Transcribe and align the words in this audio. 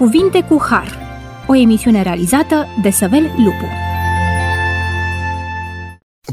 Cuvinte 0.00 0.42
cu 0.42 0.62
Har, 0.68 0.98
o 1.46 1.56
emisiune 1.56 2.02
realizată 2.02 2.66
de 2.82 2.90
Săvel 2.90 3.22
Lupu. 3.22 3.66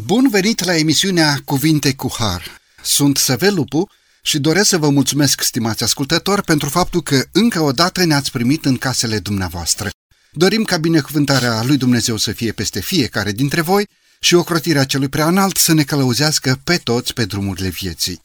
Bun 0.05 0.27
venit 0.29 0.63
la 0.63 0.75
emisiunea 0.75 1.37
Cuvinte 1.45 1.93
cu 1.93 2.15
Har. 2.17 2.43
Sunt 2.83 3.17
Săvel 3.17 3.53
Lupu 3.53 3.89
și 4.21 4.39
doresc 4.39 4.69
să 4.69 4.77
vă 4.77 4.89
mulțumesc, 4.89 5.41
stimați 5.41 5.83
ascultători, 5.83 6.43
pentru 6.43 6.69
faptul 6.69 7.01
că 7.01 7.23
încă 7.31 7.59
o 7.59 7.71
dată 7.71 8.05
ne-ați 8.05 8.31
primit 8.31 8.65
în 8.65 8.77
casele 8.77 9.19
dumneavoastră. 9.19 9.89
Dorim 10.31 10.63
ca 10.63 10.77
binecuvântarea 10.77 11.63
lui 11.63 11.77
Dumnezeu 11.77 12.17
să 12.17 12.31
fie 12.31 12.51
peste 12.51 12.79
fiecare 12.79 13.31
dintre 13.31 13.61
voi 13.61 13.87
și 14.19 14.35
ocrotirea 14.35 14.83
celui 14.83 15.09
prea 15.09 15.27
înalt 15.27 15.57
să 15.57 15.73
ne 15.73 15.83
călăuzească 15.83 16.59
pe 16.63 16.77
toți 16.77 17.13
pe 17.13 17.25
drumurile 17.25 17.69
vieții. 17.69 18.21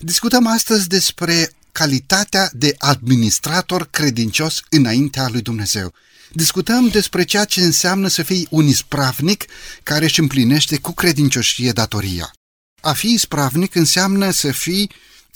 Discutăm 0.00 0.46
astăzi 0.46 0.88
despre 0.88 1.50
calitatea 1.72 2.50
de 2.52 2.74
administrator 2.78 3.88
credincios 3.90 4.62
înaintea 4.68 5.28
lui 5.28 5.40
Dumnezeu. 5.40 5.94
Discutăm 6.32 6.88
despre 6.88 7.24
ceea 7.24 7.44
ce 7.44 7.60
înseamnă 7.60 8.08
să 8.08 8.22
fii 8.22 8.46
un 8.50 8.66
ispravnic 8.66 9.44
care 9.82 10.04
își 10.04 10.20
împlinește 10.20 10.78
cu 10.78 10.92
credincioșie 10.92 11.72
datoria. 11.72 12.32
A 12.80 12.92
fi 12.92 13.12
ispravnic 13.12 13.74
înseamnă 13.74 14.30
să 14.30 14.52
fii 14.52 14.90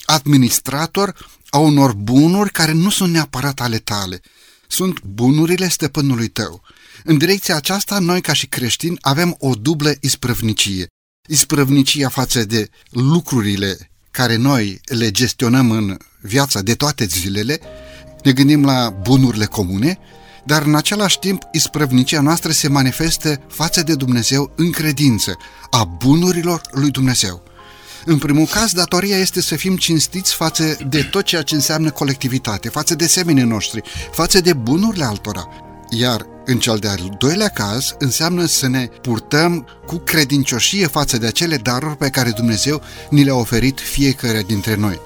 administrator 0.04 1.28
a 1.50 1.58
unor 1.58 1.92
bunuri 1.92 2.50
care 2.52 2.72
nu 2.72 2.90
sunt 2.90 3.12
neapărat 3.12 3.60
ale 3.60 3.78
tale. 3.78 4.20
Sunt 4.68 5.02
bunurile 5.02 5.68
stăpânului 5.68 6.28
tău. 6.28 6.62
În 7.04 7.18
direcția 7.18 7.56
aceasta, 7.56 7.98
noi 7.98 8.20
ca 8.20 8.32
și 8.32 8.46
creștini 8.46 8.98
avem 9.00 9.36
o 9.38 9.54
dublă 9.54 9.94
isprăvnicie. 10.00 10.86
Isprăvnicia 11.28 12.08
față 12.08 12.44
de 12.44 12.68
lucrurile 12.90 13.90
care 14.14 14.36
noi 14.36 14.80
le 14.84 15.10
gestionăm 15.10 15.70
în 15.70 15.96
viața 16.20 16.60
de 16.60 16.74
toate 16.74 17.04
zilele, 17.04 17.60
ne 18.22 18.32
gândim 18.32 18.64
la 18.64 18.90
bunurile 19.02 19.44
comune, 19.44 19.98
dar 20.44 20.62
în 20.62 20.74
același 20.74 21.18
timp 21.18 21.42
isprăvnicia 21.52 22.20
noastră 22.20 22.52
se 22.52 22.68
manifestă 22.68 23.40
față 23.48 23.82
de 23.82 23.94
Dumnezeu 23.94 24.52
în 24.56 24.70
credință 24.70 25.36
a 25.70 25.84
bunurilor 25.84 26.60
lui 26.70 26.90
Dumnezeu. 26.90 27.42
În 28.04 28.18
primul 28.18 28.46
caz, 28.46 28.72
datoria 28.72 29.16
este 29.16 29.40
să 29.40 29.56
fim 29.56 29.76
cinstiți 29.76 30.34
față 30.34 30.76
de 30.88 31.02
tot 31.02 31.24
ceea 31.24 31.42
ce 31.42 31.54
înseamnă 31.54 31.90
colectivitate, 31.90 32.68
față 32.68 32.94
de 32.94 33.06
semenii 33.06 33.42
noștri, 33.42 33.82
față 34.12 34.40
de 34.40 34.52
bunurile 34.52 35.04
altora. 35.04 35.48
Iar 35.96 36.26
în 36.44 36.58
cel 36.58 36.78
de-al 36.78 37.14
doilea 37.18 37.48
caz, 37.48 37.94
înseamnă 37.98 38.44
să 38.44 38.68
ne 38.68 38.88
purtăm 39.02 39.66
cu 39.86 39.96
credincioșie 39.96 40.86
față 40.86 41.18
de 41.18 41.26
acele 41.26 41.56
daruri 41.56 41.96
pe 41.96 42.08
care 42.08 42.30
Dumnezeu 42.30 42.82
ni 43.10 43.24
le-a 43.24 43.34
oferit 43.34 43.80
fiecare 43.80 44.42
dintre 44.46 44.74
noi. 44.74 45.00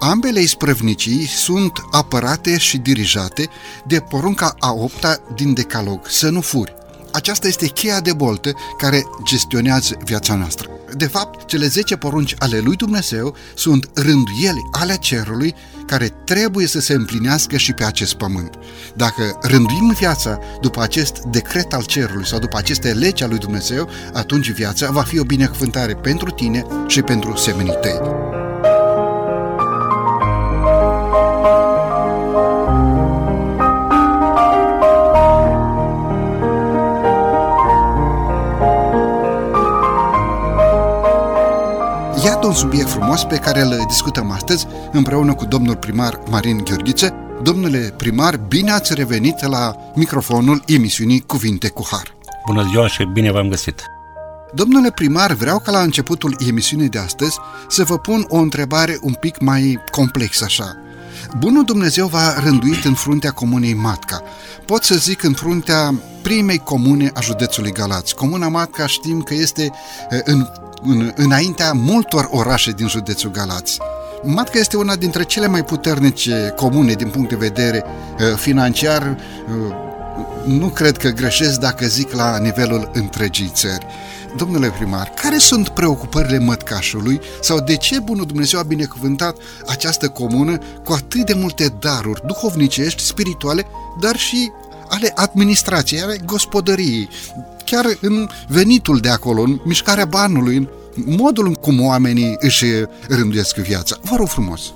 Ambele 0.00 0.40
isprăvnicii 0.40 1.26
sunt 1.26 1.72
apărate 1.90 2.58
și 2.58 2.78
dirijate 2.78 3.48
de 3.86 4.00
porunca 4.00 4.54
a 4.58 4.72
opta 4.72 5.18
din 5.34 5.54
decalog, 5.54 6.00
să 6.08 6.28
nu 6.28 6.40
furi. 6.40 6.74
Aceasta 7.12 7.46
este 7.46 7.66
cheia 7.66 8.00
de 8.00 8.12
boltă 8.12 8.52
care 8.78 9.02
gestionează 9.24 9.96
viața 10.04 10.34
noastră. 10.34 10.67
De 10.96 11.06
fapt, 11.06 11.46
cele 11.46 11.66
10 11.66 11.96
porunci 11.96 12.34
ale 12.38 12.58
lui 12.58 12.76
Dumnezeu 12.76 13.36
sunt 13.54 13.90
rânduieli 13.94 14.68
ale 14.72 14.96
cerului 14.96 15.54
care 15.86 16.08
trebuie 16.24 16.66
să 16.66 16.80
se 16.80 16.92
împlinească 16.92 17.56
și 17.56 17.72
pe 17.72 17.84
acest 17.84 18.14
pământ. 18.14 18.58
Dacă 18.94 19.38
rânduim 19.42 19.94
viața 19.98 20.38
după 20.60 20.80
acest 20.82 21.18
decret 21.18 21.72
al 21.72 21.84
cerului 21.84 22.26
sau 22.26 22.38
după 22.38 22.56
aceste 22.56 22.92
legi 22.92 23.22
ale 23.22 23.32
lui 23.32 23.40
Dumnezeu, 23.40 23.88
atunci 24.12 24.50
viața 24.50 24.90
va 24.90 25.02
fi 25.02 25.18
o 25.18 25.24
binecuvântare 25.24 25.94
pentru 25.94 26.30
tine 26.30 26.66
și 26.86 27.02
pentru 27.02 27.36
semenii 27.36 27.78
tăi. 27.80 28.37
Un 42.48 42.54
subiect 42.54 42.88
frumos 42.88 43.24
pe 43.24 43.36
care 43.36 43.60
îl 43.60 43.84
discutăm 43.88 44.30
astăzi 44.30 44.66
împreună 44.92 45.34
cu 45.34 45.44
domnul 45.44 45.76
primar 45.76 46.20
Marin 46.30 46.60
Gheorghiță. 46.64 47.14
Domnule 47.42 47.94
primar, 47.96 48.36
bine 48.36 48.70
ați 48.70 48.94
revenit 48.94 49.46
la 49.46 49.76
microfonul 49.94 50.62
emisiunii 50.66 51.20
Cuvinte 51.20 51.68
cu 51.68 51.86
Har. 51.90 52.14
Bună 52.46 52.66
ziua 52.70 52.88
și 52.88 53.04
bine 53.04 53.32
v-am 53.32 53.48
găsit! 53.48 53.82
Domnule 54.54 54.90
primar, 54.90 55.32
vreau 55.32 55.58
ca 55.58 55.70
la 55.70 55.80
începutul 55.80 56.36
emisiunii 56.48 56.88
de 56.88 56.98
astăzi 56.98 57.38
să 57.68 57.84
vă 57.84 57.98
pun 57.98 58.24
o 58.28 58.36
întrebare 58.36 58.98
un 59.02 59.12
pic 59.12 59.40
mai 59.40 59.78
complexă 59.90 60.44
așa. 60.44 60.76
Bunul 61.38 61.64
Dumnezeu 61.64 62.06
v-a 62.06 62.38
rânduit 62.38 62.84
în 62.84 62.94
fruntea 62.94 63.30
comunei 63.30 63.74
Matca. 63.74 64.22
Pot 64.64 64.82
să 64.82 64.94
zic 64.94 65.22
în 65.22 65.32
fruntea 65.32 65.94
primei 66.22 66.58
comune 66.58 67.10
a 67.14 67.20
județului 67.20 67.72
Galați. 67.72 68.14
Comuna 68.14 68.48
Matca 68.48 68.86
știm 68.86 69.22
că 69.22 69.34
este 69.34 69.72
în 70.24 70.46
în, 70.82 71.12
înaintea 71.16 71.72
multor 71.72 72.28
orașe 72.30 72.70
din 72.70 72.88
județul 72.88 73.30
Galați. 73.30 73.78
Matca 74.22 74.58
este 74.58 74.76
una 74.76 74.96
dintre 74.96 75.22
cele 75.22 75.46
mai 75.46 75.64
puternice 75.64 76.52
comune 76.56 76.92
din 76.92 77.08
punct 77.08 77.28
de 77.28 77.36
vedere 77.36 77.84
uh, 77.84 78.36
financiar. 78.36 79.18
Uh, 79.48 79.74
nu 80.44 80.68
cred 80.68 80.96
că 80.96 81.08
greșesc 81.08 81.60
dacă 81.60 81.86
zic 81.86 82.12
la 82.12 82.38
nivelul 82.38 82.90
întregii 82.92 83.50
țări. 83.54 83.86
Domnule 84.36 84.70
primar, 84.70 85.12
care 85.22 85.38
sunt 85.38 85.68
preocupările 85.68 86.38
mătcașului 86.38 87.20
sau 87.40 87.60
de 87.60 87.76
ce 87.76 87.98
Bunul 87.98 88.26
Dumnezeu 88.26 88.60
a 88.60 88.62
binecuvântat 88.62 89.36
această 89.66 90.08
comună 90.08 90.58
cu 90.84 90.92
atât 90.92 91.26
de 91.26 91.34
multe 91.34 91.74
daruri 91.78 92.26
duhovnicești, 92.26 93.02
spirituale, 93.02 93.66
dar 94.00 94.16
și 94.16 94.50
ale 94.88 95.12
administrației, 95.14 96.00
ale 96.00 96.20
gospodăriei, 96.24 97.08
chiar 97.70 97.84
în 98.00 98.28
venitul 98.48 98.98
de 98.98 99.08
acolo, 99.08 99.42
în 99.42 99.60
mișcarea 99.64 100.04
banului, 100.04 100.56
în 100.56 100.68
modul 101.06 101.46
în 101.46 101.54
cum 101.54 101.80
oamenii 101.80 102.36
își 102.38 102.64
rânduiesc 103.08 103.56
viața. 103.56 103.96
Vă 104.02 104.16
rog 104.16 104.28
frumos! 104.28 104.72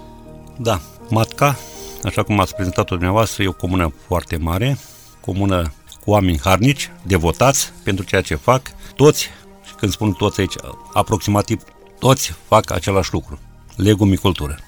Da, 0.58 0.80
Matca, 1.10 1.58
așa 2.04 2.22
cum 2.22 2.40
ați 2.40 2.54
prezentat-o 2.54 2.94
dumneavoastră, 2.94 3.42
e 3.42 3.48
o 3.48 3.52
comună 3.52 3.92
foarte 4.06 4.36
mare, 4.36 4.78
comună 5.20 5.72
cu 6.04 6.10
oameni 6.10 6.40
harnici, 6.40 6.90
devotați 7.02 7.72
pentru 7.82 8.04
ceea 8.04 8.20
ce 8.20 8.34
fac. 8.34 8.62
Toți, 8.96 9.22
și 9.66 9.74
când 9.76 9.92
spun 9.92 10.12
toți 10.12 10.40
aici, 10.40 10.54
aproximativ 10.92 11.62
toți 11.98 12.34
fac 12.48 12.70
același 12.70 13.12
lucru, 13.12 13.38
legumicultură. 13.76 14.58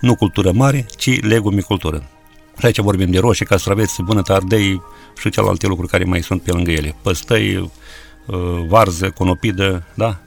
Nu 0.00 0.14
cultură 0.14 0.52
mare, 0.52 0.86
ci 0.96 1.20
legumicultură. 1.20 2.08
Și 2.58 2.66
aici 2.66 2.78
vorbim 2.78 3.10
de 3.10 3.18
roșii, 3.18 3.46
castraveți, 3.46 4.02
bunătă, 4.02 4.32
ardei 4.32 4.82
și 5.18 5.30
celelalte 5.30 5.66
lucruri 5.66 5.90
care 5.90 6.04
mai 6.04 6.22
sunt 6.22 6.42
pe 6.42 6.52
lângă 6.52 6.70
ele. 6.70 6.94
Păstăi, 7.02 7.56
uh, 7.56 8.64
varză, 8.66 9.10
conopidă, 9.10 9.86
da? 9.94 10.18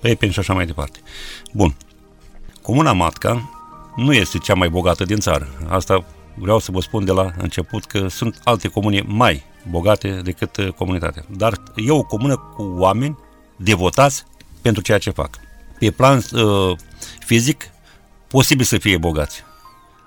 Pepeni 0.00 0.32
și 0.32 0.38
așa 0.38 0.52
mai 0.52 0.66
departe. 0.66 0.98
Bun. 1.52 1.76
Comuna 2.62 2.92
Matca 2.92 3.50
nu 3.96 4.12
este 4.12 4.38
cea 4.38 4.54
mai 4.54 4.68
bogată 4.68 5.04
din 5.04 5.18
țară. 5.18 5.48
Asta 5.68 6.04
vreau 6.34 6.58
să 6.58 6.70
vă 6.72 6.80
spun 6.80 7.04
de 7.04 7.12
la 7.12 7.30
început 7.38 7.84
că 7.84 8.08
sunt 8.08 8.40
alte 8.44 8.68
comune 8.68 9.02
mai 9.06 9.44
bogate 9.68 10.20
decât 10.24 10.56
uh, 10.56 10.68
comunitatea. 10.68 11.24
Dar 11.36 11.62
e 11.76 11.90
o 11.90 12.02
comună 12.02 12.36
cu 12.36 12.62
oameni 12.62 13.18
devotați 13.56 14.24
pentru 14.62 14.82
ceea 14.82 14.98
ce 14.98 15.10
fac. 15.10 15.30
Pe 15.78 15.90
plan 15.90 16.22
uh, 16.32 16.76
fizic, 17.18 17.64
posibil 18.26 18.64
să 18.64 18.78
fie 18.78 18.96
bogați. 18.96 19.44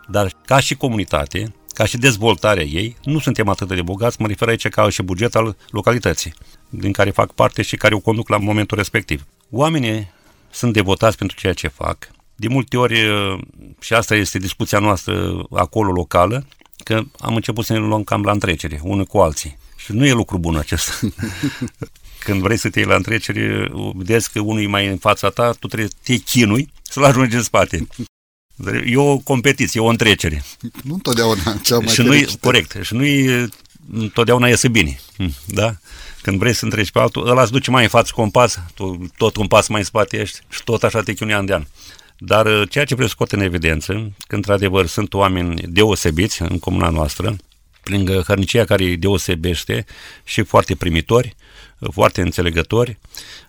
Dar 0.08 0.32
ca 0.46 0.60
și 0.60 0.76
comunitate, 0.76 1.54
ca 1.74 1.86
și 1.86 1.98
dezvoltarea 1.98 2.64
ei, 2.64 2.98
nu 3.04 3.20
suntem 3.20 3.48
atât 3.50 3.68
de 3.68 3.82
bogați, 3.82 4.22
mă 4.22 4.28
refer 4.28 4.48
aici 4.48 4.68
ca 4.68 4.90
și 4.90 5.02
buget 5.02 5.36
al 5.36 5.56
localității, 5.70 6.34
din 6.70 6.92
care 6.92 7.10
fac 7.10 7.32
parte 7.32 7.62
și 7.62 7.76
care 7.76 7.96
o 7.96 8.00
conduc 8.00 8.30
la 8.30 8.38
momentul 8.38 8.78
respectiv. 8.78 9.26
Oamenii 9.50 10.12
sunt 10.50 10.74
devotați 10.74 11.18
pentru 11.18 11.38
ceea 11.38 11.54
ce 11.54 11.68
fac. 11.68 12.08
De 12.36 12.48
multe 12.48 12.78
ori, 12.78 13.00
și 13.80 13.94
asta 13.94 14.16
este 14.16 14.38
discuția 14.38 14.80
noastră 14.80 15.44
acolo 15.52 15.92
locală, 15.92 16.46
că 16.84 17.02
am 17.20 17.36
început 17.36 17.66
să 17.66 17.74
ne 17.74 17.80
luăm 17.80 18.04
cam 18.04 18.24
la 18.24 18.32
întrecere, 18.32 18.80
unul 18.84 19.06
cu 19.06 19.18
alții. 19.18 19.58
Și 19.76 19.92
nu 19.92 20.06
e 20.06 20.12
lucru 20.12 20.38
bun 20.38 20.56
acesta. 20.56 20.92
Când 22.26 22.42
vrei 22.42 22.58
să 22.58 22.70
te 22.70 22.80
iei 22.80 22.88
la 22.88 22.96
întrecere, 22.96 23.72
vedeți 23.94 24.32
că 24.32 24.40
unul 24.40 24.62
e 24.62 24.68
mai 24.68 24.88
în 24.88 24.98
fața 24.98 25.30
ta, 25.30 25.52
tu 25.52 25.68
trebuie 25.68 25.90
să 25.90 25.96
te 26.04 26.16
chinui 26.16 26.72
să-l 26.82 27.04
ajungi 27.04 27.36
în 27.36 27.42
spate. 27.42 27.88
E 28.86 28.98
o 28.98 29.18
competiție, 29.18 29.80
o 29.80 29.86
întrecere. 29.86 30.44
Nu 30.84 30.94
întotdeauna 30.94 31.60
cea 31.64 31.78
mai 31.78 31.94
și 31.94 32.02
nu 32.02 32.22
Corect. 32.40 32.78
Și 32.82 32.94
nu 32.94 33.04
întotdeauna 33.94 34.48
iese 34.48 34.68
bine. 34.68 35.00
Hm, 35.18 35.34
da? 35.46 35.76
Când 36.22 36.38
vrei 36.40 36.54
să 36.54 36.66
întreci 36.66 36.92
pe 36.92 37.00
altul, 37.00 37.30
ăla 37.30 37.42
îți 37.42 37.52
duce 37.52 37.72
mai 37.72 37.84
în 37.84 37.90
față 37.90 38.12
cu 38.16 38.22
un 38.22 38.30
pas, 38.30 38.60
tu 38.74 39.08
tot 39.18 39.36
un 39.36 39.48
pas 39.48 39.68
mai 39.68 39.80
în 39.80 39.86
spate 39.86 40.18
ești 40.18 40.40
și 40.50 40.64
tot 40.64 40.84
așa 40.84 41.02
te 41.02 41.14
chiuni 41.14 41.34
an 41.34 41.46
de 41.46 41.54
an. 41.54 41.66
Dar 42.18 42.46
uh, 42.46 42.70
ceea 42.70 42.86
ce 42.86 42.94
vreau 42.94 43.10
să 43.10 43.14
scot 43.16 43.32
în 43.32 43.42
evidență, 43.42 44.12
că 44.28 44.36
într-adevăr 44.36 44.86
sunt 44.86 45.14
oameni 45.14 45.62
deosebiți 45.68 46.42
în 46.42 46.60
comuna 46.60 46.90
noastră, 46.90 47.36
lângă 47.84 48.24
hărnicia 48.28 48.66
care 48.66 48.84
îi 48.84 48.98
deosebește 48.98 49.86
și 50.24 50.44
foarte 50.44 50.76
primitori, 50.76 51.36
uh, 51.80 51.90
foarte 51.92 52.22
înțelegători, 52.22 52.98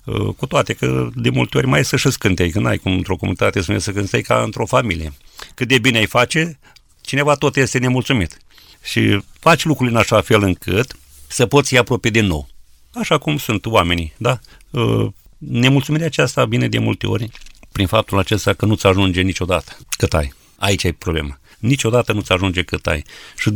uh, 0.05 0.35
cu 0.37 0.47
toate 0.47 0.73
că 0.73 1.11
de 1.15 1.31
multe 1.31 1.59
ori 1.59 1.67
mai 1.67 1.85
să 1.85 1.97
și 1.97 2.11
scântei, 2.11 2.51
că 2.51 2.61
n-ai 2.61 2.79
cum 2.79 2.93
într-o 2.93 3.17
comunitate 3.17 3.63
să 3.63 3.79
să 3.79 3.93
cântei 3.93 4.23
ca 4.23 4.43
într-o 4.43 4.67
familie. 4.67 5.13
Cât 5.55 5.69
de 5.69 5.79
bine 5.79 5.99
ai 5.99 6.07
face, 6.07 6.59
cineva 7.01 7.35
tot 7.35 7.57
este 7.57 7.79
nemulțumit. 7.79 8.39
și 8.83 9.23
faci 9.41 9.65
lucrurile 9.65 9.97
în 9.97 10.03
așa 10.03 10.21
fel 10.21 10.43
încât 10.43 10.97
să 11.27 11.47
poți 11.47 11.77
apropie 11.77 12.11
de 12.11 12.21
nou. 12.21 12.49
Așa 12.93 13.19
cum 13.19 13.39
sunt 13.39 13.67
oamenii, 13.67 14.15
da? 14.17 14.39
Uh, 14.71 15.07
nemulțumirea 15.39 16.07
aceasta 16.07 16.45
vine 16.45 16.69
de 16.69 16.79
multe 16.79 17.07
ori 17.07 17.31
prin 17.73 17.87
faptul 17.87 18.19
acesta 18.19 18.53
că 18.53 18.67
nu-ți 18.67 18.87
ajunge 18.87 19.21
niciodată 19.21 19.77
cât 19.97 20.15
ai. 20.15 20.33
Aici 20.57 20.83
e 20.83 20.93
problema. 20.93 21.39
Niciodată 21.65 22.13
nu-ți 22.13 22.33
ajunge 22.33 22.63
cât 22.63 22.87
ai. 22.87 23.05
Și 23.39 23.51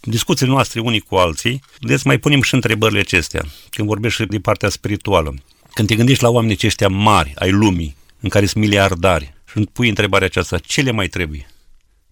discuțiile 0.00 0.52
noastre 0.52 0.80
unii 0.80 1.00
cu 1.00 1.14
alții, 1.14 1.62
deci 1.80 2.02
mai 2.02 2.18
punem 2.18 2.42
și 2.42 2.54
întrebările 2.54 3.00
acestea. 3.00 3.44
Când 3.70 3.88
vorbești 3.88 4.26
de 4.26 4.38
partea 4.38 4.68
spirituală, 4.68 5.34
când 5.74 5.88
te 5.88 5.94
gândești 5.94 6.22
la 6.22 6.28
oamenii 6.28 6.56
aceștia 6.56 6.88
mari 6.88 7.32
ai 7.34 7.50
lumii, 7.50 7.96
în 8.20 8.28
care 8.28 8.46
sunt 8.46 8.64
miliardari, 8.64 9.34
și 9.52 9.68
pui 9.72 9.88
întrebarea 9.88 10.26
aceasta, 10.26 10.58
ce 10.58 10.80
le 10.80 10.90
mai 10.90 11.08
trebuie? 11.08 11.46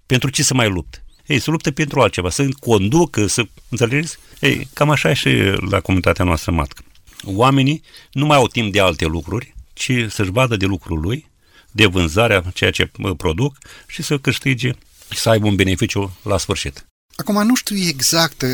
Pentru 0.06 0.30
ce 0.30 0.42
să 0.42 0.54
mai 0.54 0.68
lupt? 0.68 1.04
Ei, 1.26 1.38
să 1.38 1.50
luptă 1.50 1.70
pentru 1.70 2.00
altceva, 2.00 2.30
să 2.30 2.48
conducă, 2.60 3.26
să... 3.26 3.42
Înțelegeți? 3.68 4.16
Ei, 4.40 4.68
cam 4.72 4.90
așa 4.90 5.10
e 5.10 5.14
și 5.14 5.28
la 5.70 5.80
comunitatea 5.80 6.24
noastră 6.24 6.52
matcă. 6.52 6.82
Oamenii 7.24 7.82
nu 8.12 8.26
mai 8.26 8.36
au 8.36 8.46
timp 8.46 8.72
de 8.72 8.80
alte 8.80 9.04
lucruri, 9.04 9.54
ci 9.72 9.92
să-și 10.08 10.30
vadă 10.30 10.56
de 10.56 10.66
lucrul 10.66 11.00
lui, 11.00 11.30
de 11.70 11.86
vânzarea 11.86 12.44
ceea 12.54 12.70
ce 12.70 12.90
produc 13.16 13.56
și 13.86 14.02
să 14.02 14.18
câștige 14.18 14.68
și 14.68 14.74
să 15.08 15.28
aibă 15.28 15.46
un 15.46 15.54
beneficiu 15.54 16.16
la 16.22 16.38
sfârșit. 16.38 16.86
Acum 17.16 17.46
nu 17.46 17.54
știu 17.54 17.76
exact 17.76 18.42
uh, 18.42 18.48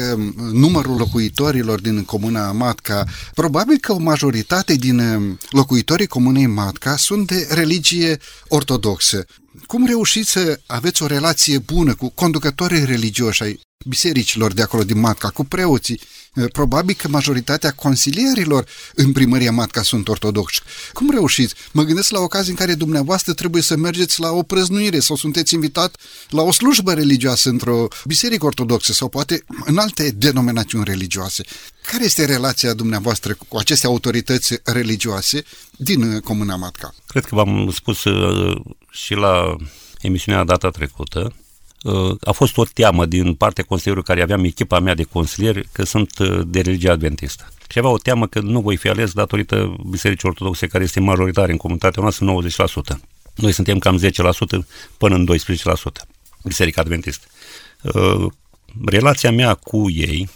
numărul 0.52 0.96
locuitorilor 0.96 1.80
din 1.80 2.04
comuna 2.04 2.52
Matca. 2.52 3.04
Probabil 3.34 3.78
că 3.78 3.92
o 3.92 3.98
majoritate 3.98 4.74
din 4.74 4.98
uh, 4.98 5.36
locuitorii 5.50 6.06
comunei 6.06 6.46
Matca 6.46 6.96
sunt 6.96 7.26
de 7.26 7.46
religie 7.50 8.18
ortodoxă. 8.48 9.24
Cum 9.66 9.86
reușiți 9.86 10.30
să 10.30 10.60
aveți 10.66 11.02
o 11.02 11.06
relație 11.06 11.58
bună 11.58 11.94
cu 11.94 12.08
conducătorii 12.08 12.84
religioși 12.84 13.42
ai 13.42 13.60
bisericilor 13.86 14.52
de 14.52 14.62
acolo 14.62 14.84
din 14.84 14.98
Matca, 14.98 15.28
cu 15.28 15.44
preoții? 15.44 16.00
Eh, 16.34 16.44
probabil 16.52 16.94
că 16.94 17.08
majoritatea 17.08 17.72
consilierilor 17.72 18.68
în 18.94 19.12
primăria 19.12 19.52
Matca 19.52 19.82
sunt 19.82 20.08
ortodoxi. 20.08 20.60
Cum 20.92 21.10
reușiți? 21.10 21.54
Mă 21.72 21.82
gândesc 21.82 22.10
la 22.10 22.20
ocazii 22.20 22.50
în 22.50 22.56
care 22.56 22.74
dumneavoastră 22.74 23.32
trebuie 23.32 23.62
să 23.62 23.76
mergeți 23.76 24.20
la 24.20 24.30
o 24.30 24.42
prăznuire 24.42 24.98
sau 24.98 25.16
sunteți 25.16 25.54
invitat 25.54 25.96
la 26.28 26.42
o 26.42 26.52
slujbă 26.52 26.92
religioasă 26.92 27.48
într-o 27.48 27.88
biserică 28.04 28.46
ortodoxă 28.46 28.92
sau 28.92 29.08
poate 29.08 29.44
în 29.64 29.78
alte 29.78 30.10
denominațiuni 30.10 30.84
religioase. 30.84 31.44
Care 31.90 32.04
este 32.04 32.24
relația 32.24 32.74
dumneavoastră 32.74 33.36
cu 33.48 33.56
aceste 33.56 33.86
autorități 33.86 34.54
religioase 34.64 35.42
din 35.76 36.02
eh, 36.02 36.20
Comuna 36.20 36.56
Matca? 36.56 36.94
Cred 37.06 37.24
că 37.24 37.34
v-am 37.34 37.70
spus 37.74 38.04
uh, 38.04 38.60
și 38.90 39.14
la 39.14 39.56
emisiunea 40.00 40.44
data 40.44 40.68
trecută 40.68 41.32
Uh, 41.32 41.49
a 42.20 42.32
fost 42.32 42.56
o 42.56 42.64
teamă 42.64 43.06
din 43.06 43.34
partea 43.34 43.64
consilierului 43.64 44.08
care 44.08 44.22
aveam 44.22 44.44
echipa 44.44 44.80
mea 44.80 44.94
de 44.94 45.02
consilieri 45.02 45.68
că 45.72 45.84
sunt 45.84 46.18
uh, 46.18 46.40
de 46.46 46.60
religie 46.60 46.90
adventistă. 46.90 47.48
Și 47.70 47.78
avea 47.78 47.90
o 47.90 47.98
teamă 47.98 48.26
că 48.26 48.40
nu 48.40 48.60
voi 48.60 48.76
fi 48.76 48.88
ales 48.88 49.12
datorită 49.12 49.76
Bisericii 49.90 50.28
Ortodoxe 50.28 50.66
care 50.66 50.84
este 50.84 51.00
majoritară 51.00 51.50
în 51.50 51.56
comunitatea 51.56 52.02
noastră, 52.02 52.40
90%. 52.96 52.98
Noi 53.34 53.52
suntem 53.52 53.78
cam 53.78 54.00
10% 54.00 54.64
până 54.96 55.14
în 55.14 55.28
12%, 55.32 56.06
Biserica 56.44 56.80
Adventistă. 56.80 57.26
Uh, 57.82 58.26
relația 58.86 59.30
mea 59.30 59.54
cu 59.54 59.90
ei, 59.90 60.28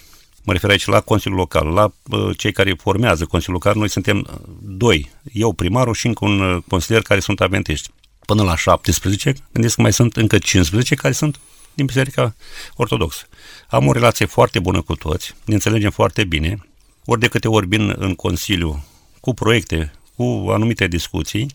mă 0.42 0.52
refer 0.52 0.70
aici 0.70 0.86
la 0.86 1.00
Consiliul 1.00 1.38
Local, 1.38 1.66
la 1.66 1.92
cei 2.36 2.52
care 2.52 2.74
formează 2.78 3.24
Consiliul 3.24 3.60
Local, 3.62 3.78
noi 3.78 3.88
suntem 3.88 4.42
doi, 4.62 5.10
eu 5.32 5.52
primarul 5.52 5.94
și 5.94 6.06
încă 6.06 6.24
un 6.24 6.62
consilier 6.68 7.02
care 7.02 7.20
sunt 7.20 7.40
adventiști 7.40 7.90
până 8.26 8.42
la 8.42 8.56
17, 8.56 9.34
gândesc 9.52 9.74
că 9.74 9.82
mai 9.82 9.92
sunt 9.92 10.16
încă 10.16 10.38
15 10.38 10.94
care 10.94 11.12
sunt 11.12 11.40
din 11.74 11.84
Biserica 11.84 12.34
Ortodoxă. 12.76 13.26
Am 13.68 13.86
o 13.86 13.92
relație 13.92 14.26
foarte 14.26 14.58
bună 14.58 14.82
cu 14.82 14.94
toți, 14.94 15.34
ne 15.44 15.54
înțelegem 15.54 15.90
foarte 15.90 16.24
bine, 16.24 16.68
ori 17.04 17.20
de 17.20 17.28
câte 17.28 17.48
ori 17.48 17.66
vin 17.66 17.94
în 17.98 18.14
Consiliu 18.14 18.84
cu 19.20 19.34
proiecte, 19.34 19.92
cu 20.16 20.46
anumite 20.48 20.86
discuții, 20.86 21.46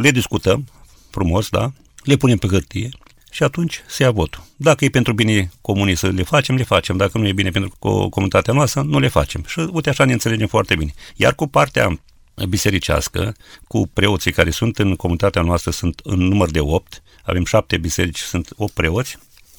le 0.00 0.10
discutăm 0.10 0.66
frumos, 1.10 1.48
da, 1.48 1.72
le 2.02 2.16
punem 2.16 2.36
pe 2.36 2.46
hârtie 2.46 2.88
și 3.30 3.42
atunci 3.42 3.82
se 3.88 4.02
ia 4.02 4.10
votul. 4.10 4.42
Dacă 4.56 4.84
e 4.84 4.88
pentru 4.88 5.12
bine 5.12 5.50
comunii 5.60 5.94
să 5.94 6.08
le 6.08 6.22
facem, 6.22 6.54
le 6.54 6.62
facem. 6.62 6.96
Dacă 6.96 7.18
nu 7.18 7.26
e 7.26 7.32
bine 7.32 7.50
pentru 7.50 7.76
comunitatea 8.10 8.54
noastră, 8.54 8.82
nu 8.82 8.98
le 8.98 9.08
facem. 9.08 9.44
Și 9.46 9.58
uite 9.58 9.88
așa 9.88 10.04
ne 10.04 10.12
înțelegem 10.12 10.46
foarte 10.46 10.76
bine. 10.76 10.94
Iar 11.16 11.34
cu 11.34 11.46
partea 11.46 12.00
bisericească, 12.48 13.34
cu 13.68 13.90
preoții 13.92 14.32
care 14.32 14.50
sunt 14.50 14.78
în 14.78 14.96
comunitatea 14.96 15.42
noastră, 15.42 15.70
sunt 15.70 16.00
în 16.04 16.18
număr 16.18 16.50
de 16.50 16.60
8, 16.60 17.02
avem 17.22 17.44
șapte 17.44 17.76
biserici, 17.76 18.18
sunt 18.18 18.52
8 18.56 18.72
preoți, 18.72 19.18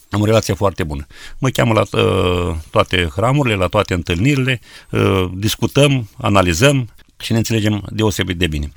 am 0.09 0.21
o 0.21 0.25
relație 0.25 0.53
foarte 0.53 0.83
bună. 0.83 1.07
Mă 1.37 1.49
cheamă 1.49 1.73
la 1.73 2.01
uh, 2.01 2.55
toate 2.69 3.09
hramurile, 3.15 3.55
la 3.55 3.67
toate 3.67 3.93
întâlnirile, 3.93 4.59
uh, 4.89 5.29
discutăm, 5.33 6.09
analizăm 6.17 6.89
și 7.17 7.31
ne 7.31 7.37
înțelegem 7.37 7.85
deosebit 7.89 8.37
de 8.37 8.47
bine. 8.47 8.71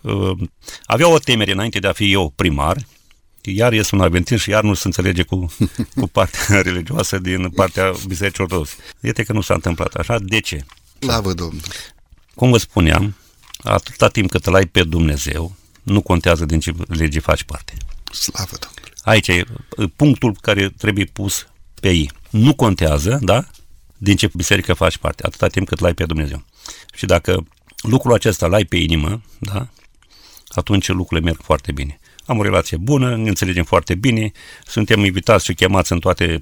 Uh, 0.00 0.38
avea 0.84 1.08
o 1.08 1.18
temere 1.18 1.52
înainte 1.52 1.78
de 1.78 1.86
a 1.86 1.92
fi 1.92 2.12
eu 2.12 2.32
primar, 2.36 2.76
iar 3.42 3.72
este 3.72 3.94
un 3.94 4.00
adventist 4.00 4.42
și 4.42 4.50
iar 4.50 4.62
nu 4.62 4.74
se 4.74 4.82
înțelege 4.86 5.22
cu, 5.22 5.54
cu 6.00 6.06
partea 6.06 6.60
religioasă 6.60 7.18
din 7.18 7.50
partea 7.50 7.92
Bisericii 8.06 8.42
Ortodoxe. 8.42 8.76
Iată 9.00 9.22
că 9.22 9.32
nu 9.32 9.40
s-a 9.40 9.54
întâmplat 9.54 9.94
așa. 9.94 10.18
De 10.18 10.40
ce? 10.40 10.64
Slavă 10.98 11.32
Domnului! 11.32 11.70
Cum 12.34 12.50
vă 12.50 12.56
spuneam, 12.56 13.16
atâta 13.62 14.08
timp 14.08 14.30
cât 14.30 14.46
îl 14.46 14.54
ai 14.54 14.66
pe 14.66 14.82
Dumnezeu, 14.82 15.56
nu 15.82 16.00
contează 16.00 16.44
din 16.44 16.60
ce 16.60 16.72
lege 16.88 17.20
faci 17.20 17.42
parte. 17.42 17.72
Slavă 18.12 18.56
Domnului! 18.60 18.92
Aici 19.02 19.28
e 19.28 19.44
punctul 19.96 20.36
care 20.40 20.68
trebuie 20.68 21.04
pus 21.04 21.46
pe 21.80 21.88
ei. 21.88 22.10
Nu 22.30 22.54
contează, 22.54 23.18
da? 23.22 23.44
Din 23.96 24.16
ce 24.16 24.30
biserică 24.34 24.74
faci 24.74 24.96
parte, 24.96 25.26
atâta 25.26 25.46
timp 25.46 25.68
cât 25.68 25.80
l-ai 25.80 25.94
pe 25.94 26.04
Dumnezeu. 26.04 26.44
Și 26.94 27.06
dacă 27.06 27.46
lucrul 27.82 28.12
acesta 28.12 28.46
l-ai 28.46 28.64
pe 28.64 28.76
inimă, 28.76 29.22
da? 29.38 29.68
Atunci 30.48 30.88
lucrurile 30.88 31.26
merg 31.26 31.40
foarte 31.42 31.72
bine. 31.72 32.00
Am 32.26 32.38
o 32.38 32.42
relație 32.42 32.76
bună, 32.76 33.16
ne 33.16 33.28
înțelegem 33.28 33.64
foarte 33.64 33.94
bine, 33.94 34.32
suntem 34.66 35.04
invitați 35.04 35.44
și 35.44 35.54
chemați 35.54 35.92
în 35.92 35.98
toate 35.98 36.38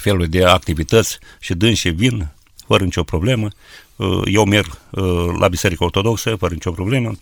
felurile 0.00 0.26
de 0.26 0.44
activități 0.44 1.18
și 1.40 1.54
dânsi 1.54 1.88
vin 1.88 2.28
fără 2.66 2.84
nicio 2.84 3.02
problemă. 3.02 3.48
Uh, 3.96 4.22
eu 4.24 4.44
merg 4.44 4.78
uh, 4.90 5.04
la 5.38 5.48
Biserica 5.48 5.84
Ortodoxă 5.84 6.36
fără 6.38 6.54
nicio 6.54 6.70
problemă 6.70 7.18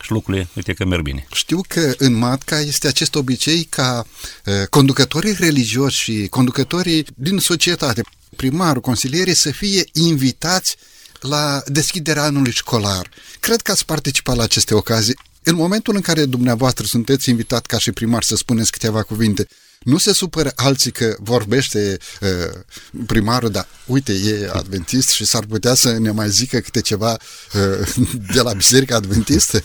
și 0.00 0.12
lucrurile, 0.12 0.48
uite 0.56 0.72
că 0.72 0.84
merg 0.84 1.02
bine. 1.02 1.26
Știu 1.32 1.60
că 1.68 1.94
în 1.98 2.14
Matca 2.14 2.60
este 2.60 2.88
acest 2.88 3.14
obicei 3.14 3.64
ca 3.64 4.06
uh, 4.44 4.66
conducătorii 4.70 5.36
religioși 5.38 6.02
și 6.02 6.26
conducătorii 6.28 7.04
din 7.14 7.38
societate, 7.38 8.02
primarul, 8.36 8.80
consilierii, 8.80 9.34
să 9.34 9.50
fie 9.50 9.84
invitați 9.92 10.76
la 11.20 11.62
deschiderea 11.66 12.22
anului 12.22 12.52
școlar. 12.52 13.08
Cred 13.40 13.60
că 13.60 13.70
ați 13.70 13.84
participat 13.84 14.36
la 14.36 14.42
aceste 14.42 14.74
ocazii. 14.74 15.18
În 15.42 15.54
momentul 15.54 15.94
în 15.94 16.00
care 16.00 16.24
dumneavoastră 16.24 16.84
sunteți 16.84 17.30
invitat 17.30 17.66
ca 17.66 17.78
și 17.78 17.92
primar 17.92 18.22
să 18.22 18.36
spuneți 18.36 18.70
câteva 18.70 19.02
cuvinte, 19.02 19.48
nu 19.84 19.96
se 19.96 20.12
supără 20.12 20.52
alții 20.56 20.90
că 20.90 21.16
vorbește 21.18 21.96
uh, 22.20 22.60
primarul, 23.06 23.50
dar 23.50 23.66
uite, 23.86 24.12
e 24.12 24.50
adventist 24.52 25.10
și 25.10 25.24
s-ar 25.24 25.44
putea 25.44 25.74
să 25.74 25.98
ne 25.98 26.10
mai 26.10 26.30
zică 26.30 26.58
câte 26.58 26.80
ceva 26.80 27.12
uh, 27.12 27.94
de 28.34 28.40
la 28.40 28.52
Biserica 28.52 28.96
Adventistă? 28.96 29.64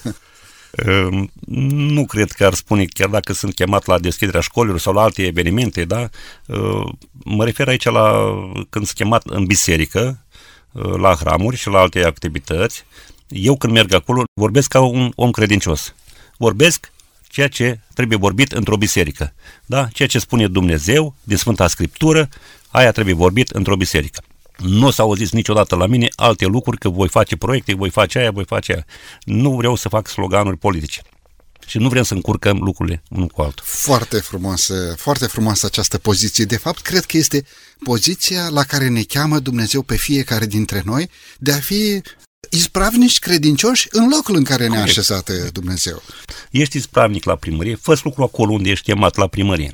Uh, 0.86 1.28
nu 1.68 2.06
cred 2.06 2.32
că 2.32 2.46
ar 2.46 2.54
spune, 2.54 2.86
chiar 2.86 3.10
dacă 3.10 3.34
sunt 3.34 3.54
chemat 3.54 3.86
la 3.86 4.00
deschiderea 4.00 4.42
școlilor 4.42 4.80
sau 4.80 4.94
la 4.94 5.02
alte 5.02 5.26
evenimente, 5.26 5.86
da? 5.86 6.10
Uh, 6.46 6.92
mă 7.12 7.46
refer 7.46 7.68
aici 7.68 7.84
la 7.84 8.12
când 8.70 8.86
sunt 8.86 8.98
chemat 8.98 9.24
în 9.26 9.46
biserică, 9.46 10.26
uh, 10.72 10.94
la 10.98 11.16
hramuri 11.16 11.58
și 11.58 11.68
la 11.68 11.80
alte 11.80 12.04
activități. 12.04 12.86
Eu 13.28 13.58
când 13.58 13.74
merg 13.74 13.94
acolo 13.94 14.24
vorbesc 14.34 14.68
ca 14.68 14.80
un 14.80 15.12
om 15.16 15.32
credincios. 15.32 15.94
Vorbesc 16.38 16.92
ceea 17.30 17.48
ce 17.48 17.80
trebuie 17.94 18.18
vorbit 18.18 18.52
într-o 18.52 18.78
biserică. 18.78 19.34
Da? 19.66 19.88
Ceea 19.94 20.08
ce 20.08 20.20
spune 20.20 20.48
Dumnezeu 20.48 21.16
din 21.24 21.38
Sfânta 21.38 21.68
Scriptură, 21.68 22.30
aia 22.68 22.92
trebuie 22.92 23.14
vorbit 23.14 23.50
într-o 23.50 23.76
biserică. 23.76 24.24
Nu 24.58 24.92
s-au 24.92 25.08
auzit 25.08 25.32
niciodată 25.32 25.76
la 25.76 25.86
mine 25.86 26.08
alte 26.16 26.46
lucruri 26.46 26.78
că 26.78 26.90
voi 26.90 27.08
face 27.08 27.36
proiecte, 27.36 27.76
voi 27.76 27.90
face 27.90 28.20
aia, 28.20 28.32
voi 28.32 28.46
face 28.46 28.74
aia. 28.74 28.86
Nu 29.24 29.56
vreau 29.56 29.76
să 29.76 29.90
fac 29.90 30.08
sloganuri 30.08 30.58
politice 30.58 31.02
și 31.70 31.78
nu 31.78 31.90
vrem 31.90 32.04
să 32.04 32.14
încurcăm 32.14 32.58
lucrurile 32.58 33.04
unul 33.10 33.28
cu 33.28 33.42
altul. 33.42 33.66
Foarte 33.68 34.18
frumoasă, 34.18 34.94
foarte 34.98 35.26
frumoasă 35.28 35.66
această 35.66 35.98
poziție. 35.98 36.46
De 36.46 36.58
fapt, 36.58 36.82
cred 36.82 37.06
că 37.06 37.18
este 37.18 37.46
poziția 37.84 38.50
la 38.50 38.64
care 38.64 38.88
ne 38.88 39.04
cheamă 39.04 39.40
Dumnezeu 39.40 39.82
pe 39.82 39.96
fiecare 39.96 40.46
dintre 40.46 40.82
noi 40.86 41.10
de 41.38 41.52
a 41.52 41.60
fi 41.60 42.02
ispravnici 42.50 43.20
credincioși 43.20 43.88
în 43.92 44.10
locul 44.10 44.36
în 44.36 44.44
care 44.44 44.68
ne-a 44.68 44.82
așezat 44.82 45.30
eh, 45.30 45.36
Dumnezeu. 45.52 46.02
Ești 46.52 46.78
ispravnic 46.78 47.24
la 47.24 47.36
primărie, 47.36 47.76
fă 47.76 48.00
lucru 48.04 48.24
acolo 48.24 48.52
unde 48.52 48.70
ești 48.70 48.92
chemat 48.92 49.16
la 49.16 49.28
primărie. 49.28 49.74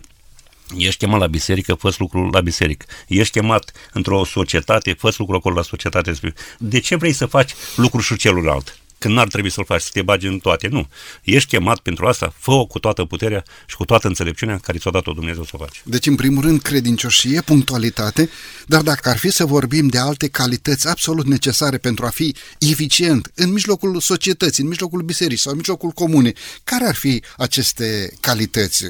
Ești 0.78 1.06
chemat 1.06 1.20
la 1.20 1.28
biserică, 1.28 1.74
fă 1.74 1.94
lucru 1.98 2.30
la 2.30 2.42
biserică. 2.42 2.86
Ești 3.08 3.40
chemat 3.40 3.72
într-o 3.94 4.26
societate, 4.26 4.94
fă 4.94 5.14
lucru 5.18 5.36
acolo 5.36 5.56
la 5.56 5.62
societate. 5.62 6.14
De 6.58 6.80
ce 6.80 6.96
vrei 6.96 7.14
să 7.14 7.26
faci 7.26 7.54
lucruri 7.76 8.06
și 8.06 8.16
celălalt? 8.16 8.80
Când 8.98 9.14
n-ar 9.14 9.28
trebui 9.28 9.52
să-l 9.52 9.66
faci, 9.66 9.82
să 9.82 9.90
te 9.94 10.02
bagi 10.02 10.28
în 10.28 10.40
toate. 10.40 10.68
Nu. 10.68 10.88
Ești 11.24 11.50
chemat 11.50 11.80
pentru 11.80 12.06
asta, 12.06 12.34
fă-o 12.38 12.66
cu 12.66 12.80
toată 12.80 13.04
puterea 13.04 13.44
și 13.66 13.76
cu 13.76 13.86
toată 13.86 14.08
înțelepciunea 14.08 14.58
care 14.58 14.78
ți-a 14.78 14.92
dat-o 14.92 15.12
Dumnezeu 15.12 15.44
să 15.44 15.52
o 15.54 15.58
faci. 15.58 15.82
Deci, 15.86 16.06
în 16.06 16.16
primul 16.16 16.44
rând, 16.44 16.62
credincioșie, 16.62 17.42
punctualitate, 17.42 18.30
dar 18.66 18.82
dacă 18.82 19.10
ar 19.10 19.18
fi 19.18 19.30
să 19.30 19.46
vorbim 19.46 19.88
de 19.88 19.98
alte 19.98 20.28
calități 20.28 20.88
absolut 20.88 21.26
necesare 21.26 21.78
pentru 21.78 22.06
a 22.06 22.10
fi 22.10 22.36
eficient 22.60 23.32
în 23.36 23.52
mijlocul 23.52 24.00
societății, 24.00 24.64
în 24.64 24.70
mijlocul 24.70 25.02
bisericii 25.02 25.40
sau 25.40 25.52
în 25.52 25.58
mijlocul 25.58 25.90
comunei, 25.90 26.36
care 26.64 26.86
ar 26.86 26.96
fi 26.96 27.24
aceste 27.38 28.14
calități? 28.20 28.84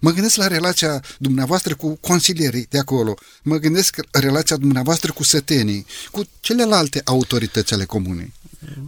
Mă 0.00 0.10
gândesc 0.10 0.36
la 0.36 0.46
relația 0.46 1.02
dumneavoastră 1.18 1.74
cu 1.74 1.98
consilierii 2.00 2.66
de 2.68 2.78
acolo, 2.78 3.14
mă 3.42 3.56
gândesc 3.56 3.96
relația 4.10 4.56
dumneavoastră 4.56 5.12
cu 5.12 5.24
sătenii, 5.24 5.86
cu 6.10 6.28
celelalte 6.40 7.00
autorități 7.04 7.72
ale 7.72 7.84
comunei 7.84 8.32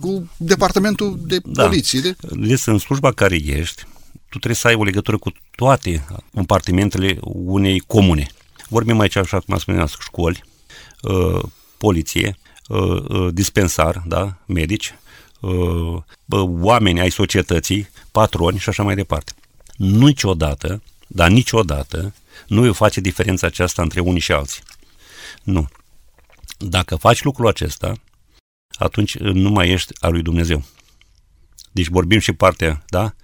cu 0.01 0.31
departamentul 0.37 1.19
de 1.23 1.41
da. 1.45 1.65
poliție. 1.65 2.01
De... 2.01 2.17
Deci, 2.31 2.67
în 2.67 2.79
slujba 2.79 3.13
care 3.13 3.35
ești, 3.35 3.83
tu 4.13 4.39
trebuie 4.39 4.55
să 4.55 4.67
ai 4.67 4.75
o 4.75 4.85
legătură 4.85 5.19
cu 5.19 5.33
toate 5.57 6.07
compartimentele 6.35 7.19
unei 7.23 7.81
comune. 7.81 8.27
Vorbim 8.69 9.01
aici, 9.01 9.17
așa 9.17 9.41
cum 9.41 9.55
am 9.55 9.61
spus, 9.61 9.97
școli, 10.01 10.45
uh, 11.03 11.43
poliție, 11.77 12.39
uh, 12.69 13.03
uh, 13.09 13.29
dispensar, 13.33 14.03
da, 14.07 14.37
medici, 14.47 14.95
uh, 15.41 16.03
oameni 16.61 17.01
ai 17.01 17.11
societății, 17.11 17.89
patroni 18.13 18.59
și 18.59 18.69
așa 18.69 18.83
mai 18.83 18.95
departe. 18.95 19.33
Niciodată, 19.77 20.83
dar 21.07 21.31
niciodată, 21.31 22.15
nu 22.47 22.69
o 22.69 22.73
face 22.73 23.01
diferența 23.01 23.47
aceasta 23.47 23.83
între 23.83 24.01
unii 24.01 24.21
și 24.21 24.33
alții. 24.33 24.63
Nu. 25.43 25.69
Dacă 26.59 26.97
faci 26.97 27.23
lucrul 27.23 27.49
acesta, 27.49 28.01
atunci 28.81 29.15
uh, 29.15 29.33
nu 29.33 29.51
mai 29.51 29.71
ești 29.71 29.93
a 30.01 30.09
lui 30.09 30.23
Dumnezeu. 30.23 30.63
Deci 31.73 31.89
vorbim 31.89 32.19
și 32.19 32.33
partea, 32.33 32.85
da, 32.89 33.15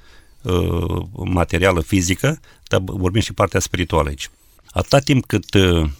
uh, 0.42 1.06
materială, 1.12 1.80
fizică, 1.80 2.40
dar 2.68 2.80
vorbim 2.84 3.20
și 3.20 3.32
partea 3.32 3.60
spirituală 3.60 4.08
aici. 4.08 4.30
Atâta 4.70 4.98
timp 4.98 5.26
cât, 5.26 5.54
uh, 5.54 5.90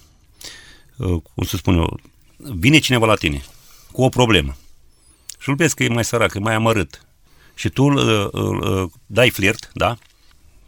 cum 1.34 1.44
să 1.44 1.56
spun 1.56 1.74
eu, 1.74 2.00
vine 2.36 2.78
cineva 2.78 3.06
la 3.06 3.14
tine 3.14 3.42
cu 3.92 4.02
o 4.02 4.08
problemă 4.08 4.56
și 5.38 5.48
îl 5.48 5.54
vezi 5.54 5.74
că 5.74 5.84
e 5.84 5.88
mai 5.88 6.04
sărac, 6.04 6.30
că 6.30 6.38
e 6.38 6.40
mai 6.40 6.54
amărât 6.54 7.06
și 7.54 7.68
tu 7.68 7.82
îl, 7.82 7.98
îl, 8.32 8.64
îl 8.64 8.90
dai 9.06 9.30
flirt, 9.30 9.70
da? 9.74 9.96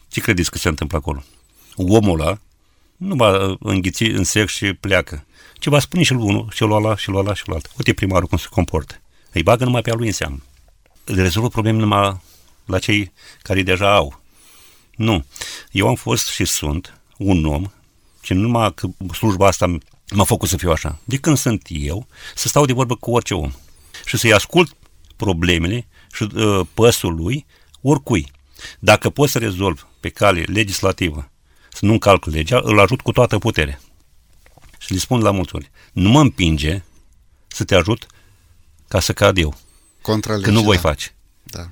Ce 0.09 0.21
credeți 0.21 0.51
că 0.51 0.59
se 0.59 0.69
întâmplă 0.69 0.97
acolo? 0.97 1.23
Omul 1.75 2.21
ăla 2.21 2.39
nu 2.99 3.15
va 3.15 3.57
înghiți 3.59 4.03
în 4.03 4.25
sex 4.25 4.53
și 4.53 4.73
pleacă 4.73 5.27
ce 5.59 5.71
va 5.71 5.79
spune 5.79 6.03
și 6.03 6.13
lui 6.13 6.23
unul, 6.25 6.49
și 6.53 6.63
lui 6.63 6.77
ăla, 6.77 6.97
și 6.97 7.09
lui 7.09 7.19
ăla, 7.19 7.35
și 7.35 7.43
lui 7.47 7.55
altă. 7.55 7.69
Uite 7.77 7.93
primarul 7.93 8.29
cum 8.29 8.39
se 8.39 8.47
comportă. 8.51 9.01
Îi 9.33 9.43
bagă 9.43 9.65
numai 9.65 9.83
pe 9.83 9.91
a 9.91 9.95
lui 9.95 10.07
în 10.07 10.13
seamă. 10.13 10.39
Rezolvă 11.05 11.49
probleme 11.49 11.79
numai 11.79 12.21
la 12.65 12.79
cei 12.79 13.13
care 13.43 13.63
deja 13.63 13.95
au. 13.95 14.21
Nu. 14.97 15.25
Eu 15.71 15.89
am 15.89 15.95
fost 15.95 16.29
și 16.29 16.45
sunt 16.45 17.01
un 17.17 17.45
om 17.45 17.71
și 18.21 18.33
nu 18.33 18.41
numai 18.41 18.75
că 18.75 18.89
slujba 19.13 19.47
asta 19.47 19.79
m-a 20.15 20.25
făcut 20.25 20.49
să 20.49 20.57
fiu 20.57 20.71
așa. 20.71 20.99
De 21.05 21.17
când 21.17 21.37
sunt 21.37 21.67
eu, 21.69 22.07
să 22.35 22.49
stau 22.49 22.65
de 22.65 22.73
vorbă 22.73 22.95
cu 22.95 23.11
orice 23.11 23.35
om 23.35 23.53
și 24.05 24.17
să-i 24.17 24.33
ascult 24.33 24.77
problemele 25.17 25.87
și 26.13 26.23
uh, 26.35 26.61
păsul 26.75 27.15
lui 27.15 27.47
oricui. 27.81 28.33
Dacă 28.79 29.11
pot 29.11 29.29
să 29.29 29.39
rezolv 29.39 29.87
pe 30.01 30.09
cale 30.09 30.41
legislativă, 30.41 31.31
să 31.79 31.85
nu 31.85 31.93
încalc 31.93 32.25
legea, 32.25 32.61
îl 32.63 32.81
ajut 32.81 33.01
cu 33.01 33.13
toată 33.13 33.39
puterea. 33.39 33.81
Și 34.79 34.93
le 34.93 34.99
spun 34.99 35.21
la 35.21 35.31
mulți 35.31 35.55
ori, 35.55 35.71
nu 35.93 36.09
mă 36.09 36.21
împinge 36.21 36.83
să 37.47 37.65
te 37.65 37.75
ajut 37.75 38.07
ca 38.89 39.01
să 39.01 39.13
cad 39.13 39.39
eu. 39.39 39.59
Contra 40.03 40.33
legii, 40.33 40.47
că 40.47 40.51
nu 40.51 40.63
voi 40.63 40.75
da. 40.75 40.81
face. 40.81 41.15
Da. 41.43 41.69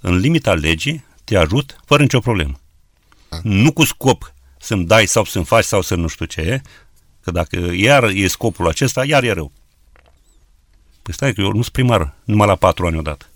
În 0.00 0.16
limita 0.16 0.54
legii 0.54 1.04
te 1.24 1.36
ajut 1.36 1.80
fără 1.84 2.02
nicio 2.02 2.20
problemă. 2.20 2.60
Da. 3.28 3.40
Nu 3.42 3.72
cu 3.72 3.84
scop 3.84 4.34
să-mi 4.58 4.86
dai 4.86 5.06
sau 5.06 5.24
să-mi 5.24 5.44
faci 5.44 5.64
sau 5.64 5.82
să 5.82 5.94
nu 5.94 6.06
știu 6.06 6.24
ce 6.24 6.40
e, 6.40 6.60
că 7.20 7.30
dacă 7.30 7.56
iar 7.74 8.04
e 8.04 8.26
scopul 8.26 8.68
acesta, 8.68 9.04
iar 9.04 9.22
e 9.22 9.32
rău. 9.32 9.52
Păi 11.02 11.14
stai 11.14 11.32
că 11.32 11.40
eu 11.40 11.46
nu 11.46 11.62
sunt 11.62 11.68
primar 11.68 12.14
numai 12.24 12.46
la 12.46 12.56
patru 12.56 12.86
ani 12.86 12.98
odată. 12.98 13.26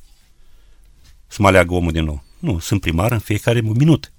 Să 1.26 1.36
mă 1.42 1.48
aleagă 1.48 1.74
omul 1.74 1.92
din 1.92 2.04
nou. 2.04 2.24
Nu, 2.38 2.58
sunt 2.58 2.80
primar 2.80 3.12
în 3.12 3.18
fiecare 3.18 3.60
minut, 3.60 4.12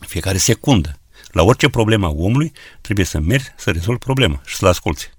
în 0.00 0.06
fiecare 0.06 0.38
secundă. 0.38 0.98
La 1.36 1.42
orice 1.42 1.68
problemă 1.68 2.06
a 2.06 2.10
omului, 2.10 2.52
trebuie 2.80 3.04
să 3.04 3.18
mergi 3.18 3.46
să 3.58 3.70
rezolvi 3.70 3.98
problema 3.98 4.42
și 4.44 4.56
să-l 4.56 4.68
asculți. 4.68 5.10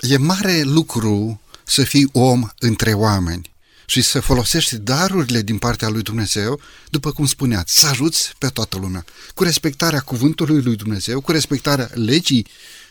E 0.00 0.16
mare 0.16 0.62
lucru 0.62 1.40
să 1.64 1.84
fii 1.84 2.08
om 2.12 2.48
între 2.58 2.92
oameni 2.92 3.54
și 3.86 4.02
să 4.02 4.20
folosești 4.20 4.76
darurile 4.76 5.42
din 5.42 5.58
partea 5.58 5.88
lui 5.88 6.02
Dumnezeu, 6.02 6.60
după 6.90 7.12
cum 7.12 7.26
spuneați, 7.26 7.80
să 7.80 7.86
ajuți 7.86 8.32
pe 8.38 8.48
toată 8.48 8.78
lumea, 8.78 9.04
cu 9.34 9.42
respectarea 9.42 10.00
cuvântului 10.00 10.62
lui 10.62 10.76
Dumnezeu, 10.76 11.20
cu 11.20 11.30
respectarea 11.30 11.90
legii 11.94 12.46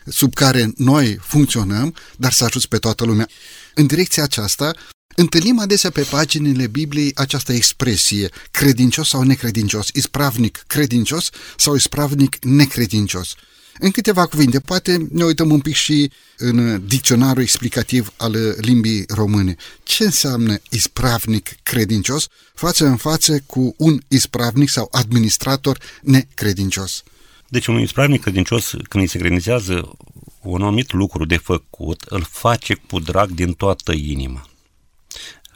sub 0.05 0.33
care 0.33 0.71
noi 0.75 1.17
funcționăm, 1.21 1.95
dar 2.17 2.31
să 2.31 2.43
ajuți 2.43 2.67
pe 2.67 2.77
toată 2.77 3.05
lumea. 3.05 3.27
În 3.73 3.85
direcția 3.85 4.23
aceasta, 4.23 4.73
Întâlnim 5.15 5.59
adesea 5.59 5.89
pe 5.89 6.07
paginile 6.09 6.67
Bibliei 6.67 7.11
această 7.15 7.53
expresie, 7.53 8.29
credincios 8.51 9.07
sau 9.07 9.21
necredincios, 9.21 9.87
ispravnic 9.93 10.63
credincios 10.67 11.29
sau 11.57 11.75
ispravnic 11.75 12.43
necredincios. 12.43 13.35
În 13.79 13.91
câteva 13.91 14.25
cuvinte, 14.25 14.59
poate 14.59 15.07
ne 15.11 15.23
uităm 15.23 15.51
un 15.51 15.59
pic 15.59 15.75
și 15.75 16.11
în 16.37 16.85
dicționarul 16.87 17.41
explicativ 17.41 18.13
al 18.17 18.35
limbii 18.57 19.05
române. 19.07 19.55
Ce 19.83 20.03
înseamnă 20.03 20.57
ispravnic 20.69 21.49
credincios 21.63 22.27
față 22.53 22.85
în 22.85 22.97
față 22.97 23.39
cu 23.45 23.73
un 23.77 24.01
ispravnic 24.07 24.69
sau 24.69 24.87
administrator 24.91 25.77
necredincios? 26.01 27.03
Deci 27.47 27.67
un 27.67 27.79
ispravnic 27.79 28.21
credincios, 28.21 28.69
când 28.69 29.03
îi 29.03 29.09
se 29.09 29.17
credințează 29.17 29.97
un 30.41 30.61
anumit 30.61 30.91
lucru 30.91 31.25
de 31.25 31.37
făcut, 31.37 32.01
îl 32.09 32.27
face 32.29 32.73
cu 32.73 32.99
drag 32.99 33.29
din 33.29 33.53
toată 33.53 33.91
inima 33.91 34.50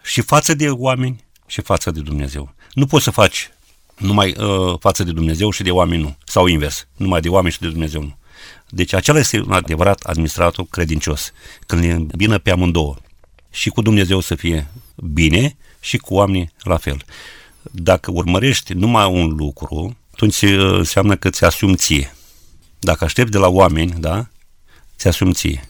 și 0.06 0.22
față 0.22 0.54
de 0.54 0.70
oameni 0.70 1.24
și 1.48 1.62
față 1.62 1.92
de 1.92 2.00
Dumnezeu. 2.00 2.54
Nu 2.74 2.86
poți 2.86 3.04
să 3.04 3.12
faci 3.12 3.50
numai 3.98 4.36
uh, 4.38 4.80
față 4.80 5.04
de 5.04 5.12
Dumnezeu 5.12 5.50
și 5.50 5.64
de 5.64 5.72
oameni 5.72 6.02
nu, 6.02 6.16
sau 6.26 6.46
invers, 6.46 6.88
numai 6.96 7.22
de 7.22 7.30
oameni 7.30 7.54
și 7.54 7.60
de 7.60 7.70
Dumnezeu 7.70 8.02
nu. 8.02 8.18
Deci 8.70 8.94
acela 8.94 9.20
este 9.20 9.40
un 9.40 9.52
adevărat 9.52 10.02
administrator 10.02 10.66
credincios, 10.70 11.32
când 11.66 11.84
e 11.84 12.16
bine 12.16 12.38
pe 12.38 12.52
amândouă. 12.52 12.96
Și 13.52 13.70
cu 13.70 13.82
Dumnezeu 13.82 14.20
să 14.20 14.36
fie 14.36 14.68
bine 14.96 15.58
și 15.80 15.98
cu 15.98 16.14
oamenii 16.14 16.52
la 16.62 16.78
fel. 16.78 17.02
Dacă 17.62 18.12
urmărești 18.12 18.74
numai 18.74 19.12
un 19.12 19.28
lucru, 19.28 19.98
atunci 20.14 20.42
uh, 20.42 20.78
înseamnă 20.78 21.16
că 21.16 21.30
ți 21.30 21.46
asumi 21.46 21.76
ție. 21.76 22.16
Dacă 22.80 23.04
aștepți 23.04 23.32
de 23.32 23.38
la 23.38 23.48
oameni, 23.48 23.94
da, 24.00 24.28
ți 24.98 25.08
asumi 25.08 25.34
ție. 25.34 25.70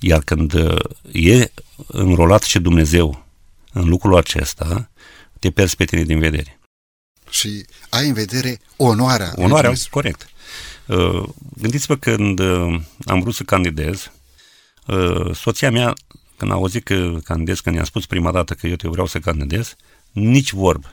Iar 0.00 0.22
când 0.24 0.52
uh, 0.52 0.76
e 1.12 1.52
înrolat 1.86 2.42
și 2.42 2.58
Dumnezeu 2.58 3.26
în 3.72 3.88
lucrul 3.88 4.16
acesta, 4.16 4.90
te 5.38 5.50
pierzi 5.50 5.76
pe 5.76 5.84
tine 5.84 6.02
din 6.02 6.18
vedere. 6.18 6.58
Și 7.30 7.64
ai 7.88 8.06
în 8.06 8.12
vedere 8.12 8.60
onoarea. 8.76 9.32
Onoarea, 9.36 9.72
corect. 9.90 10.30
Uh, 10.86 11.28
gândiți-vă 11.56 11.96
când 11.96 12.38
uh, 12.38 12.80
am 13.04 13.20
vrut 13.20 13.34
să 13.34 13.42
candidez, 13.42 14.10
soția 15.32 15.70
mea, 15.70 15.94
când 16.36 16.50
a 16.50 16.54
auzit 16.54 16.84
că 16.84 17.18
candidez, 17.24 17.60
când 17.60 17.76
i-am 17.76 17.84
spus 17.84 18.06
prima 18.06 18.32
dată 18.32 18.54
că 18.54 18.66
eu 18.66 18.76
te 18.76 18.88
vreau 18.88 19.06
să 19.06 19.18
candidez, 19.18 19.76
nici 20.10 20.52
vorb. 20.52 20.84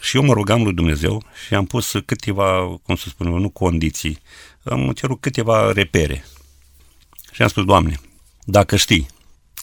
și 0.00 0.16
eu 0.16 0.22
mă 0.22 0.32
rugam 0.32 0.62
lui 0.62 0.72
Dumnezeu 0.72 1.22
și 1.46 1.54
am 1.54 1.66
pus 1.66 1.94
câteva, 2.04 2.78
cum 2.82 2.96
să 2.96 3.08
spun 3.08 3.26
eu, 3.26 3.38
nu 3.38 3.48
condiții, 3.48 4.18
am 4.62 4.92
cerut 4.92 5.20
câteva 5.20 5.72
repere 5.72 6.24
și 7.36 7.42
am 7.42 7.48
spus, 7.48 7.64
Doamne, 7.64 8.00
dacă 8.44 8.76
știi 8.76 9.06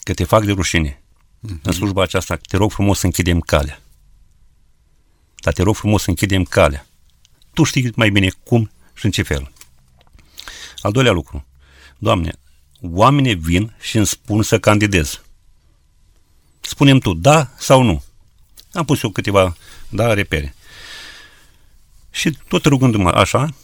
că 0.02 0.14
te 0.14 0.24
fac 0.24 0.44
de 0.44 0.52
rușine 0.52 1.02
mm-hmm. 1.02 1.62
în 1.62 1.72
slujba 1.72 2.02
aceasta, 2.02 2.36
te 2.36 2.56
rog 2.56 2.70
frumos 2.72 2.98
să 2.98 3.06
închidem 3.06 3.40
calea. 3.40 3.82
Dar 5.34 5.52
te 5.52 5.62
rog 5.62 5.76
frumos 5.76 6.02
să 6.02 6.10
închidem 6.10 6.44
calea. 6.44 6.86
Tu 7.52 7.62
știi 7.62 7.92
mai 7.96 8.10
bine 8.10 8.30
cum 8.44 8.70
și 8.94 9.04
în 9.04 9.10
ce 9.10 9.22
fel. 9.22 9.52
Al 10.80 10.92
doilea 10.92 11.12
lucru. 11.12 11.46
Doamne, 11.98 12.32
oamenii 12.80 13.34
vin 13.34 13.74
și 13.80 13.96
îmi 13.96 14.06
spun 14.06 14.42
să 14.42 14.58
candidez. 14.58 15.20
Spunem 16.60 16.98
tu 16.98 17.14
da 17.14 17.50
sau 17.58 17.82
nu. 17.82 18.04
Am 18.72 18.84
pus 18.84 19.02
eu 19.02 19.10
câteva, 19.10 19.56
da, 19.88 20.12
repere. 20.12 20.54
Și 22.10 22.38
tot 22.48 22.64
rugându-mă 22.64 23.10
așa, 23.10 23.54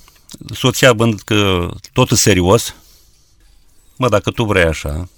soția 0.52 0.92
vând 0.92 1.20
că 1.20 1.68
totul 1.92 2.16
serios, 2.16 2.74
mă, 4.00 4.08
dacă 4.08 4.30
tu 4.30 4.44
vrei 4.44 4.64
așa, 4.64 5.08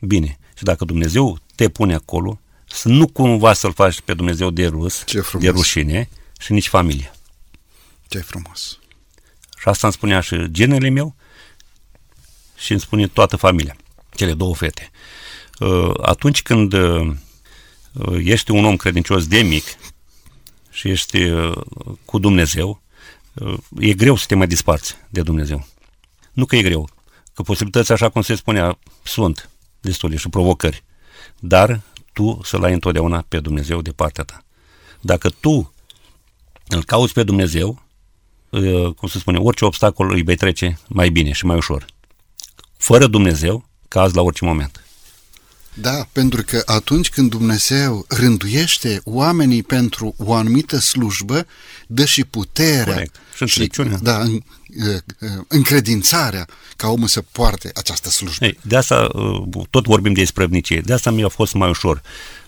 bine. 0.00 0.38
Și 0.56 0.62
dacă 0.62 0.84
Dumnezeu 0.84 1.38
te 1.54 1.68
pune 1.68 1.94
acolo, 1.94 2.40
să 2.68 2.88
nu 2.88 3.06
cumva 3.08 3.52
să-L 3.52 3.72
faci 3.72 4.00
pe 4.00 4.14
Dumnezeu 4.14 4.50
de 4.50 4.66
rus, 4.66 5.04
de 5.38 5.48
rușine 5.48 6.08
și 6.38 6.52
nici 6.52 6.68
familie. 6.68 7.10
Ce 8.08 8.18
frumos. 8.18 8.78
Și 9.58 9.68
asta 9.68 9.86
îmi 9.86 9.96
spunea 9.96 10.20
și 10.20 10.50
genele 10.50 10.88
meu 10.88 11.14
și 12.56 12.72
îmi 12.72 12.80
spune 12.80 13.06
toată 13.06 13.36
familia, 13.36 13.76
cele 14.14 14.34
două 14.34 14.54
fete. 14.54 14.90
Uh, 15.58 15.94
atunci 16.02 16.42
când 16.42 16.72
uh, 16.72 17.16
ești 18.18 18.50
un 18.50 18.64
om 18.64 18.76
credincios 18.76 19.26
de 19.26 19.38
mic 19.42 19.64
și 20.70 20.88
ești 20.88 21.18
cu 22.04 22.18
Dumnezeu, 22.18 22.82
e 23.78 23.92
greu 23.92 24.16
să 24.16 24.24
te 24.26 24.34
mai 24.34 24.46
disparți 24.46 24.96
de 25.08 25.22
Dumnezeu. 25.22 25.66
Nu 26.32 26.44
că 26.44 26.56
e 26.56 26.62
greu, 26.62 26.88
că 27.36 27.42
posibilități, 27.42 27.92
așa 27.92 28.08
cum 28.08 28.22
se 28.22 28.34
spunea, 28.34 28.78
sunt 29.02 29.50
destule 29.80 30.16
și 30.16 30.28
provocări. 30.28 30.84
Dar 31.38 31.80
tu 32.12 32.40
să-L 32.44 32.64
ai 32.64 32.72
întotdeauna 32.72 33.24
pe 33.28 33.40
Dumnezeu 33.40 33.82
de 33.82 33.90
partea 33.90 34.24
ta. 34.24 34.44
Dacă 35.00 35.28
tu 35.28 35.72
îl 36.68 36.84
cauți 36.84 37.12
pe 37.12 37.22
Dumnezeu, 37.22 37.82
cum 38.96 39.08
se 39.08 39.18
spune, 39.18 39.38
orice 39.38 39.64
obstacol 39.64 40.10
îi 40.10 40.22
vei 40.22 40.36
trece 40.36 40.78
mai 40.88 41.08
bine 41.08 41.32
și 41.32 41.44
mai 41.44 41.56
ușor. 41.56 41.86
Fără 42.76 43.06
Dumnezeu, 43.06 43.68
caz 43.88 44.12
la 44.12 44.22
orice 44.22 44.44
moment. 44.44 44.84
Da, 45.74 46.08
pentru 46.12 46.42
că 46.42 46.62
atunci 46.64 47.10
când 47.10 47.30
Dumnezeu 47.30 48.04
rânduiește 48.08 49.00
oamenii 49.04 49.62
pentru 49.62 50.14
o 50.18 50.34
anumită 50.34 50.78
slujbă, 50.78 51.46
dă 51.86 52.04
și 52.04 52.24
puterea 52.24 52.92
Corect. 52.92 53.16
și, 53.34 53.46
și 53.46 53.70
da, 54.02 54.20
în, 54.20 54.42
încredințarea 55.48 56.46
ca 56.76 56.88
omul 56.88 57.08
să 57.08 57.22
poarte 57.32 57.70
această 57.74 58.08
slujbă. 58.08 58.44
Ei, 58.44 58.58
de 58.62 58.76
asta 58.76 59.08
tot 59.70 59.84
vorbim 59.84 60.12
de 60.12 60.20
isprăvnicie. 60.20 60.80
De 60.80 60.92
asta 60.92 61.10
mi-a 61.10 61.28
fost 61.28 61.54
mai 61.54 61.68
ușor 61.68 62.02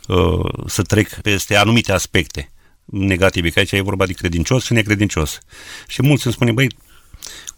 uh, 0.09 0.66
să 0.66 0.83
trec 0.83 1.21
peste 1.21 1.57
anumite 1.57 1.92
aspecte 1.92 2.50
negative, 2.85 3.50
că 3.50 3.59
aici 3.59 3.73
e 3.73 3.80
vorba 3.80 4.07
de 4.07 4.12
credincios 4.12 4.64
și 4.64 4.73
necredincios. 4.73 5.38
Și 5.87 6.02
mulți 6.02 6.26
îmi 6.26 6.35
spune, 6.35 6.52
băi, 6.52 6.76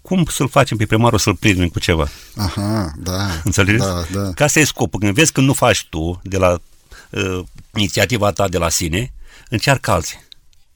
cum 0.03 0.25
să-l 0.31 0.49
facem 0.49 0.77
pe 0.77 0.87
primarul 0.87 1.19
să-l 1.19 1.37
prindem 1.37 1.69
cu 1.69 1.79
ceva? 1.79 2.09
Aha, 2.37 2.93
da. 2.99 3.41
Înțelegeți? 3.45 3.85
Da, 3.85 4.05
da. 4.13 4.33
Ca 4.33 4.47
să 4.47 4.59
e 4.59 4.65
scopul. 4.65 5.01
Când 5.01 5.15
vezi 5.15 5.33
că 5.33 5.41
nu 5.41 5.53
faci 5.53 5.87
tu 5.91 6.21
de 6.25 6.37
la 6.37 6.61
uh, 7.11 7.41
inițiativa 7.75 8.31
ta 8.31 8.49
de 8.49 8.59
la 8.59 8.69
sine, 8.69 9.13
încearcă 9.49 9.91
alții. 9.91 10.19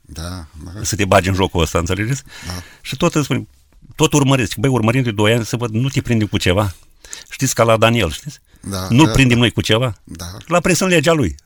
Da, 0.07 0.47
da. 0.65 0.71
Să 0.83 0.97
te 0.97 1.05
bagi 1.05 1.29
în 1.29 1.35
jocul 1.35 1.63
ăsta, 1.63 1.79
înțelegeți? 1.79 2.23
Da. 2.47 2.53
Și 2.81 2.97
tot 2.97 3.15
îmi 3.15 3.25
spune, 3.25 3.47
tot 3.97 4.13
urmăresc. 4.13 4.57
Băi, 4.57 4.71
urmărim 4.71 5.03
de 5.03 5.11
2 5.11 5.33
ani 5.33 5.45
să 5.45 5.57
văd, 5.57 5.71
nu 5.71 5.89
te 5.89 6.03
prindem 6.03 6.27
cu 6.27 6.39
ceva. 6.39 6.75
Știți 7.31 7.55
ca 7.55 7.63
la 7.63 7.77
Daniel, 7.77 8.11
știți? 8.11 8.39
Da, 8.61 8.87
Nu-l 8.91 9.07
da, 9.07 9.13
prindem 9.13 9.39
noi 9.39 9.51
cu 9.51 9.61
ceva. 9.61 9.95
Da. 10.05 10.27
La 10.47 10.61
presă 10.61 10.85
în 10.85 10.91
legea 10.91 11.13
lui. 11.13 11.37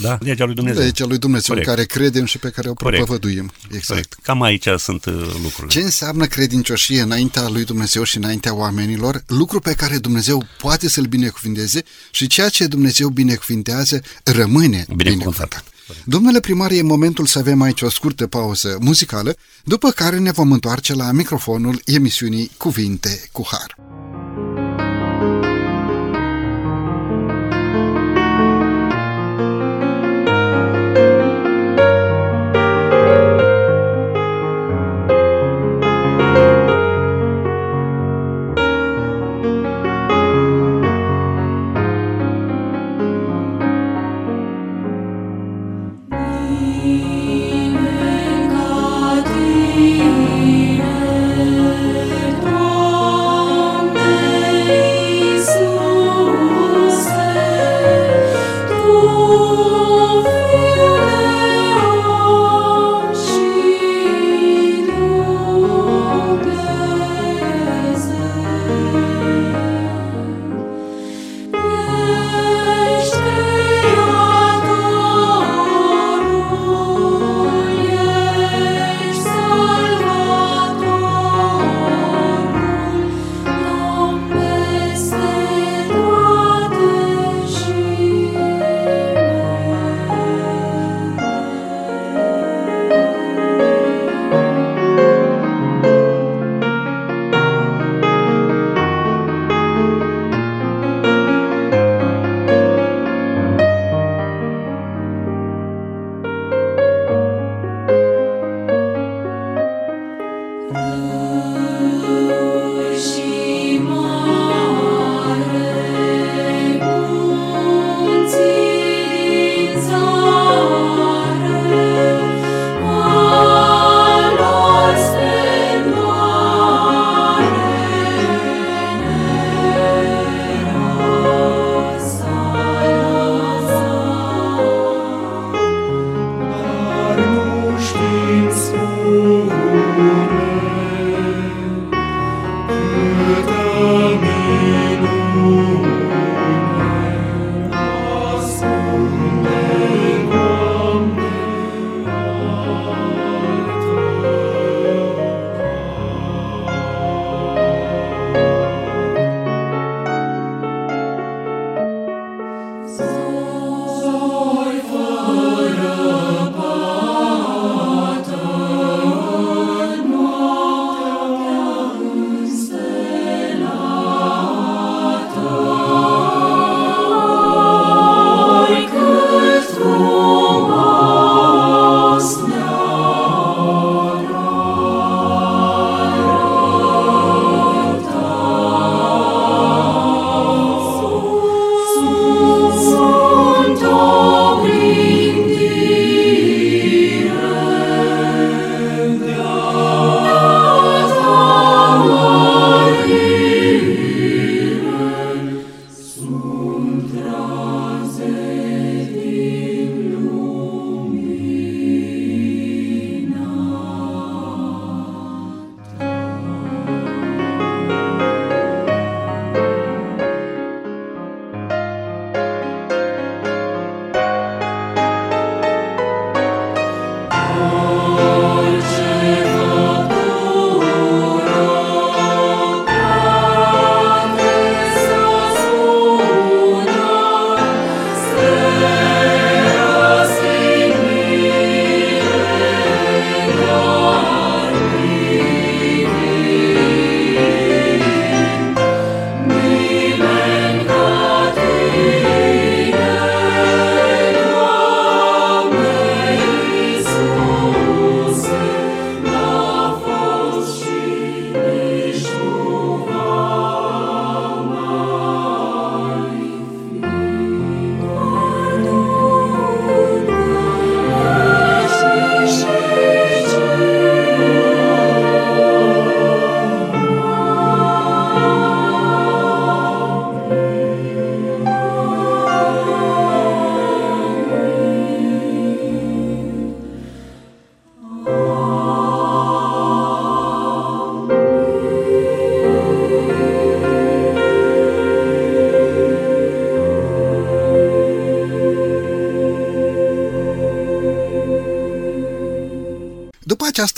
Da? 0.00 0.18
Legea 0.20 0.44
lui 0.44 0.54
Dumnezeu. 0.54 0.82
Legea 0.82 1.04
lui 1.04 1.18
Dumnezeu 1.18 1.54
Corect. 1.54 1.68
în 1.68 1.74
care 1.74 1.86
credem 1.86 2.24
și 2.24 2.38
pe 2.38 2.50
care 2.50 2.68
o 2.68 2.74
Corect. 2.74 3.04
propovăduim. 3.04 3.52
Exact. 3.64 3.86
Corect. 3.86 4.14
Cam 4.22 4.42
aici 4.42 4.66
sunt 4.76 5.04
uh, 5.04 5.14
lucrurile. 5.42 5.66
Ce 5.68 5.80
înseamnă 5.80 6.26
credincioșie 6.26 7.00
înaintea 7.00 7.48
lui 7.48 7.64
Dumnezeu 7.64 8.02
și 8.02 8.16
înaintea 8.16 8.54
oamenilor? 8.54 9.22
Lucru 9.26 9.60
pe 9.60 9.72
care 9.74 9.98
Dumnezeu 9.98 10.46
poate 10.58 10.88
să-l 10.88 11.04
binecuvinteze 11.04 11.82
și 12.10 12.26
ceea 12.26 12.48
ce 12.48 12.66
Dumnezeu 12.66 13.08
binecuvintează 13.08 14.02
rămâne 14.24 14.86
binecuvântat. 14.96 15.64
Domnule 16.04 16.40
primar, 16.40 16.70
e 16.70 16.82
momentul 16.82 17.26
să 17.26 17.38
avem 17.38 17.60
aici 17.60 17.82
o 17.82 17.90
scurtă 17.90 18.26
pauză 18.26 18.78
muzicală, 18.80 19.36
după 19.64 19.90
care 19.90 20.18
ne 20.18 20.30
vom 20.30 20.52
întoarce 20.52 20.94
la 20.94 21.12
microfonul 21.12 21.82
emisiunii 21.84 22.50
Cuvinte 22.56 23.28
cu 23.32 23.46
Har. 23.50 23.89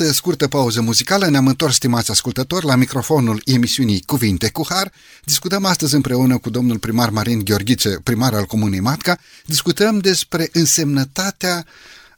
Această 0.03 0.21
scurtă 0.21 0.49
pauză 0.49 0.81
muzicală 0.81 1.29
ne-am 1.29 1.47
întors, 1.47 1.75
stimați 1.75 2.11
ascultători, 2.11 2.67
la 2.67 2.77
microfonul 2.77 3.43
emisiunii 3.45 4.03
Cuvinte 4.07 4.51
cu 4.51 4.67
Har. 4.69 4.93
Discutăm 5.25 5.65
astăzi 5.65 5.95
împreună 5.95 6.39
cu 6.39 6.51
domnul 6.51 6.79
primar 6.79 7.11
Marin 7.11 7.45
Gheorghiță, 7.45 8.01
primar 8.03 8.35
al 8.35 8.45
Comunei 8.45 8.81
Matca, 8.81 9.19
discutăm 9.47 9.99
despre 9.99 10.49
însemnătatea 10.53 11.67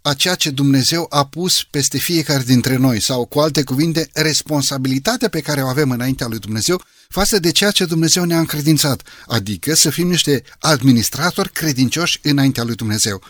a 0.03 0.15
ceea 0.15 0.35
ce 0.35 0.51
Dumnezeu 0.51 1.07
a 1.11 1.27
pus 1.27 1.63
peste 1.71 1.99
fiecare 1.99 2.43
dintre 2.43 2.77
noi 2.77 3.01
sau, 3.01 3.25
cu 3.25 3.39
alte 3.39 3.63
cuvinte, 3.63 4.09
responsabilitatea 4.13 5.29
pe 5.29 5.41
care 5.41 5.63
o 5.63 5.67
avem 5.67 5.91
înaintea 5.91 6.27
lui 6.27 6.39
Dumnezeu 6.39 6.83
față 7.09 7.39
de 7.39 7.51
ceea 7.51 7.71
ce 7.71 7.85
Dumnezeu 7.85 8.25
ne-a 8.25 8.39
încredințat, 8.39 9.03
adică 9.27 9.75
să 9.75 9.91
fim 9.91 10.09
niște 10.09 10.43
administratori 10.59 11.53
credincioși 11.53 12.19
înaintea 12.23 12.63
lui 12.63 12.75
Dumnezeu. 12.75 13.23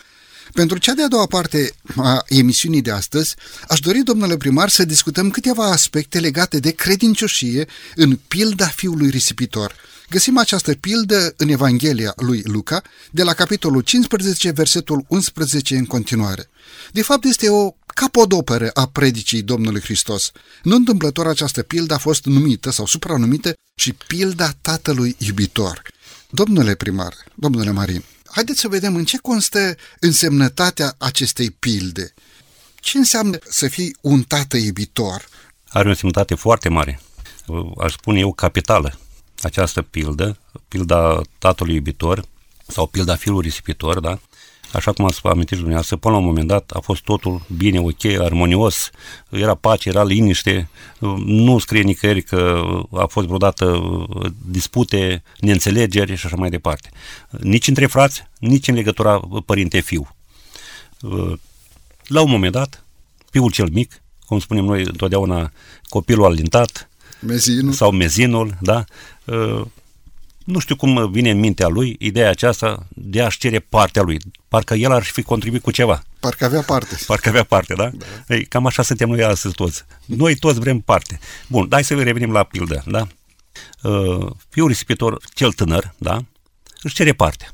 Pentru 0.55 0.77
cea 0.77 0.93
de-a 0.93 1.07
doua 1.07 1.25
parte 1.25 1.71
a 1.95 2.23
emisiunii 2.27 2.81
de 2.81 2.91
astăzi, 2.91 3.35
aș 3.67 3.79
dori, 3.79 4.03
domnule 4.03 4.37
primar, 4.37 4.69
să 4.69 4.85
discutăm 4.85 5.29
câteva 5.29 5.71
aspecte 5.71 6.19
legate 6.19 6.59
de 6.59 6.71
credincioșie 6.71 7.67
în 7.95 8.19
pilda 8.27 8.65
fiului 8.65 9.09
risipitor. 9.09 9.75
Găsim 10.09 10.37
această 10.37 10.73
pildă 10.73 11.33
în 11.37 11.49
Evanghelia 11.49 12.13
lui 12.15 12.41
Luca, 12.45 12.81
de 13.11 13.23
la 13.23 13.33
capitolul 13.33 13.81
15, 13.81 14.51
versetul 14.51 15.05
11 15.07 15.75
în 15.75 15.85
continuare. 15.85 16.49
De 16.91 17.01
fapt, 17.01 17.23
este 17.23 17.49
o 17.49 17.71
capodoperă 17.85 18.69
a 18.73 18.87
predicii 18.87 19.41
Domnului 19.41 19.81
Hristos. 19.81 20.31
Nu 20.63 20.75
întâmplător 20.75 21.27
această 21.27 21.63
pildă 21.63 21.93
a 21.93 21.97
fost 21.97 22.25
numită 22.25 22.71
sau 22.71 22.85
supranumită 22.85 23.53
și 23.79 23.93
pilda 24.07 24.53
Tatălui 24.61 25.15
Iubitor. 25.19 25.81
Domnule 26.29 26.75
primar, 26.75 27.13
domnule 27.35 27.71
Marin, 27.71 28.03
haideți 28.35 28.59
să 28.59 28.67
vedem 28.67 28.95
în 28.95 29.05
ce 29.05 29.17
constă 29.17 29.75
însemnătatea 29.99 30.95
acestei 30.97 31.51
pilde. 31.51 32.13
Ce 32.75 32.97
înseamnă 32.97 33.37
să 33.49 33.67
fii 33.67 33.95
un 34.01 34.23
tată 34.23 34.57
iubitor? 34.57 35.25
Are 35.67 35.87
o 35.87 35.89
însemnătate 35.89 36.35
foarte 36.35 36.69
mare, 36.69 36.99
aș 37.77 37.93
spune 37.93 38.19
eu 38.19 38.33
capitală. 38.33 38.99
Această 39.41 39.81
pildă, 39.81 40.37
pilda 40.67 41.21
tatălui 41.37 41.75
iubitor 41.75 42.25
sau 42.67 42.87
pilda 42.87 43.15
fiului 43.15 43.41
risipitor, 43.41 43.99
da? 43.99 44.19
Așa 44.75 44.91
cum 44.91 45.05
ați 45.05 45.19
amintit 45.23 45.55
dumneavoastră, 45.55 45.95
până 45.95 46.13
la 46.13 46.19
un 46.19 46.25
moment 46.25 46.47
dat 46.47 46.71
a 46.73 46.79
fost 46.79 47.03
totul 47.03 47.41
bine, 47.57 47.79
ok, 47.79 48.05
armonios, 48.19 48.89
era 49.29 49.55
pace, 49.55 49.89
era 49.89 50.03
liniște, 50.03 50.69
nu 51.25 51.57
scrie 51.59 51.81
nicăieri 51.81 52.21
că 52.21 52.61
a 52.91 53.05
fost 53.05 53.25
vreodată 53.25 53.81
dispute, 54.45 55.23
neînțelegeri 55.39 56.15
și 56.15 56.25
așa 56.25 56.35
mai 56.35 56.49
departe. 56.49 56.89
Nici 57.29 57.67
între 57.67 57.85
frați, 57.85 58.27
nici 58.39 58.67
în 58.67 58.75
legătura 58.75 59.19
părinte-fiu. 59.45 60.15
La 62.07 62.21
un 62.21 62.29
moment 62.29 62.51
dat, 62.51 62.83
fiul 63.31 63.51
cel 63.51 63.69
mic, 63.71 64.01
cum 64.25 64.39
spunem 64.39 64.65
noi 64.65 64.83
întotdeauna, 64.83 65.51
copilul 65.83 66.25
alintat, 66.25 66.89
Mezinul. 67.19 67.73
sau 67.73 67.91
mezinul, 67.91 68.57
da, 68.61 68.83
nu 70.45 70.59
știu 70.59 70.75
cum 70.75 71.11
vine 71.11 71.29
în 71.29 71.39
mintea 71.39 71.67
lui 71.67 71.95
ideea 71.99 72.29
aceasta 72.29 72.87
de 72.89 73.21
a-și 73.21 73.37
cere 73.37 73.59
partea 73.59 74.01
lui. 74.01 74.19
Parcă 74.47 74.73
el 74.73 74.91
ar 74.91 75.03
fi 75.03 75.21
contribuit 75.21 75.61
cu 75.61 75.71
ceva. 75.71 76.03
Parcă 76.19 76.45
avea 76.45 76.61
parte. 76.61 76.97
Parcă 77.05 77.29
avea 77.29 77.43
parte, 77.43 77.73
da? 77.73 77.89
da. 77.89 78.05
Ei, 78.35 78.45
cam 78.45 78.65
așa 78.65 78.83
suntem 78.83 79.09
noi 79.09 79.23
astăzi 79.23 79.53
toți. 79.53 79.85
Noi 80.05 80.35
toți 80.35 80.59
vrem 80.59 80.79
parte. 80.79 81.19
Bun, 81.47 81.67
hai 81.71 81.83
să 81.83 81.95
revenim 81.95 82.31
la 82.31 82.43
pildă, 82.43 82.83
da? 82.87 83.07
Uh, 83.89 84.31
fiul 84.49 84.67
risipitor, 84.67 85.17
cel 85.33 85.51
tânăr, 85.51 85.93
da? 85.97 86.25
Își 86.81 86.95
cere 86.95 87.13
parte. 87.13 87.49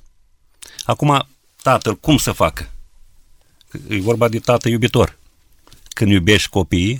Acum, 0.84 1.27
tatăl, 1.62 1.95
cum 1.95 2.17
să 2.17 2.32
facă? 2.32 2.69
E 3.88 3.99
vorba 3.99 4.27
de 4.27 4.39
tată 4.39 4.69
iubitor. 4.69 5.17
Când 5.89 6.12
iubești 6.12 6.49
copiii, 6.49 6.99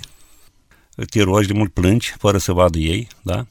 te 1.10 1.22
rogi 1.22 1.46
de 1.46 1.52
mult 1.52 1.72
plângi, 1.72 2.14
fără 2.18 2.38
să 2.38 2.52
vadă 2.52 2.78
ei, 2.78 3.08
da? 3.22 3.46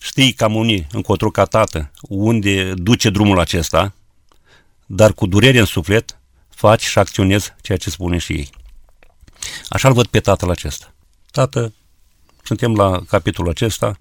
Știi 0.00 0.32
cam 0.32 0.54
unii 0.54 0.86
încotro 0.92 1.30
ca 1.30 1.44
tată 1.44 1.90
unde 2.00 2.74
duce 2.74 3.10
drumul 3.10 3.40
acesta, 3.40 3.94
dar 4.86 5.12
cu 5.12 5.26
durere 5.26 5.58
în 5.58 5.64
suflet 5.64 6.18
faci 6.48 6.82
și 6.82 6.98
acționezi 6.98 7.54
ceea 7.60 7.78
ce 7.78 7.90
spune 7.90 8.18
și 8.18 8.32
ei. 8.32 8.50
Așa-l 9.68 9.92
văd 9.92 10.06
pe 10.06 10.20
tatăl 10.20 10.50
acesta. 10.50 10.94
Tată, 11.30 11.72
suntem 12.42 12.74
la 12.74 13.00
capitolul 13.08 13.50
acesta, 13.50 14.00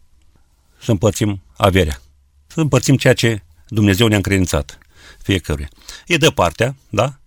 să 0.82 0.92
împărțim 0.92 1.42
averea. 1.58 2.02
Să 2.48 2.60
împărțim 2.60 2.98
ceea 2.98 3.14
ce 3.14 3.44
Dumnezeu 3.68 4.08
ne-a 4.08 4.18
încredințat 4.18 4.78
fiecăruia. 5.24 5.70
E 6.08 6.18
de 6.18 6.30
partea, 6.30 6.76
da? 6.90 7.20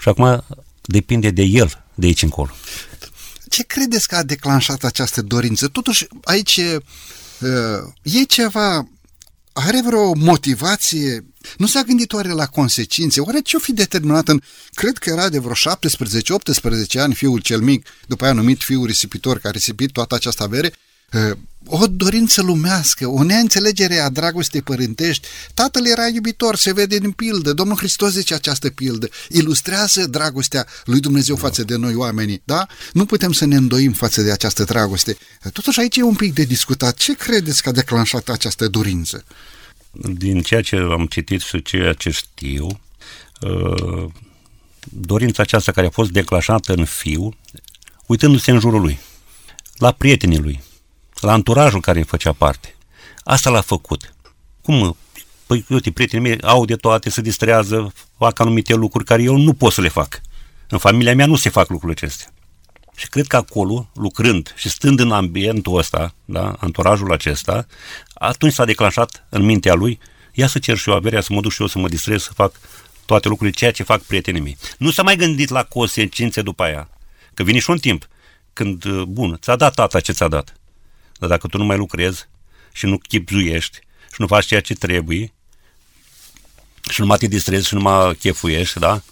Și 0.00 0.08
acum 0.08 0.44
depinde 0.82 1.30
de 1.30 1.42
el 1.42 1.84
de 1.94 2.06
aici 2.06 2.22
încolo. 2.22 2.50
Ce 3.48 3.62
credeți 3.62 4.08
că 4.08 4.16
a 4.16 4.22
declanșat 4.22 4.84
această 4.84 5.22
dorință? 5.22 5.68
Totuși, 5.68 6.06
aici 6.24 6.60
e 8.02 8.24
ceva, 8.24 8.88
are 9.52 9.82
vreo 9.84 10.14
motivație, 10.14 11.24
nu 11.56 11.66
s-a 11.66 11.82
gândit 11.82 12.12
oare 12.12 12.28
la 12.28 12.46
consecințe, 12.46 13.20
oare 13.20 13.40
ce-o 13.40 13.58
fi 13.58 13.72
determinat 13.72 14.28
în, 14.28 14.40
cred 14.72 14.98
că 14.98 15.10
era 15.10 15.28
de 15.28 15.38
vreo 15.38 15.54
17-18 16.96 17.00
ani 17.00 17.14
fiul 17.14 17.40
cel 17.40 17.60
mic, 17.60 17.86
după 18.06 18.24
aia 18.24 18.32
numit 18.32 18.62
fiul 18.62 18.86
risipitor, 18.86 19.34
care 19.34 19.48
a 19.48 19.50
risipit 19.50 19.92
toată 19.92 20.14
această 20.14 20.42
avere, 20.42 20.72
o 21.66 21.86
dorință 21.86 22.42
lumească, 22.42 23.06
o 23.06 23.22
neînțelegere 23.22 23.98
a 23.98 24.08
dragostei 24.08 24.62
părintești. 24.62 25.26
Tatăl 25.54 25.86
era 25.86 26.06
iubitor, 26.06 26.56
se 26.56 26.72
vede 26.72 26.98
din 26.98 27.10
pildă. 27.10 27.52
Domnul 27.52 27.76
Hristos 27.76 28.12
zice 28.12 28.34
această 28.34 28.70
pildă. 28.70 29.08
Ilustrează 29.28 30.06
dragostea 30.06 30.66
lui 30.84 31.00
Dumnezeu 31.00 31.36
față 31.36 31.64
de 31.64 31.76
noi 31.76 31.94
oamenii, 31.94 32.42
da? 32.44 32.66
Nu 32.92 33.04
putem 33.04 33.32
să 33.32 33.44
ne 33.44 33.56
îndoim 33.56 33.92
față 33.92 34.22
de 34.22 34.32
această 34.32 34.64
dragoste. 34.64 35.16
Totuși 35.52 35.80
aici 35.80 35.96
e 35.96 36.02
un 36.02 36.14
pic 36.14 36.34
de 36.34 36.44
discutat. 36.44 36.96
Ce 36.96 37.14
credeți 37.14 37.62
că 37.62 37.68
a 37.68 37.72
declanșat 37.72 38.28
această 38.28 38.68
dorință? 38.68 39.24
Din 39.92 40.40
ceea 40.40 40.62
ce 40.62 40.76
am 40.76 41.06
citit 41.06 41.40
și 41.40 41.62
ceea 41.62 41.92
ce 41.92 42.10
știu, 42.10 42.80
uh, 43.40 44.10
dorința 44.90 45.42
aceasta 45.42 45.72
care 45.72 45.86
a 45.86 45.90
fost 45.90 46.10
declanșată 46.10 46.72
în 46.72 46.84
fiu, 46.84 47.34
uitându-se 48.06 48.50
în 48.50 48.60
jurul 48.60 48.80
lui, 48.80 48.98
la 49.76 49.92
prietenii 49.92 50.38
lui, 50.38 50.62
la 51.24 51.32
anturajul 51.32 51.80
care 51.80 51.98
îi 51.98 52.04
făcea 52.04 52.32
parte. 52.32 52.74
Asta 53.24 53.50
l-a 53.50 53.60
făcut. 53.60 54.14
Cum? 54.62 54.96
Păi, 55.46 55.64
uite, 55.68 55.90
prietenii 55.90 56.28
mei 56.28 56.40
au 56.40 56.64
de 56.64 56.76
toate, 56.76 57.10
se 57.10 57.20
distrează, 57.20 57.92
fac 58.18 58.38
anumite 58.38 58.74
lucruri 58.74 59.04
care 59.04 59.22
eu 59.22 59.36
nu 59.36 59.54
pot 59.54 59.72
să 59.72 59.80
le 59.80 59.88
fac. 59.88 60.20
În 60.68 60.78
familia 60.78 61.14
mea 61.14 61.26
nu 61.26 61.36
se 61.36 61.48
fac 61.48 61.68
lucrurile 61.68 61.98
acestea. 62.02 62.32
Și 62.96 63.08
cred 63.08 63.26
că 63.26 63.36
acolo, 63.36 63.90
lucrând 63.94 64.52
și 64.56 64.68
stând 64.68 65.00
în 65.00 65.12
ambientul 65.12 65.76
ăsta, 65.76 66.14
da, 66.24 66.56
anturajul 66.58 67.12
acesta, 67.12 67.66
atunci 68.14 68.52
s-a 68.52 68.64
declanșat 68.64 69.26
în 69.28 69.42
mintea 69.42 69.74
lui, 69.74 69.98
ia 70.32 70.46
să 70.46 70.58
cer 70.58 70.76
și 70.76 70.88
eu 70.88 70.94
averea, 70.94 71.20
să 71.20 71.32
mă 71.32 71.40
duc 71.40 71.52
și 71.52 71.60
eu 71.60 71.66
să 71.66 71.78
mă 71.78 71.88
distrez, 71.88 72.22
să 72.22 72.32
fac 72.34 72.60
toate 73.06 73.28
lucrurile, 73.28 73.56
ceea 73.56 73.72
ce 73.72 73.82
fac 73.82 74.02
prietenii 74.02 74.40
mei. 74.40 74.56
Nu 74.78 74.90
s-a 74.90 75.02
mai 75.02 75.16
gândit 75.16 75.48
la 75.48 75.62
consecințe 75.62 76.42
după 76.42 76.62
aia. 76.62 76.88
Că 77.34 77.42
vine 77.42 77.58
și 77.58 77.70
un 77.70 77.78
timp 77.78 78.08
când, 78.52 79.02
bun, 79.02 79.36
ți-a 79.40 79.56
dat 79.56 79.74
tata 79.74 80.00
ce 80.00 80.12
ți-a 80.12 80.28
dat. 80.28 80.54
Dar 81.24 81.32
dacă 81.32 81.48
tu 81.48 81.58
nu 81.58 81.64
mai 81.64 81.76
lucrezi 81.76 82.28
și 82.72 82.86
nu 82.86 82.98
chipzuiești 82.98 83.78
și 84.12 84.20
nu 84.20 84.26
faci 84.26 84.46
ceea 84.46 84.60
ce 84.60 84.74
trebuie 84.74 85.32
și 86.90 87.00
nu 87.00 87.06
mai 87.06 87.18
te 87.18 87.26
distrezi 87.26 87.66
și 87.66 87.74
nu 87.74 87.80
mai 87.80 88.14
chefuiești, 88.14 88.78
da? 88.78 89.02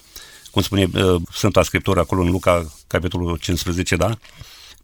Cum 0.51 0.61
spune 0.61 0.87
uh, 0.93 1.21
Sfânta 1.31 1.63
Scriptură 1.63 1.99
acolo 1.99 2.21
în 2.21 2.29
Luca, 2.29 2.73
capitolul 2.87 3.37
15, 3.37 3.95
da? 3.95 4.17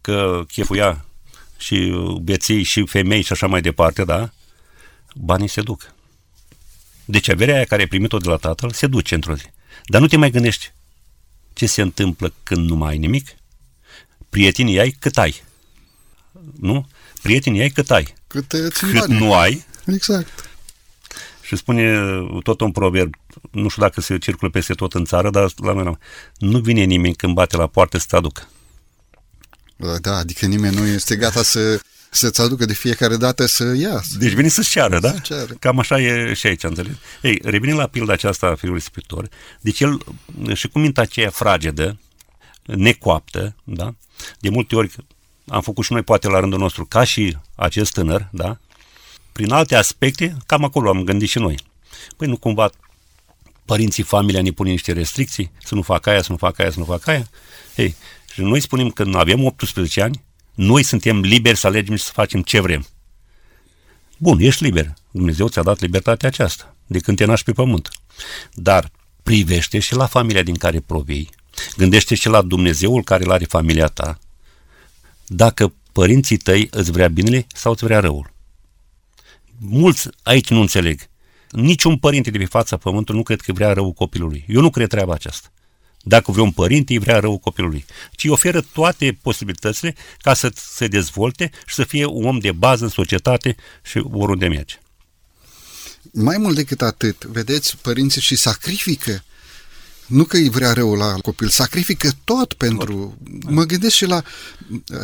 Că 0.00 0.44
chefuia 0.52 1.04
și 1.56 1.92
beții 2.22 2.62
și 2.62 2.86
femei 2.86 3.22
și 3.22 3.32
așa 3.32 3.46
mai 3.46 3.60
departe, 3.60 4.04
da? 4.04 4.30
Banii 5.14 5.48
se 5.48 5.60
duc. 5.60 5.92
Deci 7.04 7.28
averea 7.28 7.54
aia 7.54 7.64
care 7.64 7.80
ai 7.80 7.88
primit-o 7.88 8.18
de 8.18 8.28
la 8.28 8.36
tatăl 8.36 8.70
se 8.70 8.86
duce 8.86 9.14
într-o 9.14 9.34
zi. 9.34 9.44
Dar 9.84 10.00
nu 10.00 10.06
te 10.06 10.16
mai 10.16 10.30
gândești 10.30 10.72
ce 11.52 11.66
se 11.66 11.82
întâmplă 11.82 12.32
când 12.42 12.68
nu 12.68 12.76
mai 12.76 12.90
ai 12.90 12.98
nimic? 12.98 13.28
Prietenii 14.28 14.80
ai 14.80 14.90
cât 14.90 15.18
ai. 15.18 15.42
Nu? 16.60 16.88
Prietenii 17.22 17.60
ai 17.60 17.68
cât 17.68 17.90
ai. 17.90 18.14
Cât, 18.26 18.46
cât 18.92 19.06
nu 19.06 19.34
ai. 19.34 19.64
Exact. 19.86 20.50
Și 21.42 21.56
spune 21.56 21.98
tot 22.42 22.60
un 22.60 22.72
proverb, 22.72 23.14
nu 23.50 23.68
știu 23.68 23.82
dacă 23.82 24.00
se 24.00 24.18
circulă 24.18 24.50
peste 24.50 24.74
tot 24.74 24.94
în 24.94 25.04
țară, 25.04 25.30
dar 25.30 25.52
la 25.56 25.72
mine 25.72 25.98
nu 26.38 26.58
vine 26.58 26.84
nimeni 26.84 27.14
când 27.14 27.34
bate 27.34 27.56
la 27.56 27.66
poartă 27.66 27.98
să 27.98 28.06
te 28.08 28.16
aducă. 28.16 28.48
Da, 30.00 30.16
adică 30.16 30.46
nimeni 30.46 30.76
nu 30.76 30.86
este 30.86 31.16
gata 31.16 31.42
să, 31.42 31.80
să-ți 32.10 32.40
aducă 32.40 32.64
de 32.64 32.72
fiecare 32.72 33.16
dată 33.16 33.46
să 33.46 33.74
ia. 33.76 34.02
Deci 34.18 34.32
vine 34.32 34.48
să-ți 34.48 34.70
ceară, 34.70 34.98
da? 34.98 35.10
Ceară. 35.10 35.54
Cam 35.58 35.78
așa 35.78 36.00
e 36.00 36.32
și 36.34 36.46
aici, 36.46 36.62
înțeleg? 36.62 36.96
Ei, 37.22 37.40
revenind 37.44 37.78
la 37.78 37.86
pilda 37.86 38.12
aceasta 38.12 38.46
a 38.46 38.54
fiului 38.54 38.80
scriptor, 38.80 39.28
deci 39.60 39.80
el, 39.80 40.04
și 40.52 40.68
cu 40.68 40.78
mintea 40.78 41.02
aceea 41.02 41.30
fragedă, 41.30 41.98
necoaptă, 42.62 43.56
da? 43.64 43.94
De 44.38 44.48
multe 44.48 44.76
ori 44.76 44.94
am 45.50 45.60
făcut 45.60 45.84
și 45.84 45.92
noi 45.92 46.02
poate 46.02 46.28
la 46.28 46.40
rândul 46.40 46.58
nostru, 46.58 46.84
ca 46.84 47.04
și 47.04 47.36
acest 47.54 47.92
tânăr, 47.92 48.28
da? 48.32 48.58
Prin 49.32 49.52
alte 49.52 49.74
aspecte, 49.74 50.36
cam 50.46 50.64
acolo 50.64 50.88
am 50.88 51.04
gândit 51.04 51.28
și 51.28 51.38
noi. 51.38 51.58
Păi 52.16 52.28
nu 52.28 52.36
cumva 52.36 52.70
părinții, 53.64 54.02
familia 54.02 54.42
ne 54.42 54.50
pune 54.50 54.70
niște 54.70 54.92
restricții, 54.92 55.50
să 55.64 55.74
nu 55.74 55.82
fac 55.82 56.06
aia, 56.06 56.22
să 56.22 56.30
nu 56.30 56.36
fac 56.36 56.58
aia, 56.58 56.70
să 56.70 56.78
nu 56.78 56.84
fac 56.84 57.06
aia. 57.06 57.28
Ei, 57.76 57.96
Și 58.32 58.40
noi 58.40 58.60
spunem 58.60 58.88
că 58.88 59.10
avem 59.12 59.44
18 59.44 60.02
ani, 60.02 60.22
noi 60.54 60.82
suntem 60.82 61.20
liberi 61.20 61.56
să 61.56 61.66
alegem 61.66 61.96
și 61.96 62.02
să 62.02 62.10
facem 62.12 62.42
ce 62.42 62.60
vrem. 62.60 62.86
Bun, 64.18 64.38
ești 64.40 64.62
liber. 64.62 64.94
Dumnezeu 65.10 65.48
ți-a 65.48 65.62
dat 65.62 65.80
libertatea 65.80 66.28
aceasta, 66.28 66.74
de 66.86 66.98
când 66.98 67.16
te 67.16 67.24
naști 67.24 67.44
pe 67.44 67.52
pământ. 67.52 67.88
Dar 68.54 68.90
privește 69.22 69.78
și 69.78 69.94
la 69.94 70.06
familia 70.06 70.42
din 70.42 70.54
care 70.54 70.80
provii, 70.80 71.30
gândește 71.76 72.14
și 72.14 72.28
la 72.28 72.42
Dumnezeul 72.42 73.02
care 73.04 73.24
îl 73.24 73.30
are 73.30 73.44
familia 73.44 73.86
ta, 73.86 74.18
dacă 75.32 75.74
părinții 75.92 76.36
tăi 76.36 76.68
îți 76.70 76.90
vrea 76.90 77.08
binele 77.08 77.46
sau 77.54 77.72
îți 77.72 77.84
vrea 77.84 78.00
răul. 78.00 78.32
Mulți 79.58 80.08
aici 80.22 80.48
nu 80.48 80.60
înțeleg. 80.60 81.00
Niciun 81.50 81.98
părinte 81.98 82.30
de 82.30 82.38
pe 82.38 82.44
fața 82.44 82.76
pământului 82.76 83.18
nu 83.18 83.24
cred 83.26 83.40
că 83.40 83.52
vrea 83.52 83.72
răul 83.72 83.92
copilului. 83.92 84.44
Eu 84.48 84.60
nu 84.60 84.70
cred 84.70 84.88
treaba 84.88 85.14
aceasta. 85.14 85.52
Dacă 86.02 86.32
vreun 86.32 86.50
părinte 86.50 86.92
îi 86.92 86.98
vrea 86.98 87.18
răul 87.18 87.38
copilului, 87.38 87.84
ci 88.12 88.24
oferă 88.24 88.60
toate 88.60 89.18
posibilitățile 89.22 89.94
ca 90.18 90.34
să 90.34 90.52
se 90.54 90.86
dezvolte 90.86 91.50
și 91.66 91.74
să 91.74 91.84
fie 91.84 92.04
un 92.04 92.26
om 92.26 92.38
de 92.38 92.52
bază 92.52 92.84
în 92.84 92.90
societate 92.90 93.56
și 93.82 93.98
oriunde 93.98 94.48
merge. 94.48 94.78
Mai 96.12 96.38
mult 96.38 96.54
decât 96.54 96.82
atât, 96.82 97.24
vedeți, 97.24 97.76
părinții 97.76 98.20
și 98.20 98.36
sacrifică 98.36 99.24
nu 100.10 100.24
că 100.24 100.36
îi 100.36 100.48
vrea 100.48 100.72
rău 100.72 100.94
la 100.94 101.12
copil, 101.12 101.48
sacrifică 101.48 102.10
tot 102.24 102.52
pentru... 102.52 103.16
Tot. 103.40 103.50
Mă 103.50 103.64
gândesc 103.64 103.94
și 103.94 104.04
la 104.04 104.22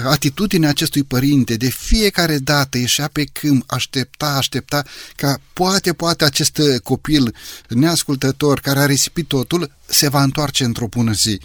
atitudinea 0.04 0.68
acestui 0.68 1.02
părinte. 1.02 1.56
De 1.56 1.68
fiecare 1.68 2.38
dată 2.38 2.78
ieșea 2.78 3.08
pe 3.08 3.24
câmp, 3.24 3.64
aștepta, 3.66 4.26
aștepta 4.26 4.84
ca 5.16 5.40
poate, 5.52 5.92
poate 5.92 6.24
acest 6.24 6.60
copil 6.82 7.34
neascultător 7.68 8.60
care 8.60 8.78
a 8.78 8.86
risipit 8.86 9.28
totul 9.28 9.72
se 9.86 10.08
va 10.08 10.22
întoarce 10.22 10.64
într-o 10.64 10.86
bună 10.86 11.12
zi. 11.12 11.40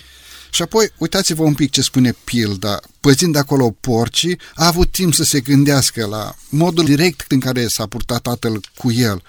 Și 0.53 0.61
apoi, 0.61 0.91
uitați-vă 0.97 1.43
un 1.43 1.53
pic 1.53 1.71
ce 1.71 1.81
spune 1.81 2.15
pilda. 2.23 2.79
Păzind 2.99 3.35
acolo 3.35 3.75
porcii, 3.79 4.39
a 4.55 4.65
avut 4.65 4.91
timp 4.91 5.13
să 5.13 5.23
se 5.23 5.39
gândească 5.39 6.05
la 6.05 6.35
modul 6.49 6.85
direct 6.85 7.31
în 7.31 7.39
care 7.39 7.67
s-a 7.67 7.85
purtat 7.85 8.21
tatăl 8.21 8.61
cu 8.75 8.91
el 8.91 9.23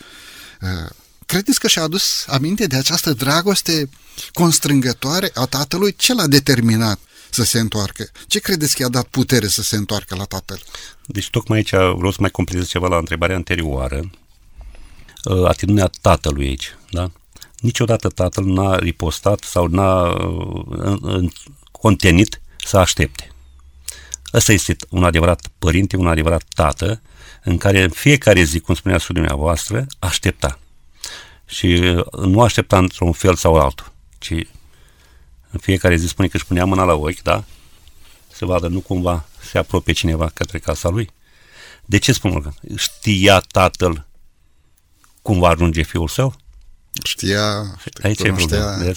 Credeți 1.33 1.61
că 1.61 1.69
și-a 1.69 1.83
adus 1.83 2.25
aminte 2.29 2.67
de 2.67 2.77
această 2.77 3.13
dragoste 3.13 3.89
constrângătoare 4.33 5.31
a 5.35 5.47
tatălui? 5.47 5.95
Ce 5.97 6.15
l-a 6.15 6.27
determinat 6.27 6.99
să 7.31 7.45
se 7.45 7.59
întoarcă? 7.59 8.07
Ce 8.27 8.39
credeți 8.39 8.77
că 8.77 8.83
i-a 8.83 8.89
dat 8.89 9.07
putere 9.07 9.47
să 9.47 9.63
se 9.63 9.77
întoarcă 9.77 10.15
la 10.15 10.25
tatăl? 10.25 10.63
Deci 11.07 11.31
tocmai 11.31 11.59
aici 11.59 11.71
vreau 11.71 12.11
să 12.11 12.17
mai 12.21 12.31
completez 12.31 12.69
ceva 12.69 12.89
la 12.89 12.97
întrebarea 12.97 13.37
anterioară. 13.37 14.11
Uh, 15.25 15.49
atitudinea 15.49 15.91
tatălui 16.01 16.47
aici, 16.47 16.77
da? 16.91 17.11
Niciodată 17.59 18.09
tatăl 18.09 18.45
n-a 18.45 18.77
ripostat 18.77 19.43
sau 19.43 19.67
n-a 19.67 20.09
uh, 20.09 21.33
contenit 21.71 22.41
să 22.67 22.77
aștepte. 22.77 23.33
Ăsta 24.35 24.53
este 24.53 24.77
un 24.89 25.05
adevărat 25.05 25.49
părinte, 25.59 25.97
un 25.97 26.07
adevărat 26.07 26.43
tată, 26.55 27.03
în 27.45 27.59
care 27.59 27.83
în 27.83 27.91
fiecare 27.91 28.43
zi, 28.43 28.61
cum 28.61 28.75
spunea 28.75 28.99
studiul 28.99 29.25
dumneavoastră, 29.25 29.87
aștepta. 29.99 30.57
Și 31.53 31.67
uh, 31.67 32.13
nu 32.13 32.41
aștepta 32.41 32.79
într-un 32.79 33.13
fel 33.13 33.35
sau 33.35 33.55
altul, 33.55 33.93
ci 34.19 34.33
în 35.51 35.59
fiecare 35.61 35.97
zi 35.97 36.07
spune 36.07 36.29
că 36.29 36.37
își 36.37 36.47
punea 36.47 36.65
mâna 36.65 36.85
la 36.85 36.93
ochi, 36.93 37.23
da? 37.23 37.45
Să 38.33 38.45
vadă 38.45 38.69
nu 38.69 38.81
cumva 38.81 39.27
se 39.51 39.59
apropie 39.59 39.93
cineva 39.93 40.31
către 40.35 40.59
casa 40.59 40.89
lui. 40.89 41.11
De 41.85 41.99
ce 41.99 42.13
spun 42.13 42.31
Morgan? 42.31 42.55
Știa 42.77 43.41
tatăl 43.41 44.07
cum 45.23 45.39
va 45.39 45.49
ajunge 45.49 45.83
fiul 45.83 46.09
său? 46.09 46.35
Știa, 47.05 47.77
Aici 48.03 48.21
e 48.21 48.33
problema. 48.33 48.93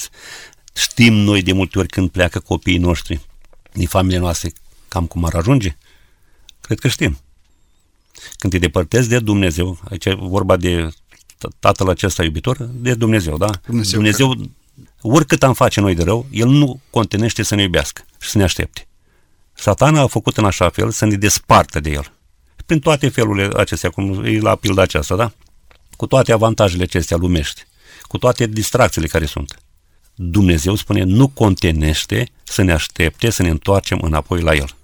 Știm 0.76 1.13
noi 1.13 1.41
de 1.41 1.52
multe 1.52 1.80
ori 1.80 1.88
când 1.88 2.10
pleacă 2.10 2.39
copiii 2.39 2.78
noștri 2.78 3.26
din 3.74 3.88
familie 3.88 4.20
noastre 4.20 4.54
cam 4.88 5.06
cum 5.06 5.26
ar 5.26 5.34
ajunge? 5.34 5.78
Cred 6.62 6.80
că 6.80 6.88
știm. 6.88 7.20
Când 8.38 8.54
te 8.54 8.60
depărtezi 8.60 9.10
de 9.10 9.20
Dumnezeu, 9.20 9.80
aici 9.89 10.06
e 10.06 10.13
vorba 10.13 10.58
de 10.58 10.89
tatăl 11.60 11.89
acesta 11.89 12.24
iubitor, 12.24 12.58
de 12.74 12.93
Dumnezeu, 12.93 13.38
da? 13.38 13.50
Dumnezeu, 13.65 14.00
Dumnezeu 14.00 14.30
că... 14.30 14.43
oricât 15.02 15.43
am 15.43 15.54
face 15.54 15.80
noi 15.80 15.95
de 15.95 16.04
rău, 16.04 16.26
El 16.32 16.48
nu 16.48 16.80
contenește 16.89 17.43
să 17.43 17.56
ne 17.56 17.62
iubească 17.62 18.06
și 18.19 18.30
să 18.30 18.38
ne 18.38 18.43
aștepte. 18.43 18.88
Satana 19.54 20.02
a 20.02 20.08
făcut 20.08 20.38
în 20.38 20.45
așa 20.45 20.69
fel 20.69 20.91
să 20.91 21.06
ne 21.06 21.15
despartă 21.15 21.80
de 21.80 21.89
El. 21.89 22.12
Prin 22.65 22.80
toate 22.80 23.10
felurile 23.10 23.50
acestea, 23.58 23.89
cum 23.89 24.24
e 24.26 24.39
la 24.39 24.56
pilda 24.56 24.82
aceasta, 24.82 25.15
da? 25.15 25.32
Cu 25.98 26.08
toate 26.08 26.32
avantajele 26.32 26.84
acestea 26.84 27.17
lumești, 27.17 27.63
cu 28.02 28.17
toate 28.17 28.48
distracțiile 28.48 29.08
care 29.08 29.26
sunt. 29.26 29.60
Dumnezeu 30.15 30.76
spune, 30.76 31.04
nu 31.04 31.28
contenește 31.28 32.30
să 32.43 32.62
ne 32.62 32.71
aștepte, 32.71 33.30
să 33.30 33.41
ne 33.41 33.50
întoarcem 33.50 34.00
înapoi 34.02 34.41
la 34.41 34.56
El. 34.56 34.76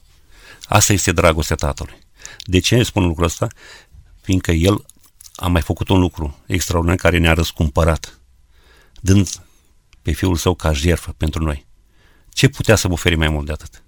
Asta 0.66 0.94
este 0.94 1.12
dragostea 1.12 1.56
Tatălui. 1.56 1.98
De 2.44 2.60
ce 2.60 2.84
spun 2.84 3.06
lucrul 3.06 3.26
ăsta? 3.26 3.48
Fiindcă 4.22 4.52
El 4.52 4.86
a 5.42 5.48
mai 5.48 5.62
făcut 5.62 5.90
un 5.90 6.00
lucru 6.00 6.40
extraordinar 6.46 6.98
care 6.98 7.18
ne-a 7.18 7.34
răscumpărat, 7.34 8.20
dând 9.00 9.30
pe 10.02 10.12
Fiul 10.12 10.36
Său 10.36 10.56
ca 10.56 10.74
jertfă 10.74 11.14
pentru 11.18 11.44
noi. 11.44 11.66
Ce 12.30 12.48
putea 12.48 12.76
să 12.76 12.88
oferi 12.92 13.16
mai 13.16 13.30
mult 13.30 13.46
de 13.46 13.52
atât? 13.52 13.84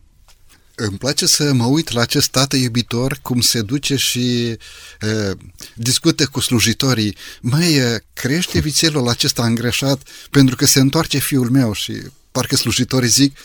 Îmi 0.76 0.98
place 0.98 1.26
să 1.26 1.54
mă 1.54 1.66
uit 1.66 1.92
la 1.92 2.02
acest 2.02 2.30
tată 2.30 2.56
iubitor, 2.56 3.20
cum 3.22 3.42
se 3.42 3.62
duce 3.62 3.96
și 3.96 4.58
uh, 5.02 5.38
discută 5.76 6.26
cu 6.26 6.39
slujitorii. 6.39 7.18
Măi, 7.42 8.00
crește 8.13 8.60
vițelul 8.60 9.08
acesta 9.08 9.46
îngreșat 9.46 10.02
pentru 10.30 10.56
că 10.56 10.66
se 10.66 10.80
întoarce 10.80 11.18
fiul 11.18 11.50
meu 11.50 11.74
și 11.74 11.94
parcă 12.32 12.56
slujitorii 12.56 13.10
zic, 13.10 13.38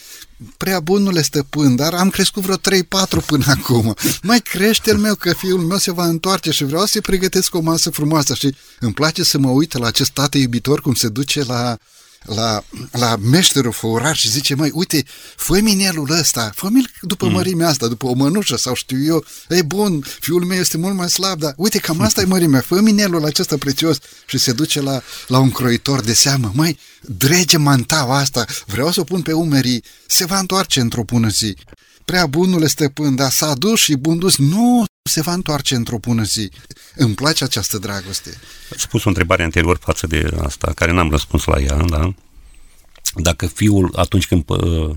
prea 0.56 0.80
bunule 0.80 1.22
stăpân, 1.22 1.76
dar 1.76 1.94
am 1.94 2.10
crescut 2.10 2.42
vreo 2.42 2.56
3-4 2.56 3.24
până 3.26 3.44
acum. 3.58 3.94
Mai 4.22 4.40
crește 4.40 4.90
el 4.90 4.96
meu 4.96 5.14
că 5.14 5.32
fiul 5.32 5.60
meu 5.60 5.78
se 5.78 5.92
va 5.92 6.06
întoarce 6.06 6.50
și 6.50 6.64
vreau 6.64 6.84
să-i 6.84 7.00
pregătesc 7.00 7.54
o 7.54 7.60
masă 7.60 7.90
frumoasă 7.90 8.34
și 8.34 8.54
îmi 8.80 8.92
place 8.92 9.22
să 9.22 9.38
mă 9.38 9.48
uit 9.48 9.78
la 9.78 9.86
acest 9.86 10.10
tată 10.10 10.38
iubitor 10.38 10.80
cum 10.80 10.94
se 10.94 11.08
duce 11.08 11.44
la 11.44 11.78
la, 12.24 12.64
la 12.92 13.16
meșterul 13.16 13.72
făurar 13.72 14.16
și 14.16 14.30
zice, 14.30 14.54
mai 14.54 14.70
uite, 14.72 15.04
fă 15.36 15.60
minelul 15.60 16.10
ăsta, 16.10 16.50
fă 16.54 16.68
după 17.00 17.26
mm. 17.26 17.32
mărimea 17.32 17.68
asta, 17.68 17.86
după 17.86 18.06
o 18.06 18.12
mănușă 18.12 18.56
sau 18.56 18.74
știu 18.74 19.04
eu, 19.04 19.24
e 19.48 19.62
bun, 19.62 20.04
fiul 20.20 20.44
meu 20.44 20.58
este 20.58 20.76
mult 20.76 20.94
mai 20.94 21.10
slab, 21.10 21.38
dar 21.38 21.54
uite, 21.56 21.78
cam 21.78 22.00
asta 22.00 22.20
e 22.20 22.24
mărimea, 22.34 22.60
fă 22.60 22.80
minelul 22.80 23.24
acesta 23.24 23.56
prețios 23.56 23.98
și 24.26 24.38
se 24.38 24.52
duce 24.52 24.80
la, 24.80 25.00
la 25.26 25.38
un 25.38 25.50
croitor 25.50 26.00
de 26.00 26.12
seamă, 26.12 26.52
mai 26.54 26.78
drege 27.00 27.56
mantaua 27.56 28.18
asta, 28.18 28.44
vreau 28.66 28.90
să 28.90 29.00
o 29.00 29.04
pun 29.04 29.22
pe 29.22 29.32
umerii, 29.32 29.84
se 30.06 30.24
va 30.24 30.38
întoarce 30.38 30.80
într-o 30.80 31.02
bună 31.02 31.28
zi. 31.28 31.56
Prea 32.08 32.26
bunule 32.26 32.66
stăpân, 32.66 33.14
dar 33.16 33.30
s-a 33.30 33.54
dus 33.54 33.80
și 33.80 33.94
bun 33.94 34.18
dus, 34.18 34.36
nu 34.36 34.84
se 35.02 35.20
va 35.20 35.32
întoarce 35.32 35.74
într-o 35.74 35.98
bună 35.98 36.22
zi. 36.22 36.50
Îmi 36.94 37.14
place 37.14 37.44
această 37.44 37.78
dragoste. 37.78 38.40
Ați 38.72 38.88
pus 38.88 39.04
o 39.04 39.08
întrebare 39.08 39.42
anterior 39.42 39.78
față 39.80 40.06
de 40.06 40.28
asta, 40.42 40.72
care 40.74 40.92
n-am 40.92 41.10
răspuns 41.10 41.44
la 41.44 41.60
ea, 41.60 41.76
da? 41.76 42.14
Dacă 43.14 43.46
fiul, 43.46 43.92
atunci 43.96 44.26
când 44.26 44.42
pă, 44.42 44.96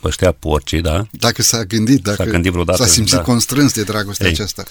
păștea 0.00 0.32
porcii, 0.32 0.80
da? 0.80 1.06
Dacă 1.10 1.42
s-a 1.42 1.64
gândit, 1.64 2.02
dacă 2.02 2.22
s-a, 2.22 2.30
gândit 2.30 2.50
vreodată, 2.52 2.82
s-a 2.82 2.88
simțit 2.88 3.16
da. 3.16 3.22
constrâns 3.22 3.72
de 3.72 3.82
dragostea 3.82 4.26
Ei, 4.26 4.32
aceasta. 4.32 4.64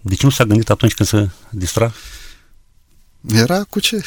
De 0.00 0.14
ce 0.14 0.24
nu 0.24 0.30
s-a 0.30 0.44
gândit 0.44 0.70
atunci 0.70 0.94
când 0.94 1.08
se 1.08 1.28
distra? 1.50 1.92
Era 3.32 3.64
cu 3.64 3.80
ce? 3.80 4.04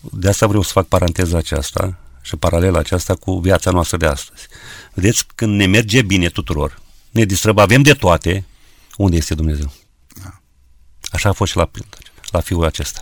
De 0.00 0.28
asta 0.28 0.46
vreau 0.46 0.62
să 0.62 0.70
fac 0.72 0.86
paranteza 0.86 1.38
aceasta 1.38 1.98
și 2.22 2.36
paralela 2.36 2.78
aceasta 2.78 3.14
cu 3.14 3.38
viața 3.38 3.70
noastră 3.70 3.96
de 3.96 4.06
astăzi. 4.06 4.48
Vedeți, 4.94 5.26
când 5.34 5.54
ne 5.54 5.66
merge 5.66 6.02
bine 6.02 6.28
tuturor, 6.28 6.82
ne 7.10 7.24
distrăm, 7.24 7.58
avem 7.58 7.82
de 7.82 7.92
toate, 7.92 8.44
unde 8.96 9.16
este 9.16 9.34
Dumnezeu? 9.34 9.72
Da. 10.22 10.40
Așa 11.12 11.28
a 11.28 11.32
fost 11.32 11.50
și 11.50 11.56
la, 11.56 11.70
la 12.30 12.40
fiul 12.40 12.64
acesta. 12.64 13.00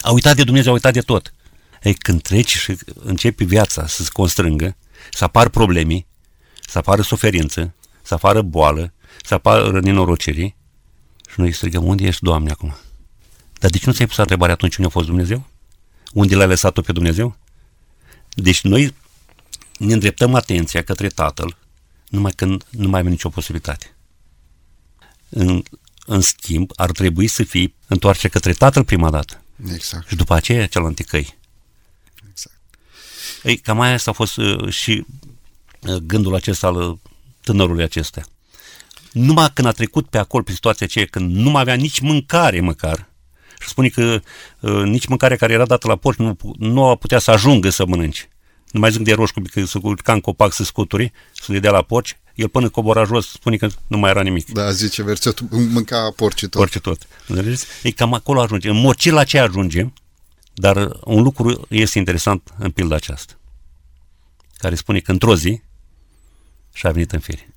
A 0.00 0.10
uitat 0.10 0.36
de 0.36 0.44
Dumnezeu, 0.44 0.70
a 0.70 0.74
uitat 0.74 0.92
de 0.92 1.00
tot. 1.00 1.34
Ei, 1.82 1.94
când 1.94 2.22
treci 2.22 2.56
și 2.56 2.76
începi 2.94 3.44
viața 3.44 3.86
să 3.86 4.02
se 4.02 4.08
constrângă, 4.12 4.76
să 5.10 5.24
apară 5.24 5.48
probleme, 5.48 6.06
să 6.68 6.78
apară 6.78 7.02
suferință, 7.02 7.74
să 8.02 8.14
apară 8.14 8.42
boală, 8.42 8.92
să 9.24 9.34
apară 9.34 9.80
nenorociri, 9.80 10.56
și 11.30 11.40
noi 11.40 11.52
strigăm, 11.52 11.84
unde 11.84 12.04
ești, 12.04 12.22
Doamne, 12.22 12.50
acum? 12.50 12.76
Dar 13.58 13.70
de 13.70 13.78
ce 13.78 13.84
nu 13.86 13.92
ți-ai 13.92 14.06
pus 14.06 14.16
întrebarea 14.16 14.54
atunci 14.54 14.76
unde 14.76 14.88
a 14.88 14.92
fost 14.92 15.06
Dumnezeu? 15.06 15.46
Unde 16.12 16.34
l-ai 16.34 16.46
lăsat-o 16.46 16.80
pe 16.80 16.92
Dumnezeu? 16.92 17.36
Deci 18.28 18.60
noi 18.60 18.94
ne 19.78 19.92
îndreptăm 19.92 20.34
atenția 20.34 20.82
către 20.82 21.08
Tatăl 21.08 21.56
numai 22.08 22.32
când 22.32 22.64
nu 22.70 22.88
mai 22.88 23.00
avem 23.00 23.12
nicio 23.12 23.28
posibilitate. 23.28 23.94
În, 25.28 25.62
în 26.06 26.20
schimb, 26.20 26.70
ar 26.74 26.90
trebui 26.90 27.26
să 27.26 27.42
fii 27.42 27.74
întoarce 27.86 28.28
către 28.28 28.52
Tatăl 28.52 28.84
prima 28.84 29.10
dată. 29.10 29.42
Exact. 29.72 30.08
Și 30.08 30.16
după 30.16 30.34
aceea 30.34 30.66
celălalt 30.66 31.00
căi. 31.00 31.36
Exact. 32.30 32.60
Ei, 33.42 33.56
cam 33.56 33.80
aia 33.80 33.94
asta 33.94 34.10
a 34.10 34.14
fost 34.14 34.36
uh, 34.36 34.72
și 34.72 35.04
uh, 35.80 35.94
gândul 35.94 36.34
acesta 36.34 36.66
al 36.66 36.74
uh, 36.74 36.98
tânărului 37.40 37.82
acesta. 37.82 38.22
Numai 39.12 39.50
când 39.52 39.66
a 39.66 39.72
trecut 39.72 40.08
pe 40.08 40.18
acolo, 40.18 40.42
pe 40.42 40.52
situația 40.52 40.86
aceea, 40.86 41.06
când 41.10 41.36
nu 41.36 41.50
mai 41.50 41.60
avea 41.60 41.74
nici 41.74 42.00
mâncare 42.00 42.60
măcar, 42.60 43.08
și 43.60 43.68
spune 43.68 43.88
că 43.88 44.20
uh, 44.60 44.82
nici 44.82 45.06
mâncarea 45.06 45.36
care 45.36 45.52
era 45.52 45.66
dată 45.66 45.86
la 45.86 45.96
porci 45.96 46.18
nu, 46.18 46.36
nu 46.58 46.84
a 46.84 46.96
putea 46.96 47.18
să 47.18 47.30
ajungă 47.30 47.70
să 47.70 47.86
mănânci 47.86 48.28
nu 48.76 48.82
mai 48.82 48.90
zic 48.90 49.02
de 49.02 49.12
roșu, 49.12 49.32
că 49.52 49.64
se 49.64 49.78
urca 49.82 50.12
în 50.12 50.20
copac 50.20 50.52
să 50.52 50.64
scuturi, 50.64 51.12
să 51.32 51.58
dea 51.58 51.70
la 51.70 51.82
porci, 51.82 52.18
el 52.34 52.48
până 52.48 52.68
cobora 52.68 53.04
jos 53.04 53.28
spune 53.28 53.56
că 53.56 53.68
nu 53.86 53.98
mai 53.98 54.10
era 54.10 54.22
nimic. 54.22 54.50
Da, 54.50 54.70
zice 54.70 55.02
versetul, 55.02 55.46
mânca 55.50 56.12
porci 56.16 56.40
tot. 56.40 56.50
Porci 56.50 56.78
tot. 56.78 57.06
Înțelegeți? 57.26 57.66
E 57.82 57.90
cam 57.90 58.14
acolo 58.14 58.40
ajunge. 58.40 58.68
În 58.68 58.80
mod 58.80 58.94
ce 58.94 59.10
la 59.10 59.24
ce 59.24 59.38
ajungem, 59.38 59.92
dar 60.54 60.90
un 61.04 61.22
lucru 61.22 61.66
este 61.68 61.98
interesant 61.98 62.54
în 62.58 62.70
pilda 62.70 62.94
aceasta, 62.94 63.32
care 64.56 64.74
spune 64.74 65.00
că 65.00 65.12
într-o 65.12 65.36
zi 65.36 65.60
și-a 66.72 66.90
venit 66.90 67.12
în 67.12 67.20
fire. 67.20 67.55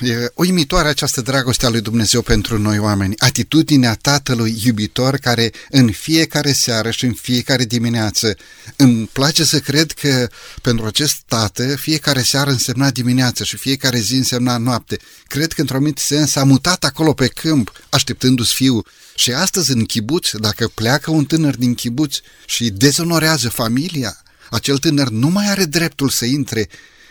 E 0.00 0.32
uimitoare 0.34 0.88
această 0.88 1.20
dragoste 1.20 1.66
a 1.66 1.68
lui 1.68 1.80
Dumnezeu 1.80 2.22
pentru 2.22 2.58
noi 2.58 2.78
oameni, 2.78 3.14
atitudinea 3.18 3.94
tatălui 3.94 4.62
iubitor 4.64 5.16
care 5.16 5.52
în 5.70 5.90
fiecare 5.90 6.52
seară 6.52 6.90
și 6.90 7.04
în 7.04 7.12
fiecare 7.12 7.64
dimineață 7.64 8.36
îmi 8.76 9.08
place 9.12 9.44
să 9.44 9.60
cred 9.60 9.92
că 9.92 10.28
pentru 10.62 10.86
acest 10.86 11.16
tată 11.26 11.76
fiecare 11.76 12.22
seară 12.22 12.50
însemna 12.50 12.90
dimineață 12.90 13.44
și 13.44 13.56
fiecare 13.56 13.98
zi 13.98 14.14
însemna 14.14 14.56
noapte. 14.56 14.98
Cred 15.26 15.52
că 15.52 15.60
într-un 15.60 15.78
anumit 15.78 15.98
sens 15.98 16.34
a 16.34 16.44
mutat 16.44 16.84
acolo 16.84 17.12
pe 17.12 17.26
câmp 17.26 17.72
așteptându-ți 17.88 18.54
fiul 18.54 18.86
și 19.14 19.32
astăzi 19.32 19.72
în 19.72 19.84
chibuț, 19.84 20.30
dacă 20.30 20.68
pleacă 20.68 21.10
un 21.10 21.24
tânăr 21.24 21.56
din 21.56 21.74
chibuț 21.74 22.16
și 22.46 22.70
dezonorează 22.70 23.48
familia, 23.48 24.22
acel 24.50 24.78
tânăr 24.78 25.08
nu 25.08 25.28
mai 25.28 25.48
are 25.48 25.64
dreptul 25.64 26.08
să 26.08 26.24
intre 26.24 26.68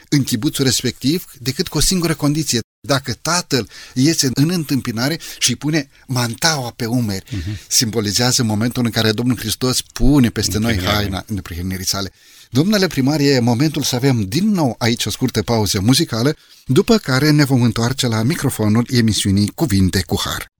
în 0.09 0.23
chibuțul 0.23 0.65
respectiv 0.65 1.25
decât 1.39 1.67
cu 1.67 1.77
o 1.77 1.81
singură 1.81 2.13
condiție. 2.15 2.59
Dacă 2.85 3.13
tatăl 3.21 3.69
iese 3.93 4.29
în 4.33 4.49
întâmpinare 4.49 5.19
și 5.39 5.49
îi 5.49 5.55
pune 5.55 5.89
mantaua 6.07 6.73
pe 6.75 6.85
umeri, 6.85 7.25
uh-huh. 7.25 7.67
simbolizează 7.67 8.43
momentul 8.43 8.85
în 8.85 8.91
care 8.91 9.11
Domnul 9.11 9.37
Hristos 9.37 9.81
pune 9.81 10.29
peste 10.29 10.57
noi 10.57 10.79
haina 10.79 11.23
neprihănirii 11.27 11.85
sale. 11.85 12.11
Domnule 12.49 12.87
primar, 12.87 13.19
e 13.19 13.39
momentul 13.39 13.81
să 13.81 13.95
avem 13.95 14.21
din 14.21 14.49
nou 14.49 14.75
aici 14.77 15.05
o 15.05 15.09
scurtă 15.09 15.41
pauză 15.41 15.79
muzicală, 15.79 16.35
după 16.65 16.97
care 16.97 17.29
ne 17.29 17.43
vom 17.43 17.61
întoarce 17.61 18.07
la 18.07 18.23
microfonul 18.23 18.87
emisiunii 18.91 19.51
Cuvinte 19.55 20.03
cu 20.05 20.21
Har. 20.25 20.54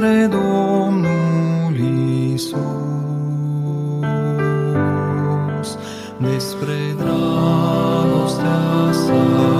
spre 0.00 0.28
Domnul 0.30 1.76
Isus, 2.32 2.58
despre 6.18 6.94
dragostea 6.96 8.92
sa. 8.92 9.59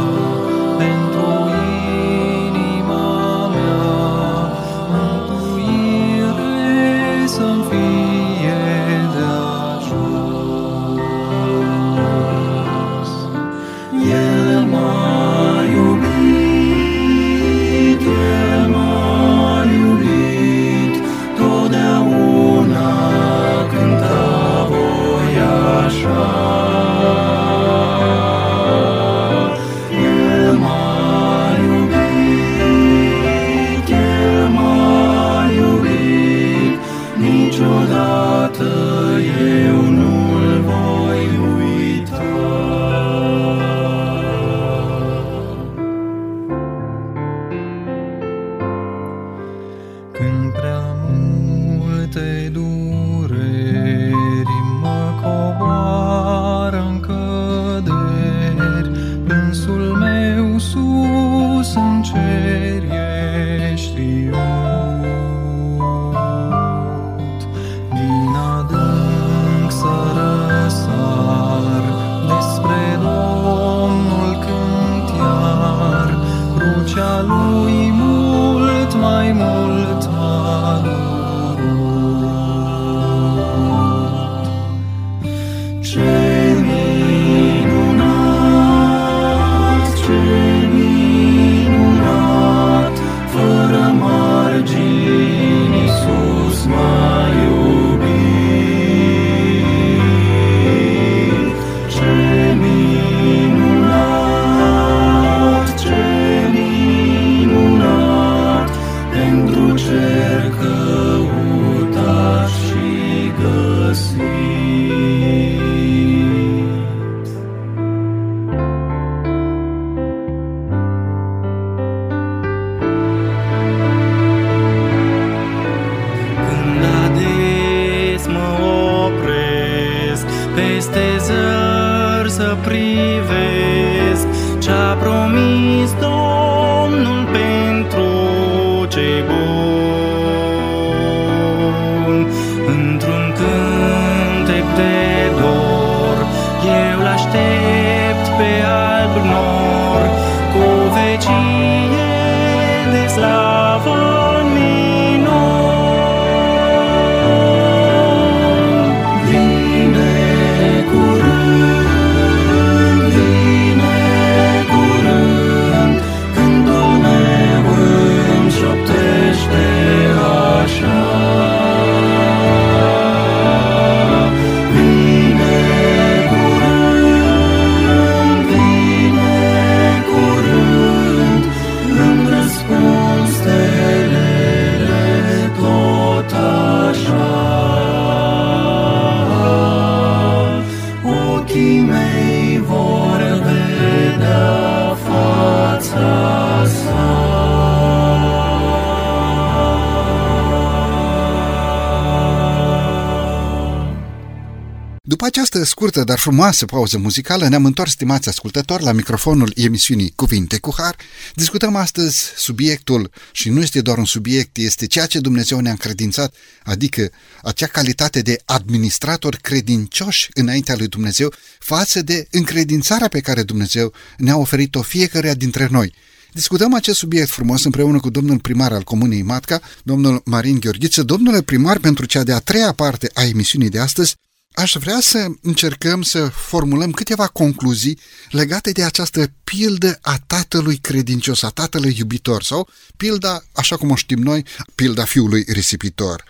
Scurtă, 205.80 206.04
dar 206.04 206.18
frumoasă 206.18 206.64
pauză 206.64 206.98
muzicală 206.98 207.48
ne-am 207.48 207.64
întors, 207.64 207.90
stimați 207.90 208.28
ascultători, 208.28 208.82
la 208.82 208.92
microfonul 208.92 209.52
emisiunii 209.56 210.12
Cuvinte 210.14 210.58
cu 210.58 210.74
Har. 210.76 210.96
Discutăm 211.34 211.76
astăzi 211.76 212.18
subiectul, 212.36 213.10
și 213.32 213.48
nu 213.48 213.60
este 213.60 213.80
doar 213.80 213.98
un 213.98 214.04
subiect, 214.04 214.56
este 214.56 214.86
ceea 214.86 215.06
ce 215.06 215.20
Dumnezeu 215.20 215.60
ne-a 215.60 215.70
încredințat, 215.70 216.34
adică 216.62 217.10
acea 217.42 217.66
calitate 217.66 218.20
de 218.20 218.40
administrator 218.44 219.34
credincioși 219.34 220.28
înaintea 220.34 220.76
lui 220.76 220.86
Dumnezeu 220.86 221.32
față 221.58 222.02
de 222.02 222.26
încredințarea 222.30 223.08
pe 223.08 223.20
care 223.20 223.42
Dumnezeu 223.42 223.92
ne-a 224.16 224.36
oferit-o 224.36 224.82
fiecăruia 224.82 225.34
dintre 225.34 225.68
noi. 225.70 225.94
Discutăm 226.32 226.74
acest 226.74 226.98
subiect 226.98 227.28
frumos 227.28 227.64
împreună 227.64 228.00
cu 228.00 228.10
domnul 228.10 228.38
primar 228.38 228.72
al 228.72 228.82
Comunei 228.82 229.22
Matca, 229.22 229.60
domnul 229.82 230.22
Marin 230.24 230.60
Gheorghiță. 230.60 231.02
Domnule 231.02 231.42
primar, 231.42 231.78
pentru 231.78 232.04
cea 232.04 232.22
de-a 232.22 232.38
treia 232.38 232.72
parte 232.72 233.10
a 233.14 233.24
emisiunii 233.24 233.68
de 233.68 233.78
astăzi, 233.78 234.16
Aș 234.54 234.76
vrea 234.78 235.00
să 235.00 235.26
încercăm 235.42 236.02
să 236.02 236.28
formulăm 236.28 236.90
câteva 236.90 237.26
concluzii 237.26 237.98
legate 238.30 238.70
de 238.70 238.84
această 238.84 239.32
pildă 239.44 239.98
a 240.02 240.18
tatălui 240.26 240.76
credincios, 240.76 241.42
a 241.42 241.48
tatălui 241.48 241.94
iubitor 241.98 242.42
sau 242.42 242.68
pilda, 242.96 243.44
așa 243.52 243.76
cum 243.76 243.90
o 243.90 243.94
știm 243.94 244.18
noi, 244.18 244.44
pilda 244.74 245.04
fiului 245.04 245.44
risipitor. 245.48 246.24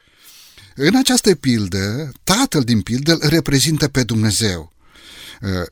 În 0.75 0.97
această 0.97 1.35
pildă, 1.35 2.12
tatăl 2.25 2.62
din 2.62 2.81
pildă 2.81 3.16
îl 3.21 3.29
reprezintă 3.29 3.89
pe 3.89 4.03
Dumnezeu. 4.03 4.73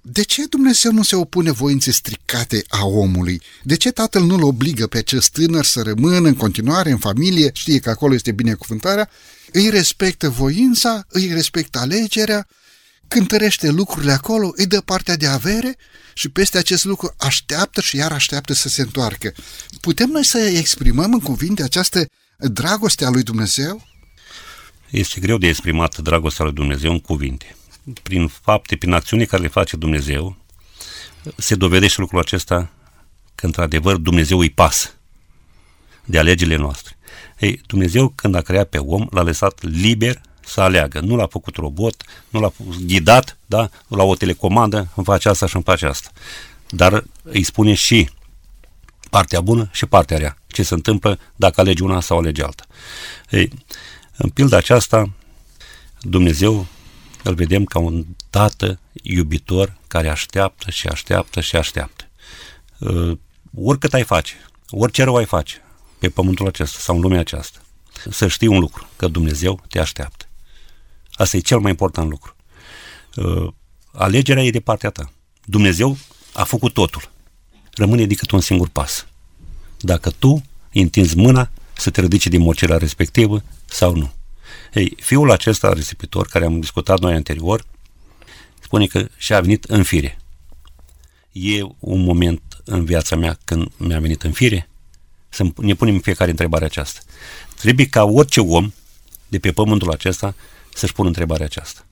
De 0.03 0.23
ce 0.23 0.45
Dumnezeu 0.47 0.93
nu 0.93 1.03
se 1.03 1.17
opune 1.17 1.51
voinței 1.51 1.93
stricate 1.93 2.65
a 2.69 2.85
omului? 2.85 3.43
De 3.63 3.77
ce 3.77 3.91
tatăl 3.91 4.23
nu-l 4.23 4.43
obligă 4.43 4.87
pe 4.87 4.99
acest 4.99 5.31
tânăr 5.31 5.65
să 5.65 5.83
rămână 5.83 6.29
în 6.29 6.35
continuare 6.35 6.91
în 6.91 6.99
familie, 6.99 7.51
știe 7.55 7.79
că 7.79 7.91
acolo 7.91 8.15
este 8.15 8.33
binecuvântarea, 8.33 9.11
îi 9.53 9.71
respectă 9.71 10.29
voința, 10.29 11.05
îi 11.09 11.33
respectă 11.33 11.79
alegerea, 11.79 12.47
cântărește 13.09 13.71
lucrurile 13.71 14.13
acolo, 14.13 14.53
îi 14.57 14.67
dă 14.67 14.81
partea 14.81 15.17
de 15.17 15.27
avere 15.27 15.77
și 16.15 16.29
peste 16.29 16.59
acest 16.59 16.85
lucru 16.85 17.15
așteaptă 17.19 17.81
și 17.81 17.97
iar 17.97 18.13
așteaptă 18.13 18.53
să 18.53 18.69
se 18.69 18.83
întoarcă. 18.83 19.33
Putem 19.81 20.09
noi 20.09 20.25
să 20.25 20.39
exprimăm 20.39 21.13
în 21.13 21.21
cuvinte 21.21 21.63
această 21.63 22.07
dragoste 22.39 23.05
a 23.05 23.11
lui 23.11 23.23
Dumnezeu? 23.23 23.87
Este 24.91 25.21
greu 25.21 25.39
de 25.39 25.47
exprimat 25.47 25.99
dragostea 25.99 26.45
lui 26.45 26.55
Dumnezeu 26.55 26.91
în 26.91 27.01
cuvinte. 27.01 27.57
Prin 28.03 28.29
fapte, 28.29 28.77
prin 28.77 28.93
acțiuni 28.93 29.27
care 29.27 29.43
le 29.43 29.49
face 29.49 29.77
Dumnezeu, 29.77 30.37
se 31.37 31.55
dovedește 31.55 32.01
lucrul 32.01 32.19
acesta 32.19 32.71
că 33.35 33.47
într-adevăr 33.47 33.97
Dumnezeu 33.97 34.39
îi 34.39 34.51
pasă 34.51 34.91
de 36.05 36.19
alegerile 36.19 36.57
noastre. 36.57 36.98
Ei, 37.39 37.61
Dumnezeu 37.67 38.09
când 38.09 38.35
a 38.35 38.41
creat 38.41 38.69
pe 38.69 38.79
om, 38.79 39.07
l-a 39.11 39.23
lăsat 39.23 39.63
liber 39.63 40.21
să 40.45 40.61
aleagă. 40.61 41.01
Nu 41.01 41.17
l-a 41.17 41.27
făcut 41.27 41.57
robot, 41.57 42.03
nu 42.29 42.41
l-a 42.41 42.53
ghidat, 42.87 43.39
da? 43.47 43.71
la 43.89 44.03
o 44.03 44.15
telecomandă, 44.15 44.89
îmi 44.95 45.07
face 45.07 45.29
asta 45.29 45.47
și 45.47 45.55
îmi 45.55 45.65
face 45.65 45.87
asta. 45.87 46.11
Dar 46.71 47.05
îi 47.23 47.43
spune 47.43 47.75
și 47.75 48.11
partea 49.11 49.41
bună 49.41 49.69
și 49.73 49.87
partea 49.87 50.17
rea. 50.17 50.39
Ce 50.47 50.63
se 50.63 50.75
întâmplă 50.75 51.19
dacă 51.37 51.61
alegi 51.61 51.83
una 51.83 52.01
sau 52.01 52.19
alegi 52.19 52.43
alta. 52.43 52.67
Ei, 53.31 53.53
în 54.17 54.29
pilda 54.31 54.57
aceasta, 54.57 55.11
Dumnezeu 56.01 56.67
îl 57.23 57.35
vedem 57.35 57.65
ca 57.65 57.79
un 57.79 58.05
tată 58.31 58.79
iubitor 59.03 59.77
care 59.87 60.09
așteaptă 60.09 60.71
și 60.71 60.87
așteaptă 60.87 61.41
și 61.41 61.57
așteaptă. 61.57 62.05
Uh, 62.79 63.19
oricât 63.55 63.95
ai 63.95 64.03
face, 64.03 64.33
orice 64.71 65.03
rău 65.03 65.17
ai 65.17 65.25
face, 65.25 65.63
pe 65.99 66.09
pământul 66.09 66.47
acesta 66.47 66.79
sau 66.81 66.95
în 66.95 67.01
lumea 67.01 67.21
aceasta. 67.21 67.59
Să 68.11 68.29
știi 68.29 68.47
un 68.47 68.59
lucru, 68.59 68.89
că 68.97 69.09
Dumnezeu 69.09 69.61
te 69.69 69.79
așteaptă. 69.79 70.25
Asta 71.13 71.37
e 71.37 71.41
cel 71.41 71.59
mai 71.59 71.71
important 71.71 72.11
lucru. 72.11 72.37
Uh, 73.17 73.53
alegerea 73.93 74.45
e 74.45 74.51
de 74.51 74.61
partea 74.61 74.91
ta. 74.91 75.13
Dumnezeu 75.45 75.97
a 76.33 76.45
făcut 76.45 76.73
totul. 76.73 77.11
Rămâne 77.75 78.07
decât 78.07 78.31
un 78.31 78.41
singur 78.41 78.69
pas. 78.69 79.07
Dacă 79.81 80.11
tu 80.11 80.43
întinzi 80.73 81.17
mâna 81.17 81.51
să 81.77 81.91
te 81.91 82.01
ridici 82.01 82.27
din 82.27 82.41
mocela 82.41 82.77
respectivă 82.77 83.43
sau 83.65 83.95
nu. 83.95 84.13
Ei, 84.75 84.97
fiul 85.01 85.31
acesta 85.31 85.73
risipitor, 85.73 86.27
care 86.27 86.45
am 86.45 86.61
discutat 86.61 87.01
noi 87.01 87.15
anterior, 87.15 87.65
spune 88.61 88.87
că 88.87 89.09
și-a 89.17 89.41
venit 89.41 89.65
în 89.65 89.83
fire. 89.83 90.19
E 91.33 91.63
un 91.79 92.01
moment 92.01 92.43
în 92.65 92.85
viața 92.85 93.17
mea 93.17 93.39
când 93.45 93.69
mi-a 93.77 94.01
venit 94.01 94.23
în 94.23 94.33
fire? 94.33 94.69
Să 95.29 95.45
ne 95.57 95.75
punem 95.75 95.99
fiecare 95.99 96.31
întrebarea 96.31 96.67
aceasta. 96.67 97.01
Trebuie 97.55 97.87
ca 97.87 98.05
orice 98.05 98.41
om 98.41 98.73
de 99.29 99.39
pe 99.39 99.53
pământul 99.53 99.91
acesta 99.91 100.35
să-și 100.75 100.93
pună 100.93 101.09
întrebarea 101.09 101.47
aceasta. 101.47 101.87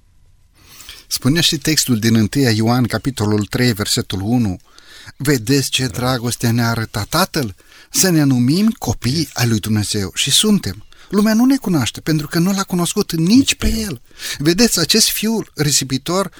Spunea 1.07 1.41
și 1.41 1.59
textul 1.59 1.99
din 1.99 2.15
1 2.15 2.29
Ioan, 2.55 2.85
capitolul 2.85 3.45
3, 3.45 3.73
versetul 3.73 4.21
1. 4.21 4.59
Vedeți 5.17 5.71
ce 5.71 5.87
dragoste 5.87 6.51
ne-a 6.51 6.69
arătat 6.69 7.07
Tatăl? 7.09 7.55
Să 7.91 8.09
ne 8.09 8.23
numim 8.23 8.71
copii 8.79 9.29
ai 9.33 9.49
lui 9.49 9.59
Dumnezeu. 9.59 10.11
Și 10.15 10.31
suntem. 10.31 10.85
Lumea 11.09 11.35
nu 11.35 11.45
ne 11.45 11.57
cunoaște 11.57 12.01
pentru 12.01 12.27
că 12.27 12.39
nu 12.39 12.53
l-a 12.53 12.63
cunoscut 12.63 13.13
nici 13.13 13.55
pe 13.55 13.69
el. 13.69 14.01
Vedeți, 14.39 14.79
acest 14.81 15.11
fiul 15.11 15.53
risipitor 15.55 16.31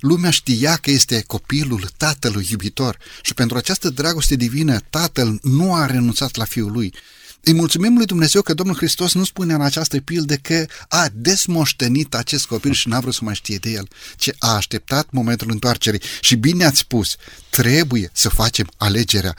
Lumea 0.00 0.30
știa 0.30 0.76
că 0.76 0.90
este 0.90 1.24
copilul 1.26 1.90
tatălui 1.96 2.46
iubitor 2.50 2.98
și 3.22 3.34
pentru 3.34 3.56
această 3.56 3.88
dragoste 3.90 4.34
divină 4.34 4.78
tatăl 4.90 5.38
nu 5.42 5.74
a 5.74 5.86
renunțat 5.86 6.36
la 6.36 6.44
fiul 6.44 6.72
lui. 6.72 6.94
Îi 7.42 7.52
mulțumim 7.52 7.96
lui 7.96 8.06
Dumnezeu 8.06 8.42
că 8.42 8.54
Domnul 8.54 8.76
Hristos 8.76 9.14
nu 9.14 9.24
spune 9.24 9.54
în 9.54 9.60
această 9.60 10.00
pildă 10.00 10.34
că 10.34 10.66
a 10.88 11.08
desmoștenit 11.12 12.14
acest 12.14 12.46
copil 12.46 12.72
și 12.72 12.88
n-a 12.88 13.00
vrut 13.00 13.14
să 13.14 13.20
mai 13.24 13.34
știe 13.34 13.56
de 13.56 13.70
el, 13.70 13.88
ci 14.16 14.30
a 14.38 14.54
așteptat 14.54 15.10
momentul 15.10 15.50
întoarcerii. 15.50 16.02
Și 16.20 16.34
bine 16.34 16.64
ați 16.64 16.78
spus, 16.78 17.16
trebuie 17.50 18.10
să 18.12 18.28
facem 18.28 18.70
alegerea 18.76 19.36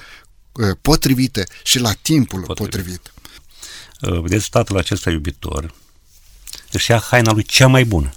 uh, 0.51 0.77
potrivită 0.81 1.43
și 1.63 1.79
la 1.79 1.93
timpul 2.01 2.41
potrivit. 2.41 2.71
potrivit. 2.71 3.13
Uh, 4.01 4.21
vedeți, 4.21 4.49
tatăl 4.49 4.77
acesta 4.77 5.09
iubitor 5.09 5.73
își 6.71 6.91
ia 6.91 6.99
haina 6.99 7.31
lui 7.31 7.43
cea 7.43 7.67
mai 7.67 7.85
bună 7.85 8.13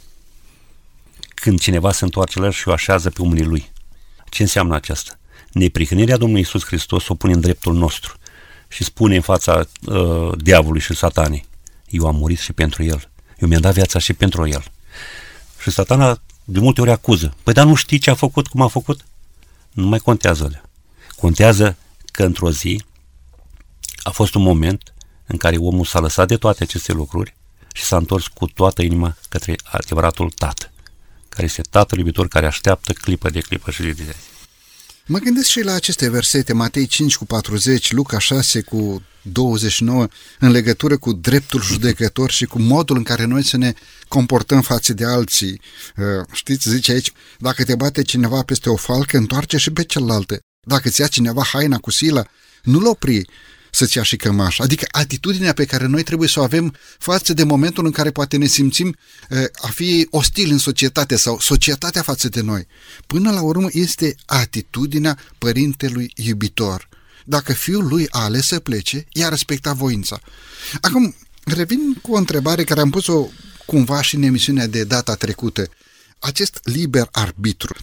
când 1.45 1.61
cineva 1.61 1.92
se 1.92 2.05
întoarce 2.05 2.38
la 2.38 2.45
el 2.45 2.53
și 2.53 2.68
o 2.68 2.72
așează 2.72 3.11
pe 3.11 3.22
umării 3.22 3.45
lui. 3.45 3.72
Ce 4.28 4.42
înseamnă 4.42 4.74
aceasta? 4.74 5.18
Neprihănirea 5.53 6.16
Domnului 6.16 6.42
Isus 6.42 6.64
Hristos 6.64 7.09
o 7.09 7.14
pune 7.14 7.32
în 7.32 7.40
dreptul 7.40 7.74
nostru 7.74 8.16
și 8.68 8.84
spune 8.84 9.14
în 9.14 9.20
fața 9.20 9.66
uh, 9.86 10.32
diavolului 10.36 10.80
și 10.80 10.95
satanei, 10.95 11.47
eu 11.88 12.07
am 12.07 12.16
murit 12.16 12.38
și 12.38 12.53
pentru 12.53 12.82
el, 12.82 13.11
eu 13.38 13.49
mi-am 13.49 13.61
dat 13.61 13.74
viața 13.74 13.99
și 13.99 14.12
pentru 14.12 14.47
el. 14.47 14.64
Și 15.62 15.70
satana 15.70 16.20
de 16.45 16.59
multe 16.59 16.80
ori 16.80 16.90
acuză, 16.90 17.34
păi 17.42 17.53
dar 17.53 17.66
nu 17.66 17.74
știi 17.74 17.99
ce 17.99 18.11
a 18.11 18.14
făcut, 18.14 18.47
cum 18.47 18.61
a 18.61 18.68
făcut? 18.68 19.01
Nu 19.70 19.86
mai 19.86 19.99
contează 19.99 20.45
alea. 20.45 20.62
Contează 21.16 21.76
că 22.12 22.24
într-o 22.24 22.51
zi 22.51 22.84
a 24.03 24.11
fost 24.11 24.34
un 24.34 24.42
moment 24.42 24.95
în 25.26 25.36
care 25.36 25.57
omul 25.57 25.84
s-a 25.84 26.01
lăsat 26.01 26.28
de 26.28 26.36
toate 26.36 26.62
aceste 26.62 26.92
lucruri 26.92 27.36
și 27.72 27.82
s-a 27.82 27.97
întors 27.97 28.26
cu 28.26 28.47
toată 28.47 28.82
inima 28.82 29.16
către 29.28 29.55
adevăratul 29.64 30.30
Tată 30.30 30.68
care 31.35 31.47
este 31.47 31.62
Tatăl 31.70 31.99
iubitor 31.99 32.28
care 32.28 32.47
așteaptă 32.47 32.93
clipă 32.93 33.30
de 33.30 33.41
clipă 33.41 33.70
și 33.70 33.82
de 33.82 33.93
zi. 33.93 34.03
Mă 35.07 35.18
gândesc 35.18 35.49
și 35.49 35.62
la 35.62 35.72
aceste 35.72 36.09
versete, 36.11 36.53
Matei 36.53 36.87
5 36.87 37.16
cu 37.16 37.24
40, 37.24 37.93
Luca 37.93 38.18
6 38.18 38.61
cu 38.61 39.03
29, 39.22 40.09
în 40.39 40.51
legătură 40.51 40.97
cu 40.97 41.12
dreptul 41.12 41.62
judecător 41.62 42.30
și 42.30 42.45
cu 42.45 42.59
modul 42.61 42.97
în 42.97 43.03
care 43.03 43.24
noi 43.24 43.45
să 43.45 43.57
ne 43.57 43.72
comportăm 44.09 44.61
față 44.61 44.93
de 44.93 45.05
alții. 45.05 45.61
Uh, 45.97 46.05
știți, 46.32 46.68
zice 46.68 46.93
aici, 46.93 47.12
dacă 47.39 47.64
te 47.64 47.74
bate 47.74 48.03
cineva 48.03 48.43
peste 48.43 48.70
o 48.70 48.76
falcă, 48.76 49.16
întoarce 49.16 49.57
și 49.57 49.70
pe 49.70 49.85
celălalt. 49.85 50.39
Dacă 50.61 50.89
ți 50.89 51.01
ia 51.01 51.07
cineva 51.07 51.43
haina 51.45 51.78
cu 51.78 51.91
sila, 51.91 52.24
nu-l 52.62 52.87
opri, 52.87 53.26
să-ți 53.75 53.97
ia 53.97 54.03
și 54.03 54.16
cămașa. 54.16 54.62
Adică 54.62 54.87
atitudinea 54.91 55.53
pe 55.53 55.64
care 55.64 55.87
noi 55.87 56.03
trebuie 56.03 56.29
să 56.29 56.41
o 56.41 56.43
avem 56.43 56.75
față 56.99 57.33
de 57.33 57.45
momentul 57.45 57.85
în 57.85 57.91
care 57.91 58.11
poate 58.11 58.37
ne 58.37 58.47
simțim 58.47 58.97
a 59.55 59.68
fi 59.68 60.07
ostil 60.11 60.51
în 60.51 60.59
societate 60.59 61.16
sau 61.16 61.41
societatea 61.41 62.03
față 62.03 62.29
de 62.29 62.41
noi. 62.41 62.66
Până 63.07 63.31
la 63.31 63.43
urmă 63.43 63.68
este 63.70 64.14
atitudinea 64.27 65.18
părintelui 65.39 66.12
iubitor. 66.16 66.89
Dacă 67.25 67.53
fiul 67.53 67.87
lui 67.87 68.07
a 68.11 68.22
ales 68.22 68.47
să 68.47 68.61
plece, 68.61 69.07
i-a 69.12 69.29
respectat 69.29 69.77
voința. 69.77 70.20
Acum, 70.81 71.14
revin 71.45 71.95
cu 72.03 72.12
o 72.12 72.16
întrebare 72.16 72.64
care 72.64 72.81
am 72.81 72.91
pus-o 72.91 73.29
cumva 73.66 74.03
și 74.03 74.14
în 74.14 74.22
emisiunea 74.22 74.66
de 74.66 74.85
data 74.85 75.14
trecută. 75.14 75.68
Acest 76.18 76.61
liber 76.62 77.09
arbitru 77.12 77.75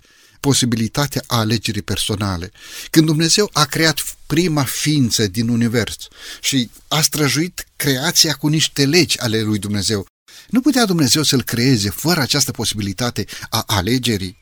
posibilitatea 0.41 1.23
alegerii 1.27 1.81
personale. 1.81 2.51
Când 2.89 3.05
Dumnezeu 3.05 3.49
a 3.53 3.65
creat 3.65 4.17
prima 4.27 4.63
ființă 4.63 5.27
din 5.27 5.49
univers 5.49 6.07
și 6.41 6.69
a 6.87 7.01
străjuit 7.01 7.67
creația 7.75 8.33
cu 8.33 8.47
niște 8.47 8.85
legi 8.85 9.19
ale 9.19 9.41
lui 9.41 9.59
Dumnezeu, 9.59 10.05
nu 10.47 10.61
putea 10.61 10.85
Dumnezeu 10.85 11.23
să-l 11.23 11.43
creeze 11.43 11.89
fără 11.89 12.19
această 12.19 12.51
posibilitate 12.51 13.25
a 13.49 13.63
alegerii? 13.67 14.37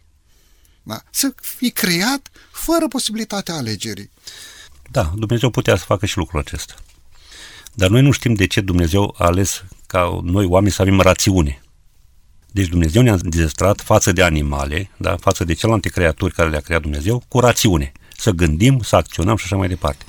Da? 0.84 1.04
Să 1.12 1.34
fi 1.41 1.72
creat 1.72 2.30
fără 2.52 2.88
posibilitatea 2.88 3.56
alegerii. 3.56 4.10
Da, 4.91 5.14
Dumnezeu 5.16 5.50
putea 5.50 5.78
să 5.78 5.84
facă 5.84 6.06
și 6.06 6.18
lucrul 6.18 6.39
acesta. 6.39 6.76
Dar 7.74 7.89
noi 7.89 8.02
nu 8.02 8.12
știm 8.12 8.34
de 8.34 8.47
ce 8.47 8.62
Dumnezeu 8.62 9.16
a 9.18 9.26
ales 9.26 9.64
ca 9.88 10.20
noi 10.24 10.45
oameni 10.45 10.74
să 10.74 10.82
avem 10.82 11.00
rațiune. 11.00 11.62
Deci 12.52 12.68
Dumnezeu 12.68 13.02
ne-a 13.02 13.18
dezestrat 13.22 13.82
față 13.82 14.12
de 14.12 14.24
animale, 14.24 14.89
da, 14.97 15.16
față 15.20 15.43
de 15.43 15.54
celelalte 15.54 15.89
creaturi 15.89 16.34
care 16.34 16.50
le-a 16.50 16.60
creat 16.60 16.82
Dumnezeu, 16.82 17.24
cu 17.28 17.39
rațiune. 17.39 17.91
Să 18.18 18.32
gândim, 18.32 18.82
să 18.84 18.95
acționăm 18.95 19.36
și 19.36 19.43
așa 19.45 19.56
mai 19.56 19.68
departe. 19.68 20.06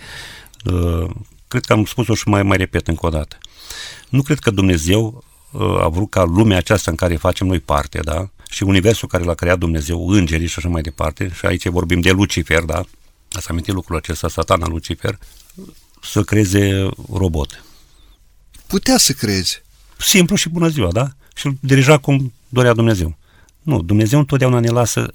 Uh, 0.65 1.11
cred 1.49 1.65
că 1.65 1.73
am 1.73 1.85
spus-o 1.85 2.15
și 2.15 2.29
mai, 2.29 2.43
mai 2.43 2.57
repet 2.57 2.89
încă 2.89 3.07
o 3.07 3.09
dată. 3.09 3.39
Nu 4.09 4.23
cred 4.23 4.39
că 4.39 4.51
Dumnezeu 4.51 5.25
uh, 5.51 5.81
a 5.81 5.89
vrut 5.89 6.11
ca 6.11 6.25
lumea 6.25 6.57
aceasta 6.57 6.91
în 6.91 6.97
care 6.97 7.17
facem 7.17 7.47
noi 7.47 7.61
parte, 7.61 7.99
da, 7.99 8.31
și 8.51 8.63
universul 8.63 9.09
care 9.09 9.25
l-a 9.25 9.35
creat 9.35 9.59
Dumnezeu, 9.59 10.09
îngerii 10.09 10.47
și 10.47 10.55
așa 10.59 10.69
mai 10.69 10.83
departe, 10.83 11.31
și 11.35 11.47
aici 11.47 11.69
vorbim 11.69 12.01
de 12.01 12.11
Lucifer, 12.11 12.63
da, 12.63 12.85
ați 13.33 13.51
amintit 13.51 13.75
lucrul 13.75 13.97
acesta, 13.97 14.29
satana 14.29 14.67
Lucifer, 14.67 15.19
să 16.03 16.23
creeze 16.23 16.89
robot. 17.13 17.65
Putea 18.67 18.97
să 18.97 19.13
crezi. 19.13 19.63
Simplu 19.99 20.37
și 20.37 20.49
bună 20.49 20.69
ziua, 20.69 20.93
da? 20.93 21.11
Și 21.35 21.47
îl 21.47 21.57
dirija 21.61 21.99
cum 21.99 22.33
dorea 22.49 22.73
Dumnezeu. 22.73 23.17
Nu, 23.63 23.83
Dumnezeu 23.83 24.19
întotdeauna 24.19 24.61
ne 24.61 24.69
lasă 24.69 25.11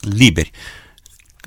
liberi. 0.00 0.50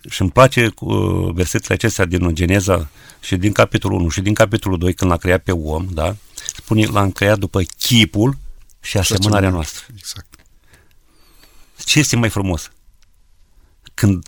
Și 0.10 0.22
îmi 0.22 0.32
place 0.32 0.68
cu 0.68 0.94
uh, 0.94 1.34
versetele 1.34 1.74
acestea 1.74 2.06
din 2.06 2.36
Geneza 2.36 2.90
și 3.20 3.36
din 3.36 3.52
capitolul 3.52 4.00
1 4.00 4.10
și 4.10 4.22
din 4.22 4.34
capitolul 4.34 4.78
2, 4.78 4.94
când 4.94 5.12
l-a 5.12 5.18
creat 5.18 5.44
pe 5.44 5.52
om, 5.52 5.88
da? 5.90 6.16
Spune, 6.56 6.86
l-a 6.86 7.10
creat 7.10 7.40
după 7.40 7.62
chipul 7.62 8.38
și 8.82 8.98
asemănarea 8.98 9.50
noastră. 9.50 9.86
Exact. 9.98 10.36
Ce 11.86 12.00
este 12.00 12.16
mai 12.16 12.30
frumos? 12.30 12.72
Când 13.94 14.26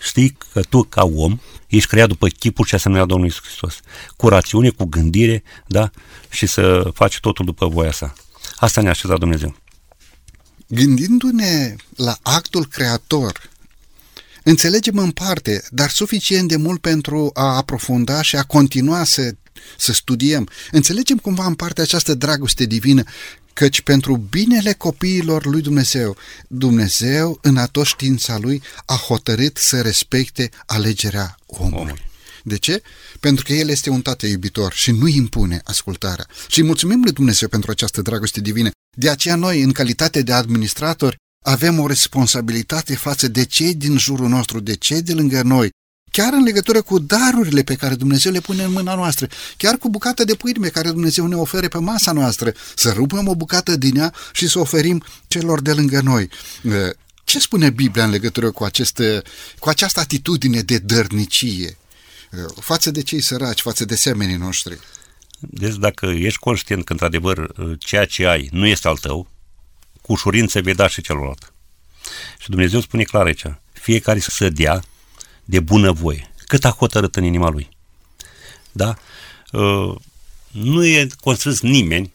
știi 0.00 0.36
că 0.52 0.60
tu, 0.62 0.82
ca 0.82 1.04
om, 1.04 1.38
ești 1.66 1.88
creat 1.88 2.08
după 2.08 2.28
chipul 2.28 2.64
și 2.64 2.74
asemenea 2.74 3.04
Domnului 3.04 3.32
Iisus 3.34 3.46
Hristos. 3.46 3.80
Cu 4.16 4.28
rațiune, 4.28 4.70
cu 4.70 4.84
gândire, 4.84 5.42
da? 5.66 5.90
Și 6.30 6.46
să 6.46 6.90
faci 6.94 7.20
totul 7.20 7.44
după 7.44 7.68
voia 7.68 7.92
sa. 7.92 8.12
Asta 8.60 8.80
ne-a 8.80 8.90
așezat 8.90 9.18
Dumnezeu. 9.18 9.56
Gândindu-ne 10.66 11.76
la 11.96 12.18
actul 12.22 12.66
creator, 12.66 13.50
înțelegem 14.42 14.98
în 14.98 15.10
parte, 15.10 15.62
dar 15.70 15.90
suficient 15.90 16.48
de 16.48 16.56
mult 16.56 16.80
pentru 16.80 17.30
a 17.34 17.56
aprofunda 17.56 18.22
și 18.22 18.36
a 18.36 18.42
continua 18.42 19.04
să, 19.04 19.34
să 19.78 19.92
studiem. 19.92 20.48
Înțelegem 20.70 21.16
cumva 21.16 21.46
în 21.46 21.54
parte 21.54 21.80
această 21.80 22.14
dragoste 22.14 22.64
divină 22.64 23.02
căci 23.52 23.80
pentru 23.80 24.16
binele 24.16 24.72
copiilor 24.72 25.46
lui 25.46 25.62
Dumnezeu, 25.62 26.16
Dumnezeu, 26.48 27.38
în 27.42 27.56
atot 27.56 27.86
știința 27.86 28.38
lui, 28.38 28.62
a 28.86 28.94
hotărât 28.94 29.56
să 29.56 29.80
respecte 29.80 30.50
alegerea 30.66 31.36
omului. 31.46 32.09
De 32.44 32.56
ce? 32.56 32.82
Pentru 33.20 33.44
că 33.44 33.52
El 33.52 33.68
este 33.68 33.90
un 33.90 34.02
tată 34.02 34.26
iubitor 34.26 34.72
și 34.72 34.90
nu 34.90 35.06
impune 35.06 35.60
ascultarea. 35.64 36.26
Și 36.48 36.62
mulțumim 36.62 37.02
lui 37.02 37.12
Dumnezeu 37.12 37.48
pentru 37.48 37.70
această 37.70 38.02
dragoste 38.02 38.40
divină. 38.40 38.70
De 38.96 39.10
aceea 39.10 39.34
noi, 39.34 39.62
în 39.62 39.72
calitate 39.72 40.22
de 40.22 40.32
administratori, 40.32 41.16
avem 41.44 41.78
o 41.78 41.86
responsabilitate 41.86 42.94
față 42.96 43.28
de 43.28 43.44
cei 43.44 43.74
din 43.74 43.98
jurul 43.98 44.28
nostru, 44.28 44.60
de 44.60 44.74
cei 44.76 45.02
de 45.02 45.12
lângă 45.12 45.42
noi, 45.42 45.70
chiar 46.10 46.32
în 46.32 46.42
legătură 46.42 46.82
cu 46.82 46.98
darurile 46.98 47.62
pe 47.62 47.74
care 47.74 47.94
Dumnezeu 47.94 48.32
le 48.32 48.40
pune 48.40 48.62
în 48.62 48.72
mâna 48.72 48.94
noastră, 48.94 49.28
chiar 49.56 49.76
cu 49.76 49.88
bucata 49.88 50.24
de 50.24 50.34
pâine 50.34 50.58
pe 50.60 50.68
care 50.68 50.90
Dumnezeu 50.90 51.26
ne 51.26 51.34
ofere 51.34 51.68
pe 51.68 51.78
masa 51.78 52.12
noastră, 52.12 52.52
să 52.76 52.90
rupem 52.90 53.28
o 53.28 53.34
bucată 53.34 53.76
din 53.76 53.96
ea 53.96 54.14
și 54.32 54.48
să 54.48 54.58
oferim 54.58 55.02
celor 55.28 55.60
de 55.60 55.72
lângă 55.72 56.00
noi. 56.00 56.28
Ce 57.24 57.38
spune 57.38 57.70
Biblia 57.70 58.04
în 58.04 58.10
legătură 58.10 58.50
cu, 58.50 58.64
aceste, 58.64 59.22
cu 59.58 59.68
această 59.68 60.00
atitudine 60.00 60.60
de 60.60 60.78
dărnicie 60.78 61.76
față 62.60 62.90
de 62.90 63.02
cei 63.02 63.20
săraci, 63.20 63.60
față 63.60 63.84
de 63.84 63.94
semenii 63.94 64.36
noștri? 64.36 64.78
Deci 65.38 65.74
dacă 65.74 66.06
ești 66.06 66.38
conștient 66.38 66.84
că 66.84 66.92
într-adevăr 66.92 67.52
ceea 67.78 68.06
ce 68.06 68.26
ai 68.26 68.48
nu 68.52 68.66
este 68.66 68.88
al 68.88 68.96
tău, 68.96 69.28
cu 70.02 70.12
ușurință 70.12 70.60
vei 70.60 70.74
da 70.74 70.88
și 70.88 71.02
celălalt. 71.02 71.52
Și 72.38 72.48
Dumnezeu 72.48 72.80
spune 72.80 73.02
clar 73.02 73.26
aici, 73.26 73.44
fiecare 73.72 74.18
să 74.18 74.48
dea 74.48 74.82
de 75.44 75.60
bunăvoie, 75.60 76.32
cât 76.46 76.64
a 76.64 76.70
hotărât 76.70 77.16
în 77.16 77.24
inima 77.24 77.48
lui. 77.48 77.68
Da? 78.72 78.98
Uh, 79.52 79.94
nu 80.50 80.84
e 80.84 81.06
constrâns 81.20 81.60
nimeni 81.60 82.12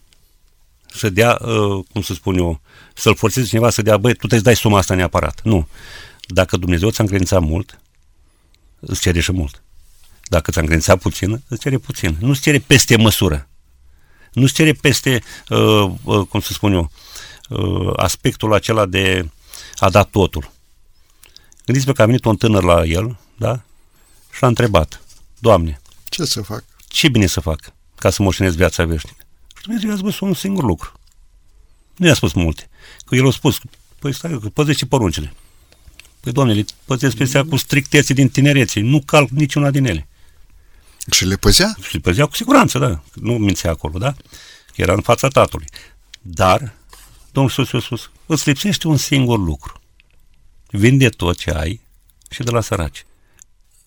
să 0.86 1.10
dea, 1.10 1.38
uh, 1.40 1.84
cum 1.92 2.02
să 2.02 2.14
spun 2.14 2.38
eu, 2.38 2.60
să-l 2.94 3.16
forțeze 3.16 3.46
cineva 3.46 3.70
să 3.70 3.82
dea, 3.82 3.96
băi, 3.96 4.12
tu 4.12 4.18
trebuie 4.18 4.38
să 4.38 4.44
dai 4.44 4.56
suma 4.56 4.78
asta 4.78 4.94
neapărat. 4.94 5.40
Nu. 5.42 5.68
Dacă 6.26 6.56
Dumnezeu 6.56 6.90
ți-a 6.90 7.02
încredințat 7.02 7.40
mult, 7.40 7.80
îți 8.80 9.00
cere 9.00 9.20
și 9.20 9.32
mult. 9.32 9.62
Dacă 10.28 10.50
ți-a 10.50 10.60
încredințat 10.60 10.98
puțin, 10.98 11.42
îți 11.48 11.60
cere 11.60 11.78
puțin. 11.78 12.16
Nu 12.20 12.28
îți 12.28 12.40
cere 12.40 12.58
peste 12.58 12.96
măsură. 12.96 13.48
Nu 14.32 14.42
îți 14.42 14.54
cere 14.54 14.72
peste, 14.72 15.22
uh, 15.48 15.90
uh, 16.02 16.26
cum 16.26 16.40
să 16.40 16.52
spun 16.52 16.72
eu, 16.72 16.90
uh, 17.48 17.92
aspectul 17.96 18.54
acela 18.54 18.86
de 18.86 19.28
a 19.76 19.90
da 19.90 20.02
totul. 20.02 20.50
Gândiți-vă 21.64 21.92
că 21.92 22.02
a 22.02 22.06
venit 22.06 22.24
un 22.24 22.36
tânăr 22.36 22.62
la 22.62 22.84
el, 22.84 23.18
da? 23.36 23.60
Și 24.32 24.42
l-a 24.42 24.48
întrebat, 24.48 25.00
Doamne, 25.38 25.80
ce 26.08 26.24
să 26.24 26.42
fac? 26.42 26.64
Ce 26.88 27.08
bine 27.08 27.26
să 27.26 27.40
fac 27.40 27.72
ca 27.94 28.10
să 28.10 28.22
moștenez 28.22 28.54
viața 28.54 28.84
veșnică? 28.84 29.24
Și 29.56 29.62
Dumnezeu 29.62 29.90
i-a 29.90 29.96
spus 29.96 30.20
un 30.20 30.34
singur 30.34 30.64
lucru. 30.64 30.92
Nu 31.96 32.06
i-a 32.06 32.14
spus 32.14 32.32
multe. 32.32 32.68
Că 33.06 33.14
el 33.14 33.26
a 33.26 33.30
spus, 33.30 33.58
păi 33.98 34.14
stai, 34.14 34.38
că 34.42 34.48
păzește 34.48 34.86
poruncile. 34.86 35.32
Păi, 36.20 36.32
Doamne, 36.32 36.52
le 36.52 36.64
păzesc 36.84 37.16
pe 37.16 37.44
cu 37.48 37.56
strictețe 37.56 38.12
din 38.12 38.28
tinerețe, 38.28 38.80
nu 38.80 39.00
calc 39.00 39.28
niciuna 39.28 39.70
din 39.70 39.84
ele. 39.84 40.08
Și 41.10 41.24
le 41.24 41.36
păzea? 41.36 41.74
Și 41.82 41.94
le 41.94 42.00
păzea 42.00 42.26
cu 42.26 42.34
siguranță, 42.34 42.78
da. 42.78 43.02
Nu 43.14 43.32
mințea 43.32 43.70
acolo, 43.70 43.98
da? 43.98 44.14
Era 44.74 44.92
în 44.92 45.00
fața 45.00 45.28
tatălui. 45.28 45.66
Dar, 46.22 46.74
Domnul 47.32 47.52
Iisus 47.58 47.74
a 47.74 47.84
spus, 47.84 48.10
îți 48.26 48.48
lipsește 48.48 48.88
un 48.88 48.96
singur 48.96 49.38
lucru 49.38 49.80
vinde 50.70 51.08
tot 51.08 51.36
ce 51.36 51.50
ai 51.50 51.80
și 52.30 52.42
de 52.42 52.50
la 52.50 52.60
săraci. 52.60 53.06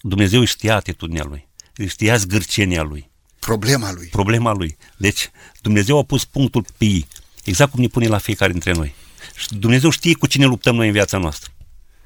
Dumnezeu 0.01 0.43
știa 0.43 0.75
atitudinea 0.75 1.23
lui, 1.23 1.47
știa 1.87 2.15
zgârcenia 2.15 2.81
lui. 2.81 3.09
Problema 3.39 3.91
lui. 3.91 4.07
Problema 4.07 4.51
lui. 4.51 4.77
Deci 4.97 5.31
Dumnezeu 5.61 5.97
a 5.97 6.03
pus 6.03 6.25
punctul 6.25 6.65
pe 6.77 6.85
ei, 6.85 7.07
exact 7.43 7.71
cum 7.71 7.79
ne 7.81 7.87
pune 7.87 8.07
la 8.07 8.17
fiecare 8.17 8.51
dintre 8.51 8.71
noi. 8.71 8.93
Și 9.35 9.47
Dumnezeu 9.53 9.89
știe 9.89 10.13
cu 10.13 10.27
cine 10.27 10.45
luptăm 10.45 10.75
noi 10.75 10.87
în 10.87 10.93
viața 10.93 11.17
noastră. 11.17 11.51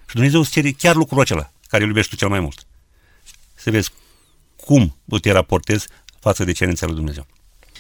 Și 0.08 0.16
Dumnezeu 0.16 0.40
îți 0.40 0.52
cere 0.52 0.72
chiar 0.72 0.96
lucrul 0.96 1.20
acela 1.20 1.52
care 1.68 1.84
îl 1.84 1.90
iubești 1.90 2.10
tu 2.10 2.16
cel 2.16 2.30
mai 2.30 2.40
mult. 2.40 2.66
Să 3.56 3.72
vezi 3.72 3.92
cum 4.66 4.96
te 5.22 5.32
raportezi 5.32 5.88
față 6.20 6.44
de 6.44 6.52
cerința 6.52 6.86
lui 6.86 6.96
Dumnezeu. 6.96 7.28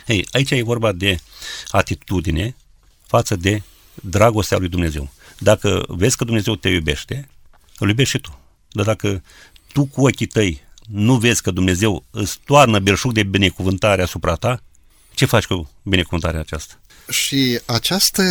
Ei, 0.07 0.27
aici 0.31 0.51
e 0.51 0.63
vorba 0.63 0.91
de 0.91 1.19
atitudine 1.69 2.55
față 3.07 3.35
de 3.35 3.61
dragostea 4.01 4.57
lui 4.57 4.69
Dumnezeu. 4.69 5.11
Dacă 5.39 5.85
vezi 5.87 6.17
că 6.17 6.23
Dumnezeu 6.23 6.55
te 6.55 6.69
iubește, 6.69 7.29
îl 7.77 7.87
iubești 7.87 8.15
și 8.15 8.21
tu. 8.21 8.39
Dar 8.71 8.85
dacă 8.85 9.23
tu 9.73 9.85
cu 9.85 10.05
ochii 10.05 10.25
tăi 10.25 10.63
nu 10.87 11.17
vezi 11.17 11.41
că 11.41 11.51
Dumnezeu 11.51 12.03
îți 12.11 12.39
toarnă 12.45 12.79
belșug 12.79 13.11
de 13.13 13.23
binecuvântare 13.23 14.01
asupra 14.01 14.35
ta, 14.35 14.63
ce 15.13 15.25
faci 15.25 15.45
cu 15.45 15.69
binecuvântarea 15.81 16.39
aceasta? 16.39 16.79
Și 17.09 17.59
această 17.65 18.23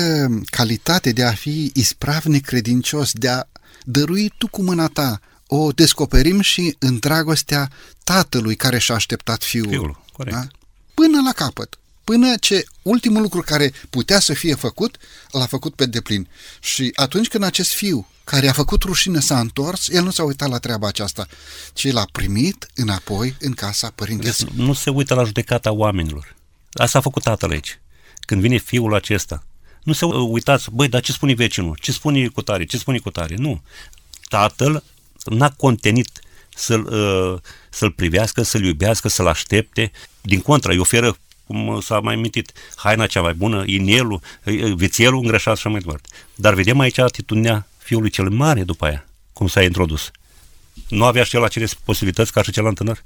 calitate 0.45 1.13
de 1.13 1.25
a 1.25 1.33
fi 1.33 1.71
ispravnic 1.75 2.45
credincios, 2.45 3.13
de 3.13 3.29
a 3.29 3.43
dărui 3.85 4.33
tu 4.39 4.47
cu 4.49 4.63
mâna 4.63 4.87
ta, 4.87 5.21
o 5.55 5.73
descoperim 5.73 6.41
și 6.41 6.77
în 6.79 6.99
dragostea 6.99 7.71
tatălui 8.05 8.57
care 8.57 8.79
și-a 8.79 8.95
așteptat 8.95 9.43
fiul. 9.43 9.69
Fiul, 9.69 10.05
corect. 10.13 10.37
Da? 10.37 10.47
Până 10.95 11.21
la 11.25 11.33
capăt 11.33 11.77
până 12.05 12.37
ce 12.41 12.65
ultimul 12.83 13.23
lucru 13.23 13.41
care 13.41 13.73
putea 13.91 14.21
să 14.21 14.33
fie 14.33 14.55
făcut, 14.55 14.97
l-a 15.31 15.47
făcut 15.47 15.75
pe 15.75 15.87
deplin. 15.87 16.29
Și 16.61 16.91
atunci 16.95 17.29
când 17.29 17.45
acest 17.45 17.73
fiu 17.73 18.07
care 18.25 18.49
a 18.49 18.53
făcut 18.53 18.83
rușine 18.83 19.21
s-a 19.21 19.41
întors, 19.41 19.89
el 19.89 20.03
nu 20.03 20.11
s-a 20.11 20.23
uitat 20.23 20.49
la 20.49 20.59
treaba 20.59 20.89
aceasta, 20.89 21.27
ci 21.73 21.93
l-a 21.93 22.07
primit 22.13 22.67
înapoi 22.75 23.37
în 23.41 23.53
casa 23.53 23.93
părintelui. 23.95 24.35
Deci 24.39 24.49
nu 24.55 24.73
se 24.73 24.91
uită 24.91 25.15
la 25.15 25.25
judecata 25.25 25.73
oamenilor. 25.73 26.35
Asta 26.73 26.99
a 26.99 27.01
făcut 27.01 27.23
tatăl 27.23 27.51
aici. 27.51 27.81
Când 28.21 28.41
vine 28.41 28.57
fiul 28.57 28.95
acesta, 28.95 29.45
nu 29.83 29.93
se 29.93 30.05
uitați, 30.05 30.71
băi, 30.71 30.89
dar 30.89 31.01
ce 31.01 31.13
spune 31.13 31.35
vecinul? 31.35 31.79
Ce 31.81 31.93
spune 31.93 32.29
cu 32.29 32.43
tare? 32.43 32.65
Ce 32.65 32.79
spune 32.79 32.99
cu 32.99 33.11
tare? 33.11 33.35
Nu. 33.37 33.63
Tatăl 34.29 34.83
n-a 35.25 35.51
contenit 35.51 36.21
să-l, 36.55 36.87
uh, 36.87 37.41
să-l 37.71 37.91
privească, 37.91 38.43
să-l 38.43 38.65
iubească, 38.65 39.09
să-l 39.09 39.27
aștepte. 39.27 39.91
Din 40.21 40.41
contra, 40.41 40.73
îi 40.73 40.79
oferă 40.79 41.17
cum 41.47 41.81
s-a 41.81 42.01
mai 42.01 42.17
mintit, 42.17 42.53
haina 42.75 43.07
cea 43.07 43.21
mai 43.21 43.35
bună, 43.35 43.63
inelul, 43.67 44.21
vițelul 44.75 45.21
îngrășat 45.23 45.57
și 45.57 45.67
mai 45.67 45.81
departe. 45.81 46.09
Dar 46.35 46.55
vedem 46.55 46.79
aici 46.79 46.99
atitudinea 46.99 47.67
fiului 47.79 48.11
cel 48.11 48.29
mare 48.29 48.63
după 48.63 48.85
aia, 48.85 49.07
cum 49.33 49.49
s-a 49.49 49.63
introdus. 49.63 50.11
Nu 50.89 51.05
avea 51.05 51.25
și 51.25 51.37
el 51.37 51.45
acele 51.45 51.69
posibilități 51.85 52.33
ca 52.33 52.43
și 52.43 52.51
celălalt 52.51 52.77
tânăr? 52.77 53.05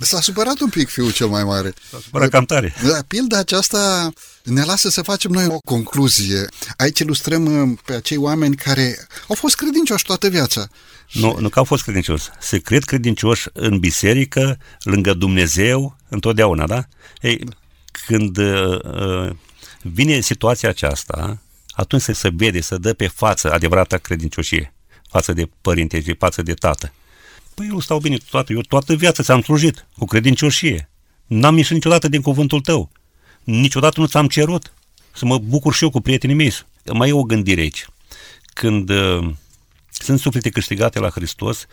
S-a 0.00 0.20
supărat 0.20 0.60
un 0.60 0.68
pic 0.68 0.88
fiul 0.88 1.12
cel 1.12 1.26
mai 1.26 1.44
mare. 1.44 1.74
S-a 1.90 1.98
supărat 2.04 2.30
cam 2.30 2.44
tare. 2.44 2.74
Da, 2.82 2.98
pilda 3.06 3.38
aceasta 3.38 4.12
ne 4.46 4.64
lasă 4.64 4.88
să 4.88 5.02
facem 5.02 5.30
noi 5.30 5.46
o 5.46 5.58
concluzie. 5.64 6.46
Aici 6.76 6.98
ilustrăm 6.98 7.70
uh, 7.70 7.78
pe 7.84 7.92
acei 7.94 8.16
oameni 8.16 8.56
care 8.56 9.06
au 9.28 9.34
fost 9.34 9.54
credincioși 9.54 10.04
toată 10.04 10.28
viața. 10.28 10.68
Nu, 11.12 11.36
nu 11.40 11.48
că 11.48 11.58
au 11.58 11.64
fost 11.64 11.82
credincioși. 11.82 12.24
Se 12.40 12.58
cred 12.58 12.84
credincioși 12.84 13.48
în 13.52 13.78
biserică, 13.78 14.58
lângă 14.82 15.14
Dumnezeu, 15.14 15.96
întotdeauna, 16.08 16.66
da? 16.66 16.84
Ei, 17.20 17.48
când 18.06 18.36
uh, 18.36 18.78
uh, 18.84 19.30
vine 19.82 20.20
situația 20.20 20.68
aceasta, 20.68 21.42
atunci 21.70 22.02
se, 22.02 22.12
se 22.12 22.30
vede, 22.36 22.60
să 22.60 22.78
dă 22.78 22.92
pe 22.92 23.06
față 23.06 23.52
adevărata 23.52 23.96
credincioșie 23.96 24.74
față 25.10 25.32
de 25.32 25.48
părinte 25.60 26.02
și 26.02 26.14
față 26.18 26.42
de 26.42 26.54
tată. 26.54 26.92
Păi 27.54 27.68
eu 27.70 27.80
stau 27.80 27.98
bine 27.98 28.16
toată, 28.30 28.52
eu 28.52 28.60
toată 28.60 28.94
viața 28.94 29.22
ți-am 29.22 29.42
slujit 29.42 29.86
cu 29.98 30.04
credincioșie. 30.04 30.90
N-am 31.26 31.56
ieșit 31.56 31.72
niciodată 31.72 32.08
din 32.08 32.20
cuvântul 32.20 32.60
tău. 32.60 32.90
Niciodată 33.46 34.00
nu 34.00 34.06
ți-am 34.06 34.28
cerut 34.28 34.72
să 35.14 35.24
mă 35.24 35.38
bucur 35.38 35.74
și 35.74 35.82
eu 35.82 35.90
cu 35.90 36.00
prietenii 36.00 36.36
mei. 36.36 36.52
Mai 36.92 37.08
e 37.08 37.12
o 37.12 37.22
gândire 37.22 37.60
aici. 37.60 37.86
Când 38.54 38.90
uh, 38.90 39.30
sunt 39.90 40.20
suflete 40.20 40.50
câștigate 40.50 40.98
la 40.98 41.08
Hristos, 41.08 41.66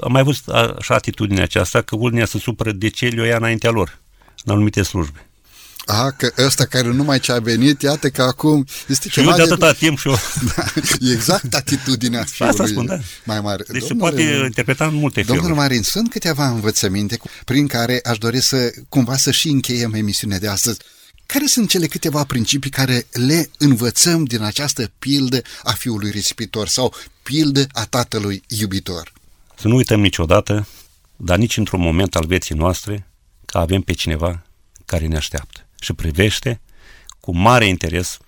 am 0.00 0.12
mai 0.12 0.22
văzut 0.22 0.48
așa 0.48 0.94
atitudinea 0.94 1.42
aceasta 1.42 1.82
că 1.82 1.96
unii 1.96 2.28
se 2.28 2.38
supără 2.38 2.72
de 2.72 2.88
ce 2.88 3.06
le 3.06 3.26
ia 3.26 3.36
înaintea 3.36 3.70
lor, 3.70 3.98
în 4.44 4.52
anumite 4.52 4.82
slujbe. 4.82 5.26
A, 5.84 6.10
că 6.10 6.32
ăsta 6.38 6.64
care 6.64 6.88
nu 6.88 7.02
mai 7.04 7.20
ce-a 7.20 7.38
venit, 7.38 7.82
iată 7.82 8.10
că 8.10 8.22
acum 8.22 8.66
este 8.88 9.08
și 9.08 9.14
ceva 9.14 9.30
eu 9.30 9.36
de 9.36 9.42
atâta 9.42 9.72
timp 9.72 9.98
și 9.98 10.08
eu... 10.08 10.18
da, 10.56 10.64
exact 11.12 11.54
atitudinea 11.54 12.24
fiului 12.30 12.54
Asta 12.54 12.66
spun, 12.66 12.86
da. 12.86 12.98
mai 13.24 13.40
mare. 13.40 13.64
Deci 13.68 13.86
domnule, 13.86 14.16
se 14.16 14.22
poate 14.22 14.44
interpreta 14.44 14.86
în 14.86 14.94
multe 14.94 15.22
feluri. 15.22 15.38
Domnul 15.38 15.60
Marin, 15.60 15.82
sunt 15.82 16.10
câteva 16.10 16.48
învățăminte 16.48 17.18
prin 17.44 17.66
care 17.66 18.00
aș 18.04 18.18
dori 18.18 18.40
să 18.40 18.72
cumva 18.88 19.16
să 19.16 19.30
și 19.30 19.48
încheiem 19.48 19.92
emisiunea 19.92 20.38
de 20.38 20.48
astăzi. 20.48 20.78
Care 21.32 21.46
sunt 21.46 21.68
cele 21.68 21.86
câteva 21.86 22.24
principii 22.24 22.70
care 22.70 23.06
le 23.12 23.50
învățăm 23.58 24.24
din 24.24 24.42
această 24.42 24.90
pildă 24.98 25.42
a 25.62 25.72
fiului 25.72 26.10
risipitor 26.10 26.68
sau 26.68 26.94
pildă 27.22 27.66
a 27.72 27.84
tatălui 27.84 28.42
iubitor? 28.48 29.12
Să 29.56 29.68
nu 29.68 29.76
uităm 29.76 30.00
niciodată, 30.00 30.66
dar 31.16 31.38
nici 31.38 31.56
într-un 31.56 31.80
moment 31.80 32.16
al 32.16 32.26
vieții 32.26 32.54
noastre, 32.54 33.06
că 33.44 33.58
avem 33.58 33.80
pe 33.80 33.92
cineva 33.92 34.42
care 34.84 35.06
ne 35.06 35.16
așteaptă 35.16 35.66
și 35.80 35.92
privește 35.92 36.60
cu 37.20 37.36
mare 37.36 37.66
interes 37.66 38.18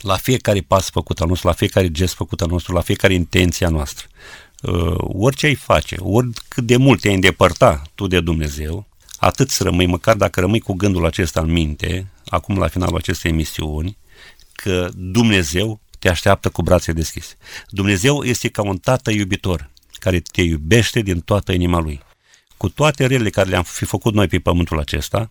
la 0.00 0.16
fiecare 0.16 0.60
pas 0.60 0.90
făcut 0.90 1.20
al 1.20 1.28
nostru, 1.28 1.48
la 1.48 1.54
fiecare 1.54 1.90
gest 1.90 2.14
făcut 2.14 2.40
al 2.40 2.48
nostru, 2.48 2.74
la 2.74 2.80
fiecare 2.80 3.14
intenția 3.14 3.68
noastră. 3.68 4.06
Uh, 4.62 4.94
orice 4.98 5.46
ai 5.46 5.54
face, 5.54 5.96
oricât 5.98 6.64
de 6.64 6.76
mult 6.76 7.00
te-ai 7.00 7.14
îndepărta 7.14 7.82
tu 7.94 8.06
de 8.06 8.20
Dumnezeu, 8.20 8.86
atât 9.18 9.50
să 9.50 9.62
rămâi, 9.62 9.86
măcar 9.86 10.16
dacă 10.16 10.40
rămâi 10.40 10.60
cu 10.60 10.72
gândul 10.72 11.06
acesta 11.06 11.40
în 11.40 11.50
minte, 11.50 12.11
acum 12.32 12.58
la 12.58 12.68
finalul 12.68 12.96
acestei 12.96 13.30
emisiuni, 13.30 13.98
că 14.52 14.88
Dumnezeu 14.94 15.80
te 15.98 16.08
așteaptă 16.08 16.48
cu 16.48 16.62
brațe 16.62 16.92
deschise. 16.92 17.36
Dumnezeu 17.68 18.22
este 18.22 18.48
ca 18.48 18.62
un 18.62 18.78
tată 18.78 19.10
iubitor 19.10 19.70
care 19.98 20.20
te 20.20 20.42
iubește 20.42 21.00
din 21.00 21.20
toată 21.20 21.52
inima 21.52 21.78
lui. 21.78 22.00
Cu 22.56 22.68
toate 22.68 23.06
relele 23.06 23.30
care 23.30 23.48
le-am 23.48 23.62
fi 23.62 23.84
făcut 23.84 24.14
noi 24.14 24.26
pe 24.26 24.38
pământul 24.38 24.78
acesta, 24.78 25.30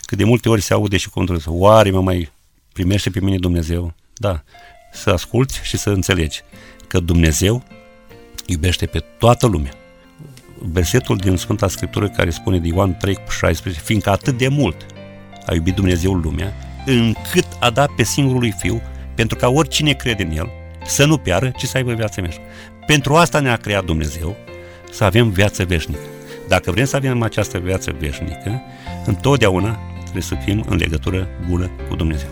că 0.00 0.16
de 0.16 0.24
multe 0.24 0.48
ori 0.48 0.60
se 0.60 0.72
aude 0.72 0.96
și 0.96 1.08
cuvântul 1.08 1.42
oare 1.46 1.90
mă 1.90 2.00
mai 2.00 2.32
primește 2.72 3.10
pe 3.10 3.20
mine 3.20 3.38
Dumnezeu? 3.38 3.94
Da, 4.14 4.42
să 4.92 5.10
asculți 5.10 5.60
și 5.62 5.76
să 5.76 5.90
înțelegi 5.90 6.40
că 6.86 7.00
Dumnezeu 7.00 7.64
iubește 8.46 8.86
pe 8.86 8.98
toată 8.98 9.46
lumea. 9.46 9.72
Versetul 10.58 11.16
din 11.16 11.36
Sfânta 11.36 11.68
Scriptură 11.68 12.08
care 12.08 12.30
spune 12.30 12.58
de 12.58 12.68
Ioan 12.68 12.96
3 12.96 13.14
cu 13.14 13.30
16, 13.30 13.82
fiindcă 13.82 14.10
atât 14.10 14.38
de 14.38 14.48
mult 14.48 14.86
a 15.46 15.54
iubit 15.54 15.74
Dumnezeu 15.74 16.12
lumea, 16.12 16.52
încât 16.86 17.46
a 17.60 17.70
dat 17.70 17.90
pe 17.96 18.02
singurul 18.02 18.40
lui 18.40 18.54
Fiu, 18.58 18.80
pentru 19.14 19.36
ca 19.36 19.48
oricine 19.48 19.92
crede 19.92 20.22
în 20.22 20.36
El 20.36 20.50
să 20.86 21.04
nu 21.04 21.16
piară, 21.16 21.52
ci 21.56 21.64
să 21.64 21.76
aibă 21.76 21.92
viață 21.92 22.20
veșnică. 22.20 22.48
Pentru 22.86 23.14
asta 23.14 23.40
ne-a 23.40 23.56
creat 23.56 23.84
Dumnezeu, 23.84 24.36
să 24.92 25.04
avem 25.04 25.30
viață 25.30 25.64
veșnică. 25.64 26.00
Dacă 26.48 26.70
vrem 26.70 26.84
să 26.84 26.96
avem 26.96 27.22
această 27.22 27.58
viață 27.58 27.94
veșnică, 27.98 28.62
întotdeauna 29.06 29.78
trebuie 30.02 30.22
să 30.22 30.34
fim 30.44 30.64
în 30.68 30.76
legătură 30.76 31.28
bună 31.48 31.70
cu 31.88 31.96
Dumnezeu. 31.96 32.28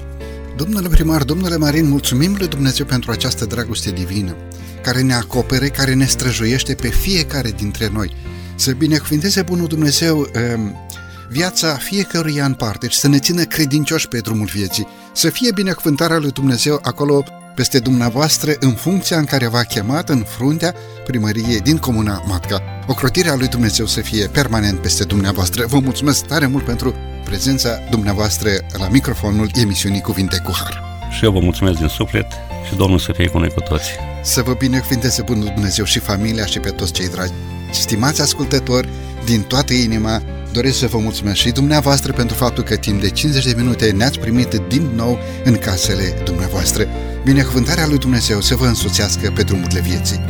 Domnule 0.56 0.88
primar, 0.88 1.22
domnule 1.22 1.56
Marin, 1.56 1.88
mulțumim 1.88 2.34
lui 2.38 2.48
Dumnezeu 2.48 2.86
pentru 2.86 3.11
această 3.11 3.44
dragoste 3.44 3.90
divină, 3.90 4.36
care 4.82 5.02
ne 5.02 5.14
acopere, 5.14 5.68
care 5.68 5.94
ne 5.94 6.04
străjuiește 6.04 6.74
pe 6.74 6.88
fiecare 6.88 7.50
dintre 7.50 7.88
noi. 7.92 8.12
Să 8.54 8.72
binecuvinteze 8.72 9.42
bunul 9.42 9.66
Dumnezeu 9.66 10.28
ehm, 10.32 10.88
viața 11.29 11.74
fiecăruia 11.74 12.45
în 12.45 12.55
parte 12.55 12.89
și 12.89 12.99
să 12.99 13.09
ne 13.09 13.18
țină 13.18 13.43
credincioși 13.43 14.09
pe 14.09 14.18
drumul 14.18 14.49
vieții. 14.53 14.87
Să 15.12 15.31
fie 15.31 15.51
binecuvântarea 15.55 16.18
lui 16.18 16.31
Dumnezeu 16.31 16.79
acolo 16.83 17.24
peste 17.55 17.79
dumneavoastră 17.79 18.53
în 18.61 18.72
funcția 18.74 19.18
în 19.18 19.24
care 19.24 19.49
v-a 19.49 19.62
chemat 19.62 20.09
în 20.09 20.24
fruntea 20.37 20.74
primăriei 21.05 21.61
din 21.61 21.79
Comuna 21.79 22.22
Matca. 22.26 22.62
Ocrotirea 22.87 23.35
lui 23.35 23.49
Dumnezeu 23.49 23.87
să 23.87 24.01
fie 24.01 24.26
permanent 24.26 24.79
peste 24.79 25.05
dumneavoastră. 25.05 25.66
Vă 25.66 25.79
mulțumesc 25.79 26.24
tare 26.24 26.47
mult 26.47 26.64
pentru 26.64 26.95
prezența 27.24 27.79
dumneavoastră 27.91 28.51
la 28.79 28.89
microfonul 28.89 29.51
emisiunii 29.55 30.01
Cuvinte 30.01 30.43
cu 30.45 30.53
Har. 30.55 30.83
Și 31.11 31.24
eu 31.24 31.33
vă 31.33 31.41
mulțumesc 31.41 31.79
din 31.79 31.89
suflet 31.89 32.26
și 32.68 32.76
Domnul 32.76 32.99
să 32.99 33.12
fie 33.12 33.29
cu 33.29 33.39
noi 33.39 33.51
cu 33.51 33.61
toți. 33.61 33.91
Să 34.22 34.43
vă 34.43 34.53
binecuvinteze 34.59 35.22
Bunul 35.22 35.53
Dumnezeu 35.55 35.85
și 35.85 35.99
familia 35.99 36.47
și 36.47 36.59
pe 36.59 36.70
toți 36.70 36.93
cei 36.93 37.09
dragi. 37.09 37.33
Stimați 37.72 38.20
ascultători, 38.20 38.89
din 39.24 39.43
toată 39.43 39.72
inima, 39.72 40.22
doresc 40.53 40.78
să 40.78 40.86
vă 40.86 40.99
mulțumesc 40.99 41.36
și 41.36 41.51
dumneavoastră 41.51 42.12
pentru 42.12 42.36
faptul 42.36 42.64
că 42.64 42.76
timp 42.76 43.01
de 43.01 43.11
50 43.11 43.44
de 43.44 43.55
minute 43.57 43.90
ne-ați 43.90 44.18
primit 44.18 44.61
din 44.68 44.90
nou 44.94 45.18
în 45.44 45.57
casele 45.57 46.20
dumneavoastră. 46.24 46.86
Binecuvântarea 47.24 47.86
lui 47.86 47.99
Dumnezeu 47.99 48.40
să 48.40 48.55
vă 48.55 48.66
însuțească 48.66 49.32
pe 49.34 49.42
drumurile 49.42 49.80
vieții. 49.80 50.20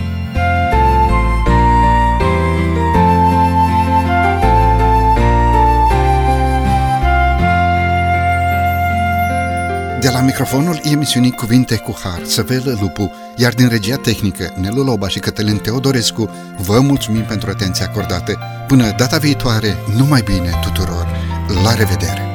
De 10.01 10.09
la 10.09 10.21
microfonul 10.21 10.81
emisiunii 10.83 11.31
Cuvinte 11.31 11.77
cu 11.77 11.97
Har, 12.03 12.23
Săvelă 12.25 12.77
Lupu, 12.81 13.13
iar 13.39 13.55
din 13.55 13.69
regia 13.69 13.97
tehnică, 13.97 14.53
Nelu 14.61 14.83
Loba 14.83 15.09
și 15.09 15.19
Cătălin 15.19 15.57
Teodorescu, 15.57 16.31
vă 16.59 16.81
mulțumim 16.81 17.23
pentru 17.23 17.51
atenția 17.51 17.87
acordată. 17.87 18.39
Până 18.67 18.95
data 18.97 19.19
viitoare, 19.19 19.77
numai 19.97 20.23
bine 20.23 20.51
tuturor! 20.63 21.07
La 21.65 21.75
revedere! 21.75 22.28